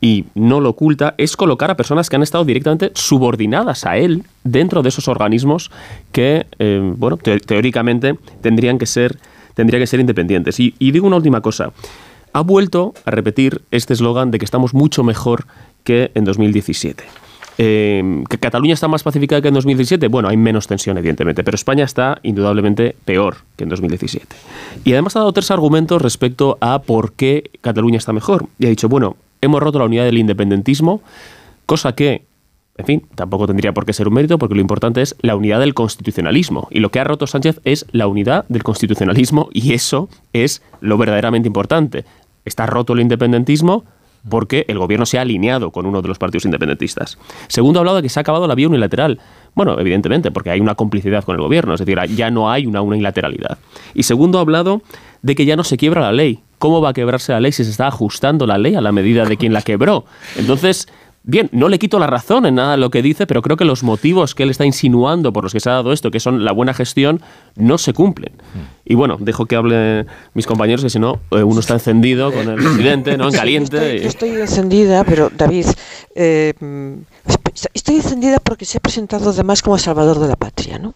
[0.00, 4.24] y no lo oculta, es colocar a personas que han estado directamente subordinadas a él
[4.44, 5.70] dentro de esos organismos
[6.12, 9.18] que, eh, bueno, teóricamente tendrían que ser
[9.58, 10.60] tendría que ser independientes.
[10.60, 11.72] Y, digo una última cosa.
[12.32, 15.46] Ha vuelto a repetir este eslogan de que estamos mucho mejor
[15.82, 17.02] que en 2017.
[17.58, 20.06] Eh, ¿Que Cataluña está más pacificada que en 2017?
[20.06, 24.36] Bueno, hay menos tensión, evidentemente, pero España está indudablemente peor que en 2017.
[24.84, 28.46] Y además ha dado tres argumentos respecto a por qué Cataluña está mejor.
[28.60, 31.02] Y ha dicho, bueno, hemos roto la unidad del independentismo,
[31.66, 32.27] cosa que
[32.78, 35.58] en fin, tampoco tendría por qué ser un mérito porque lo importante es la unidad
[35.58, 36.68] del constitucionalismo.
[36.70, 40.96] Y lo que ha roto Sánchez es la unidad del constitucionalismo y eso es lo
[40.96, 42.04] verdaderamente importante.
[42.44, 43.84] Está roto el independentismo
[44.28, 47.18] porque el gobierno se ha alineado con uno de los partidos independentistas.
[47.48, 49.18] Segundo, ha hablado de que se ha acabado la vía unilateral.
[49.56, 52.80] Bueno, evidentemente, porque hay una complicidad con el gobierno, es decir, ya no hay una
[52.80, 53.58] unilateralidad.
[53.94, 54.82] Y segundo, ha hablado
[55.22, 56.44] de que ya no se quiebra la ley.
[56.58, 59.24] ¿Cómo va a quebrarse la ley si se está ajustando la ley a la medida
[59.24, 60.04] de quien la quebró?
[60.36, 60.88] Entonces,
[61.30, 63.66] Bien, no le quito la razón en nada de lo que dice, pero creo que
[63.66, 66.42] los motivos que él está insinuando por los que se ha dado esto, que son
[66.42, 67.20] la buena gestión,
[67.54, 68.32] no se cumplen.
[68.86, 72.48] Y bueno, dejo que hable mis compañeros, que si no, eh, uno está encendido con
[72.48, 73.26] el presidente, ¿no?
[73.26, 74.06] En caliente.
[74.06, 75.66] estoy, encendida, pero David,
[76.14, 76.54] eh,
[77.74, 80.78] estoy encendida porque se ha presentado además como salvador de la patria.
[80.78, 80.94] ¿no?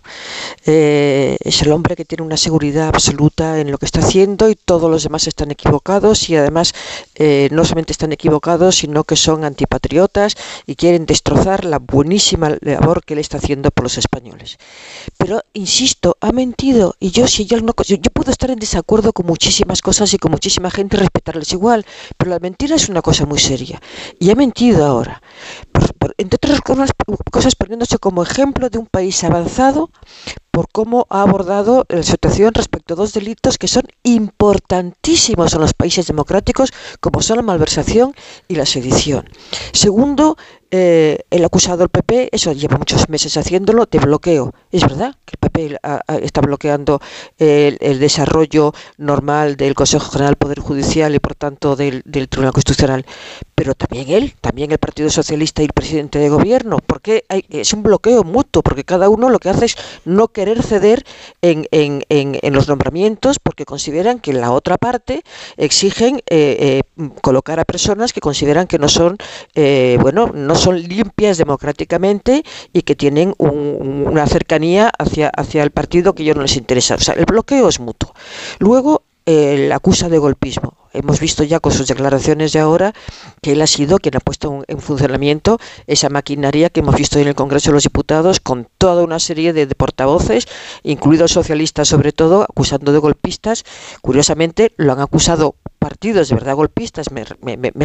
[0.66, 4.54] Eh, es el hombre que tiene una seguridad absoluta en lo que está haciendo y
[4.54, 6.74] todos los demás están equivocados y además
[7.14, 10.36] eh, no solamente están equivocados, sino que son antipatriotas
[10.66, 14.58] y quieren destrozar la buenísima labor que él está haciendo por los españoles.
[15.16, 19.26] Pero, insisto, ha mentido y yo si yo no, yo, puedo estar en desacuerdo con
[19.26, 21.84] muchísimas cosas y con muchísima gente respetarles igual,
[22.16, 23.80] pero la mentira es una cosa muy seria
[24.18, 25.22] y ha mentido ahora.
[26.18, 29.90] entre otras cosas poniéndose como ejemplo de un país avanzado
[30.50, 35.72] por cómo ha abordado la situación respecto a dos delitos que son importantísimos en los
[35.72, 38.14] países democráticos, como son la malversación
[38.48, 39.28] y la sedición.
[39.72, 40.36] Segundo,
[40.74, 44.54] eh, el acusado del PP, eso lleva muchos meses haciéndolo, de bloqueo.
[44.70, 45.78] Es verdad que el PP
[46.24, 46.98] está bloqueando
[47.36, 53.04] el, desarrollo normal del Consejo General del Poder Judicial y por tanto del, Tribunal Constitucional,
[53.54, 57.82] pero también él, también el Partido Socialista y el presidente de gobierno, porque es un
[57.82, 59.76] bloqueo mutuo, porque cada uno lo que hace es
[60.06, 61.04] no querer ceder
[61.42, 65.22] en, en, en, los nombramientos porque consideran que la otra parte
[65.58, 69.18] exigen eh, eh, colocar a personas que consideran que no son,
[70.00, 76.22] bueno, no son limpias democráticamente y que tienen una cercanía hacia, hacia el partido que
[76.22, 76.94] ellos no les interesa.
[76.94, 78.14] O sea, el bloqueo es mutuo.
[78.60, 80.74] Luego, eh, la acusa de golpismo.
[80.92, 82.92] Hemos visto ya con sus declaraciones de ahora
[83.40, 87.28] que él ha sido quien ha puesto en funcionamiento esa maquinaria que hemos visto en
[87.28, 90.48] el Congreso de los Diputados con toda una serie de, portavoces,
[90.82, 93.64] incluidos socialistas sobre todo, acusando de golpistas.
[94.02, 97.24] Curiosamente lo han acusado partidos de verdad golpistas, me,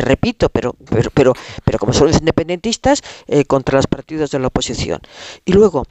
[0.01, 1.33] repito, pero, pero, pero,
[1.65, 5.01] pero como son los independentistas, eh, contra los partidos de la oposición.
[5.45, 5.87] Y luego,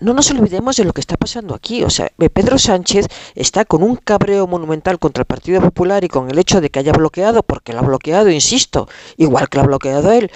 [0.00, 1.82] no nos olvidemos de lo que está pasando aquí.
[1.84, 6.30] O sea, Pedro Sánchez está con un cabreo monumental contra el Partido Popular y con
[6.30, 9.66] el hecho de que haya bloqueado, porque lo ha bloqueado, insisto, igual que lo ha
[9.66, 10.30] bloqueado él,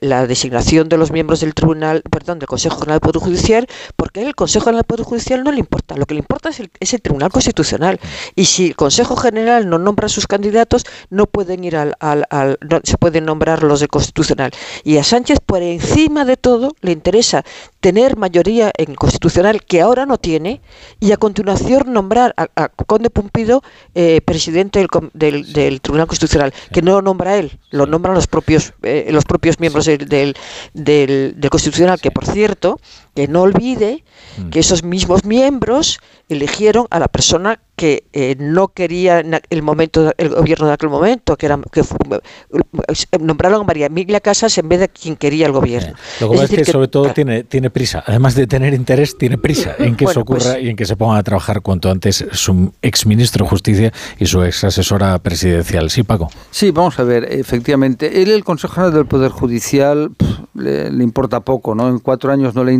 [0.00, 4.22] la designación de los miembros del Tribunal, perdón, del Consejo General del Poder Judicial, porque
[4.22, 5.96] el Consejo General del Poder Judicial no le importa.
[5.96, 8.00] Lo que le importa es el, es el Tribunal Constitucional.
[8.34, 12.26] Y si el Consejo General no nombra a sus candidatos, no pueden ir al, al,
[12.30, 14.52] al no, se pueden nombrar los del Constitucional.
[14.84, 17.44] Y a Sánchez, por encima de todo, le interesa
[17.82, 20.62] tener mayoría en Constitucional que ahora no tiene
[21.00, 23.62] y a continuación nombrar a, Conde Pumpido
[23.96, 28.72] eh, presidente del, del, Tribunal Constitucional, que no lo nombra él, lo nombran los propios,
[28.84, 30.36] eh, los propios miembros del,
[30.72, 32.78] del, Constitucional, que por cierto,
[33.14, 34.04] que no olvide
[34.38, 34.48] Mm.
[34.48, 35.98] que esos mismos miembros
[36.30, 40.88] eligieron a la persona que eh, no quería en el momento el gobierno de aquel
[40.88, 45.16] momento que era que fu- eh, nombraron a María Emilia Casas en vez de quien
[45.16, 48.02] quería el gobierno Lo que pasa es decir que, sobre todo tiene, tiene prisa.
[48.06, 50.96] Además de tener interés, tiene prisa en que eso pues- ocurra y en que se
[50.96, 55.90] pongan a trabajar cuanto antes su exministro de Justicia y su ex asesora presidencial.
[55.90, 56.30] Sí, Paco.
[56.50, 58.22] Sí, vamos a ver, efectivamente.
[58.22, 60.12] Él, el Consejo General del Poder Judicial,
[60.54, 61.88] le, le importa poco, ¿no?
[61.88, 62.74] En cuatro años no le ha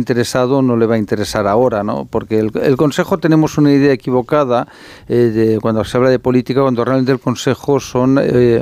[0.61, 2.05] no le va a interesar ahora, ¿no?
[2.09, 4.67] Porque el, Consejo tenemos una idea equivocada
[5.07, 8.61] eh, de, cuando se habla de política, cuando realmente el Consejo son eh,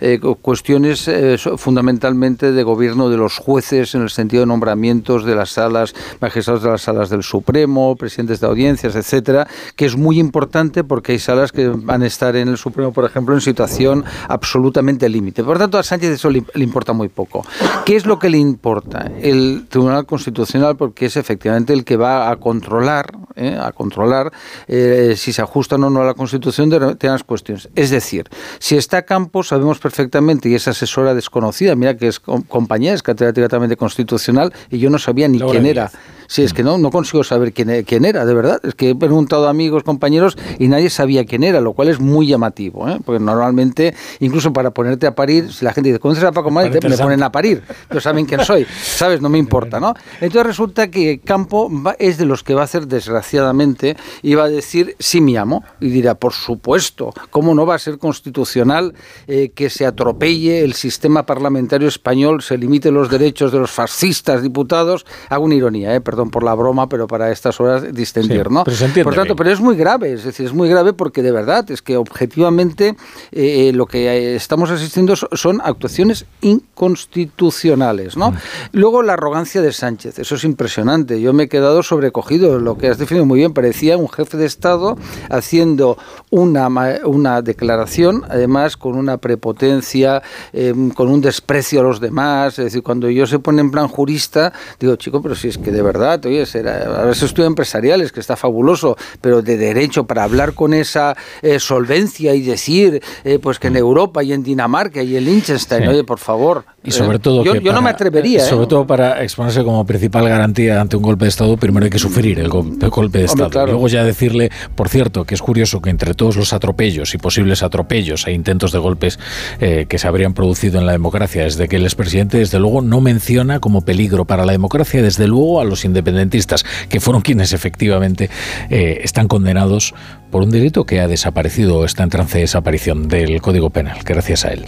[0.00, 1.10] eh, cu- cuestiones
[1.56, 6.62] fundamentalmente de gobierno de los jueces en el sentido de nombramientos de las salas, magistrados
[6.62, 9.46] de las salas del Supremo, presidentes de audiencias, etcétera,
[9.76, 13.04] que es muy importante porque hay salas que van a estar en el Supremo, por
[13.04, 15.42] ejemplo, en situación absolutamente límite.
[15.44, 17.44] Por tanto, a Sánchez eso le importa muy poco.
[17.84, 19.10] ¿Qué es lo que le importa?
[19.20, 23.58] El Tribunal Constitucional, porque es efectivamente el que va a controlar, ¿eh?
[23.60, 24.32] a controlar
[24.66, 27.68] eh, si se ajustan o no a la Constitución de determinadas cuestiones.
[27.74, 28.28] Es decir,
[28.58, 33.02] si está Campos, sabemos perfectamente, y es asesora desconocida, mira que es com- compañía, es
[33.02, 35.90] catedráticamente constitucional, y yo no sabía ni quién era.
[36.26, 38.60] Sí, es que no, no consigo saber quién, e- quién era, de verdad.
[38.64, 42.00] Es que he preguntado a amigos, compañeros, y nadie sabía quién era, lo cual es
[42.00, 42.98] muy llamativo, ¿eh?
[43.04, 46.72] porque normalmente, incluso para ponerte a parir, si la gente dice, ¿conoces a Paco Madrid?
[46.90, 49.20] Me ponen a parir, pero saben quién soy, ¿sabes?
[49.20, 49.94] No me importa, ¿no?
[50.20, 54.44] Entonces resulta que Campo va- es de los que va a hacer, desgraciadamente, y va
[54.44, 58.94] a decir, sí, mi amo, y dirá, por supuesto, ¿cómo no va a ser constitucional
[59.26, 64.42] eh, que se atropelle el sistema parlamentario español, se limite los derechos de los fascistas
[64.42, 65.04] diputados?
[65.28, 66.00] Hago una ironía, ¿eh?
[66.00, 68.64] perdón por la broma, pero para estas horas distendir, Sí, ¿no?
[68.64, 69.36] pero se entiende por tanto, bien.
[69.36, 72.96] pero es muy grave, es decir, es muy grave porque de verdad es que objetivamente
[73.32, 78.34] eh, lo que eh, estamos asistiendo so- son actuaciones inconstitucionales, ¿no?
[78.72, 81.20] Luego la arrogancia de Sánchez, eso es impresionante.
[81.20, 84.46] Yo me he quedado sobrecogido, lo que has definido muy bien, parecía un jefe de
[84.46, 84.96] Estado
[85.30, 85.96] haciendo
[86.30, 86.68] una,
[87.04, 90.22] una declaración, además con una prepotencia,
[90.52, 93.88] eh, con un desprecio a los demás, es decir, cuando yo se pone en plan
[93.88, 98.12] jurista, digo, chico, pero si es que de verdad, oye, será, a veces estudio empresariales,
[98.12, 103.38] que está fabuloso, pero de derecho para hablar con esa eh, solvencia y decir, eh,
[103.38, 105.88] pues que en Europa y en Dinamarca y en Liechtenstein, Sí.
[105.88, 106.64] oye, por favor.
[106.86, 108.40] Y sobre eh, todo yo, que yo no me para- atrevería.
[108.40, 108.68] eh, Sobre ¿eh?
[108.68, 112.38] todo para exponerse como principal garantía ante un golpe de Estado, primero hay que sufrir
[112.38, 113.50] el golpe, golpe de Hombre, Estado.
[113.50, 113.72] claro.
[113.72, 117.62] Luego ya decirle, por cierto, que es curioso que entre todos los atropellos y posibles
[117.62, 119.18] atropellos e intentos de golpes
[119.60, 122.82] eh, que se habrían producido en la democracia desde que él es presidente, desde luego
[122.82, 127.52] no menciona como peligro para la democracia, desde luego a los independentistas, que fueron quienes
[127.54, 128.28] efectivamente
[128.68, 129.94] eh, están condenados
[130.34, 133.98] por un delito que ha desaparecido o está en trance de desaparición del Código Penal,
[134.04, 134.64] gracias a él.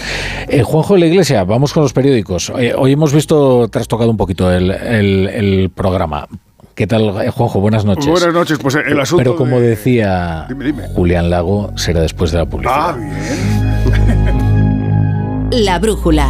[0.47, 2.53] Eh, Juanjo de la Iglesia, vamos con los periódicos.
[2.57, 6.29] Eh, hoy hemos visto, trastocado un poquito el, el- el programa.
[6.77, 7.59] ¿Qué tal, eh, Juanjo?
[7.61, 8.07] Buenas noches.
[8.07, 9.19] Buenas noches, pues el asunto.
[9.25, 10.85] Pero como de- decía Dime, dime.
[10.95, 12.91] Julián Lago, será después de la publicidad.
[12.91, 12.97] Ah,
[13.91, 15.65] bien.
[15.65, 16.29] La brújula.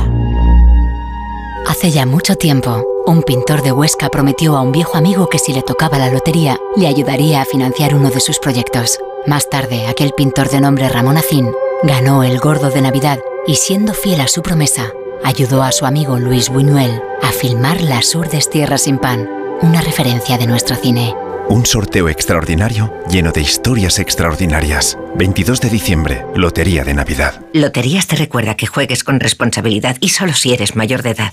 [1.69, 5.53] Hace ya mucho tiempo, un pintor de Huesca prometió a un viejo amigo que si
[5.53, 8.99] le tocaba la lotería, le ayudaría a financiar uno de sus proyectos.
[9.27, 11.51] Más tarde, aquel pintor de nombre Ramón Acín
[11.83, 14.93] ganó el gordo de Navidad y siendo fiel a su promesa,
[15.25, 19.29] ayudó a su amigo Luis Buñuel a filmar Las Urdes Tierras sin Pan,
[19.63, 21.15] una referencia de nuestro cine.
[21.49, 24.97] Un sorteo extraordinario lleno de historias extraordinarias.
[25.17, 27.41] 22 de diciembre, Lotería de Navidad.
[27.53, 31.33] Loterías te recuerda que juegues con responsabilidad y solo si eres mayor de edad.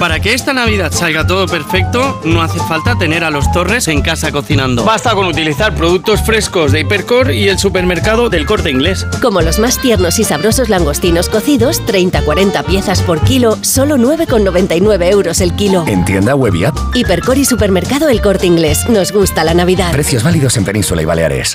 [0.00, 4.00] Para que esta Navidad salga todo perfecto, no hace falta tener a los Torres en
[4.00, 4.82] casa cocinando.
[4.82, 9.06] Basta con utilizar productos frescos de Hipercor y el supermercado del corte inglés.
[9.20, 15.40] Como los más tiernos y sabrosos langostinos cocidos, 30-40 piezas por kilo, solo 9,99 euros
[15.42, 15.84] el kilo.
[15.86, 16.76] En tienda web y app.
[16.94, 18.88] Hipercor y supermercado El Corte Inglés.
[18.88, 19.92] Nos gusta la Navidad.
[19.92, 21.54] Precios válidos en Península y Baleares.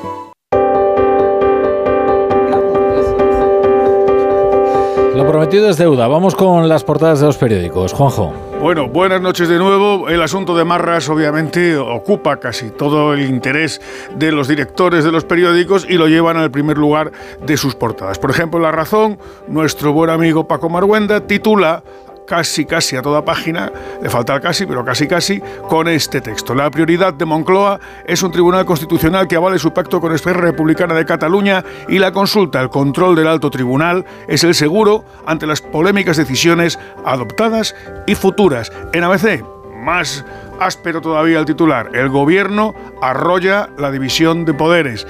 [5.21, 6.07] Lo prometido es deuda.
[6.07, 7.93] Vamos con las portadas de los periódicos.
[7.93, 8.33] Juanjo.
[8.59, 10.09] Bueno, buenas noches de nuevo.
[10.09, 13.79] El asunto de Marras obviamente ocupa casi todo el interés
[14.15, 17.11] de los directores de los periódicos y lo llevan al primer lugar
[17.45, 18.17] de sus portadas.
[18.17, 21.83] Por ejemplo, La Razón, nuestro buen amigo Paco Marguenda titula
[22.31, 23.69] casi, casi a toda página,
[24.01, 26.55] le falta el casi, pero casi, casi, con este texto.
[26.55, 30.93] La prioridad de Moncloa es un tribunal constitucional que avale su pacto con Esfera Republicana
[30.93, 35.61] de Cataluña y la consulta, el control del alto tribunal, es el seguro ante las
[35.61, 37.75] polémicas decisiones adoptadas
[38.07, 38.71] y futuras.
[38.93, 39.43] En ABC,
[39.75, 40.23] más
[40.61, 41.89] áspero todavía el titular.
[41.93, 45.05] El gobierno arrolla la división de poderes.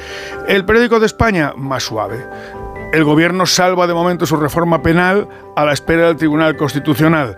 [0.48, 2.26] El periódico de España, más suave.
[2.93, 7.38] El gobierno salva de momento su reforma penal a la espera del Tribunal Constitucional.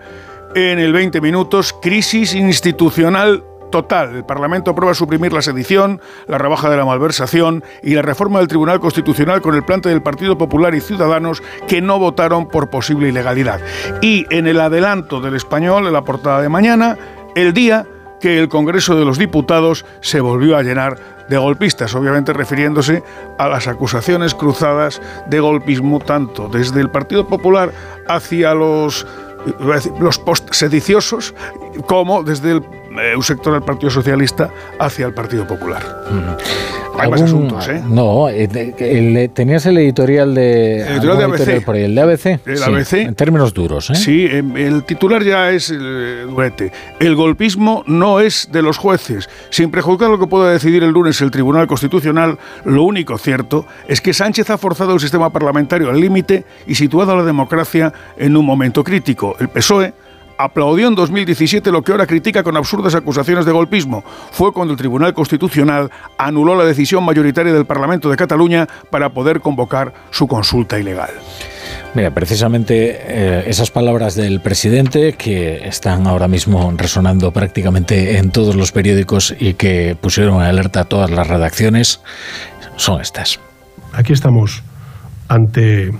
[0.56, 4.16] En el 20 minutos, crisis institucional total.
[4.16, 8.48] El Parlamento aprueba suprimir la sedición, la rebaja de la malversación y la reforma del
[8.48, 13.08] Tribunal Constitucional con el plante del Partido Popular y Ciudadanos que no votaron por posible
[13.08, 13.60] ilegalidad.
[14.02, 16.98] Y en el adelanto del español, en la portada de mañana,
[17.36, 17.86] el día
[18.24, 20.96] que el Congreso de los Diputados se volvió a llenar
[21.28, 23.02] de golpistas, obviamente refiriéndose
[23.36, 27.70] a las acusaciones cruzadas de golpismo tanto desde el Partido Popular
[28.08, 29.06] hacia los
[30.00, 31.34] los post-sediciosos
[31.86, 32.62] como desde el,
[33.16, 35.82] un sector del Partido Socialista hacia el Partido Popular.
[36.96, 37.82] Hay más asuntos, ¿eh?
[37.88, 38.48] No, eh,
[38.78, 40.76] el- tenías el editorial de...
[40.82, 41.64] El editorial de ABC.
[41.64, 42.26] por ahí, el de ABC.
[42.46, 42.92] El Sí, ABC.
[43.08, 43.96] En términos duros, ¿eh?
[43.96, 46.70] Sí, em, el titular ya es eh, durete.
[47.00, 49.28] El golpismo no es de los jueces.
[49.50, 54.00] Sin prejuzgar lo que pueda decidir el lunes el Tribunal Constitucional, lo único cierto es
[54.00, 58.36] que Sánchez ha forzado el sistema parlamentario al límite y situado a la democracia en
[58.36, 59.34] un momento crítico.
[59.40, 59.94] El PSOE
[60.38, 64.02] aplaudió en 2017 lo que ahora critica con absurdas acusaciones de golpismo.
[64.30, 69.40] Fue cuando el Tribunal Constitucional anuló la decisión mayoritaria del Parlamento de Cataluña para poder
[69.40, 71.10] convocar su consulta ilegal.
[71.94, 78.56] Mira, precisamente eh, esas palabras del presidente que están ahora mismo resonando prácticamente en todos
[78.56, 82.00] los periódicos y que pusieron en alerta a todas las redacciones
[82.76, 83.38] son estas.
[83.92, 84.64] Aquí estamos
[85.28, 85.90] ante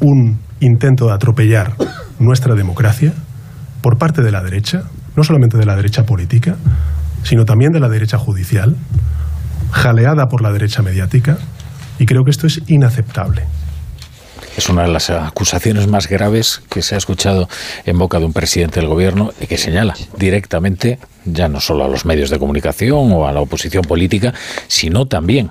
[0.00, 1.72] un intento de atropellar
[2.18, 3.14] nuestra democracia
[3.80, 4.84] por parte de la derecha,
[5.16, 6.56] no solamente de la derecha política,
[7.22, 8.76] sino también de la derecha judicial,
[9.72, 11.38] jaleada por la derecha mediática,
[11.98, 13.44] y creo que esto es inaceptable.
[14.56, 17.48] Es una de las acusaciones más graves que se ha escuchado
[17.86, 21.88] en boca de un presidente del gobierno y que señala directamente ya no solo a
[21.88, 24.34] los medios de comunicación o a la oposición política,
[24.66, 25.50] sino también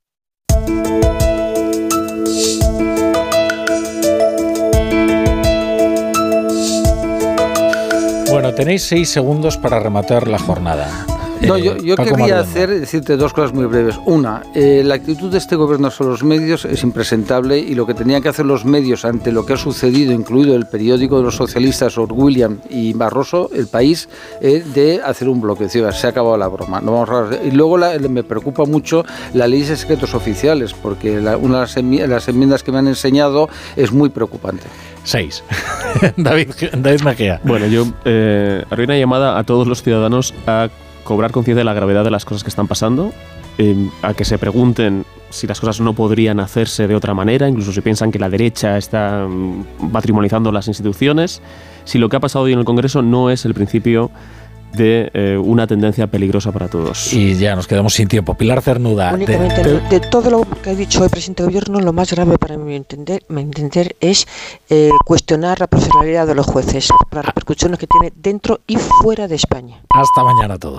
[8.61, 11.20] tenéis seis segundos para rematar la jornada.
[11.47, 12.39] No, Eh, yo, yo Maruenda.
[12.41, 13.99] hacer, decirte dos cosas muy breves.
[14.05, 17.93] Una, eh, la actitud de este gobierno sobre los medios es impresentable y lo que
[17.93, 21.35] tenían que hacer los medios ante lo que ha sucedido, incluido el periódico de los
[21.35, 24.07] socialistas, Or William y Barroso, El País,
[24.39, 25.63] eh, de hacer un bloque.
[25.65, 26.79] Decir, se ha acabado la broma.
[26.79, 29.03] No vamos a- Y luego la- me preocupa mucho
[29.33, 32.77] la ley de secretos oficiales, porque la- una de las enmi- las enmiendas que me
[32.77, 34.63] han enseñado es muy preocupante.
[35.03, 35.43] Seis.
[36.17, 37.41] David, David Mejía.
[37.43, 40.69] Bueno, yo eh, haría una llamada a todos los ciudadanos a
[41.03, 43.11] cobrar conciencia de la gravedad de las cosas que están pasando,
[43.57, 47.71] eh, a que se pregunten si las cosas no podrían hacerse de otra manera, incluso
[47.71, 51.41] si piensan que la derecha está mm, patrimonializando las instituciones,
[51.85, 54.11] si lo que ha pasado hoy en el Congreso no es el principio
[54.73, 57.11] de eh, una tendencia peligrosa para todos.
[57.11, 58.35] Y ya nos quedamos sin tiempo.
[58.35, 59.09] Pilar Cernuda.
[59.09, 62.09] de- Únicamente, de- de, todo lo que ha dicho el presidente del gobierno, lo más
[62.13, 64.25] grave para mi entender, mi entender es
[64.69, 69.27] eh, cuestionar la profesionalidad de los jueces por las repercusiones que tiene dentro y fuera
[69.27, 69.81] de España.
[69.89, 70.69] Hasta mañana a todos.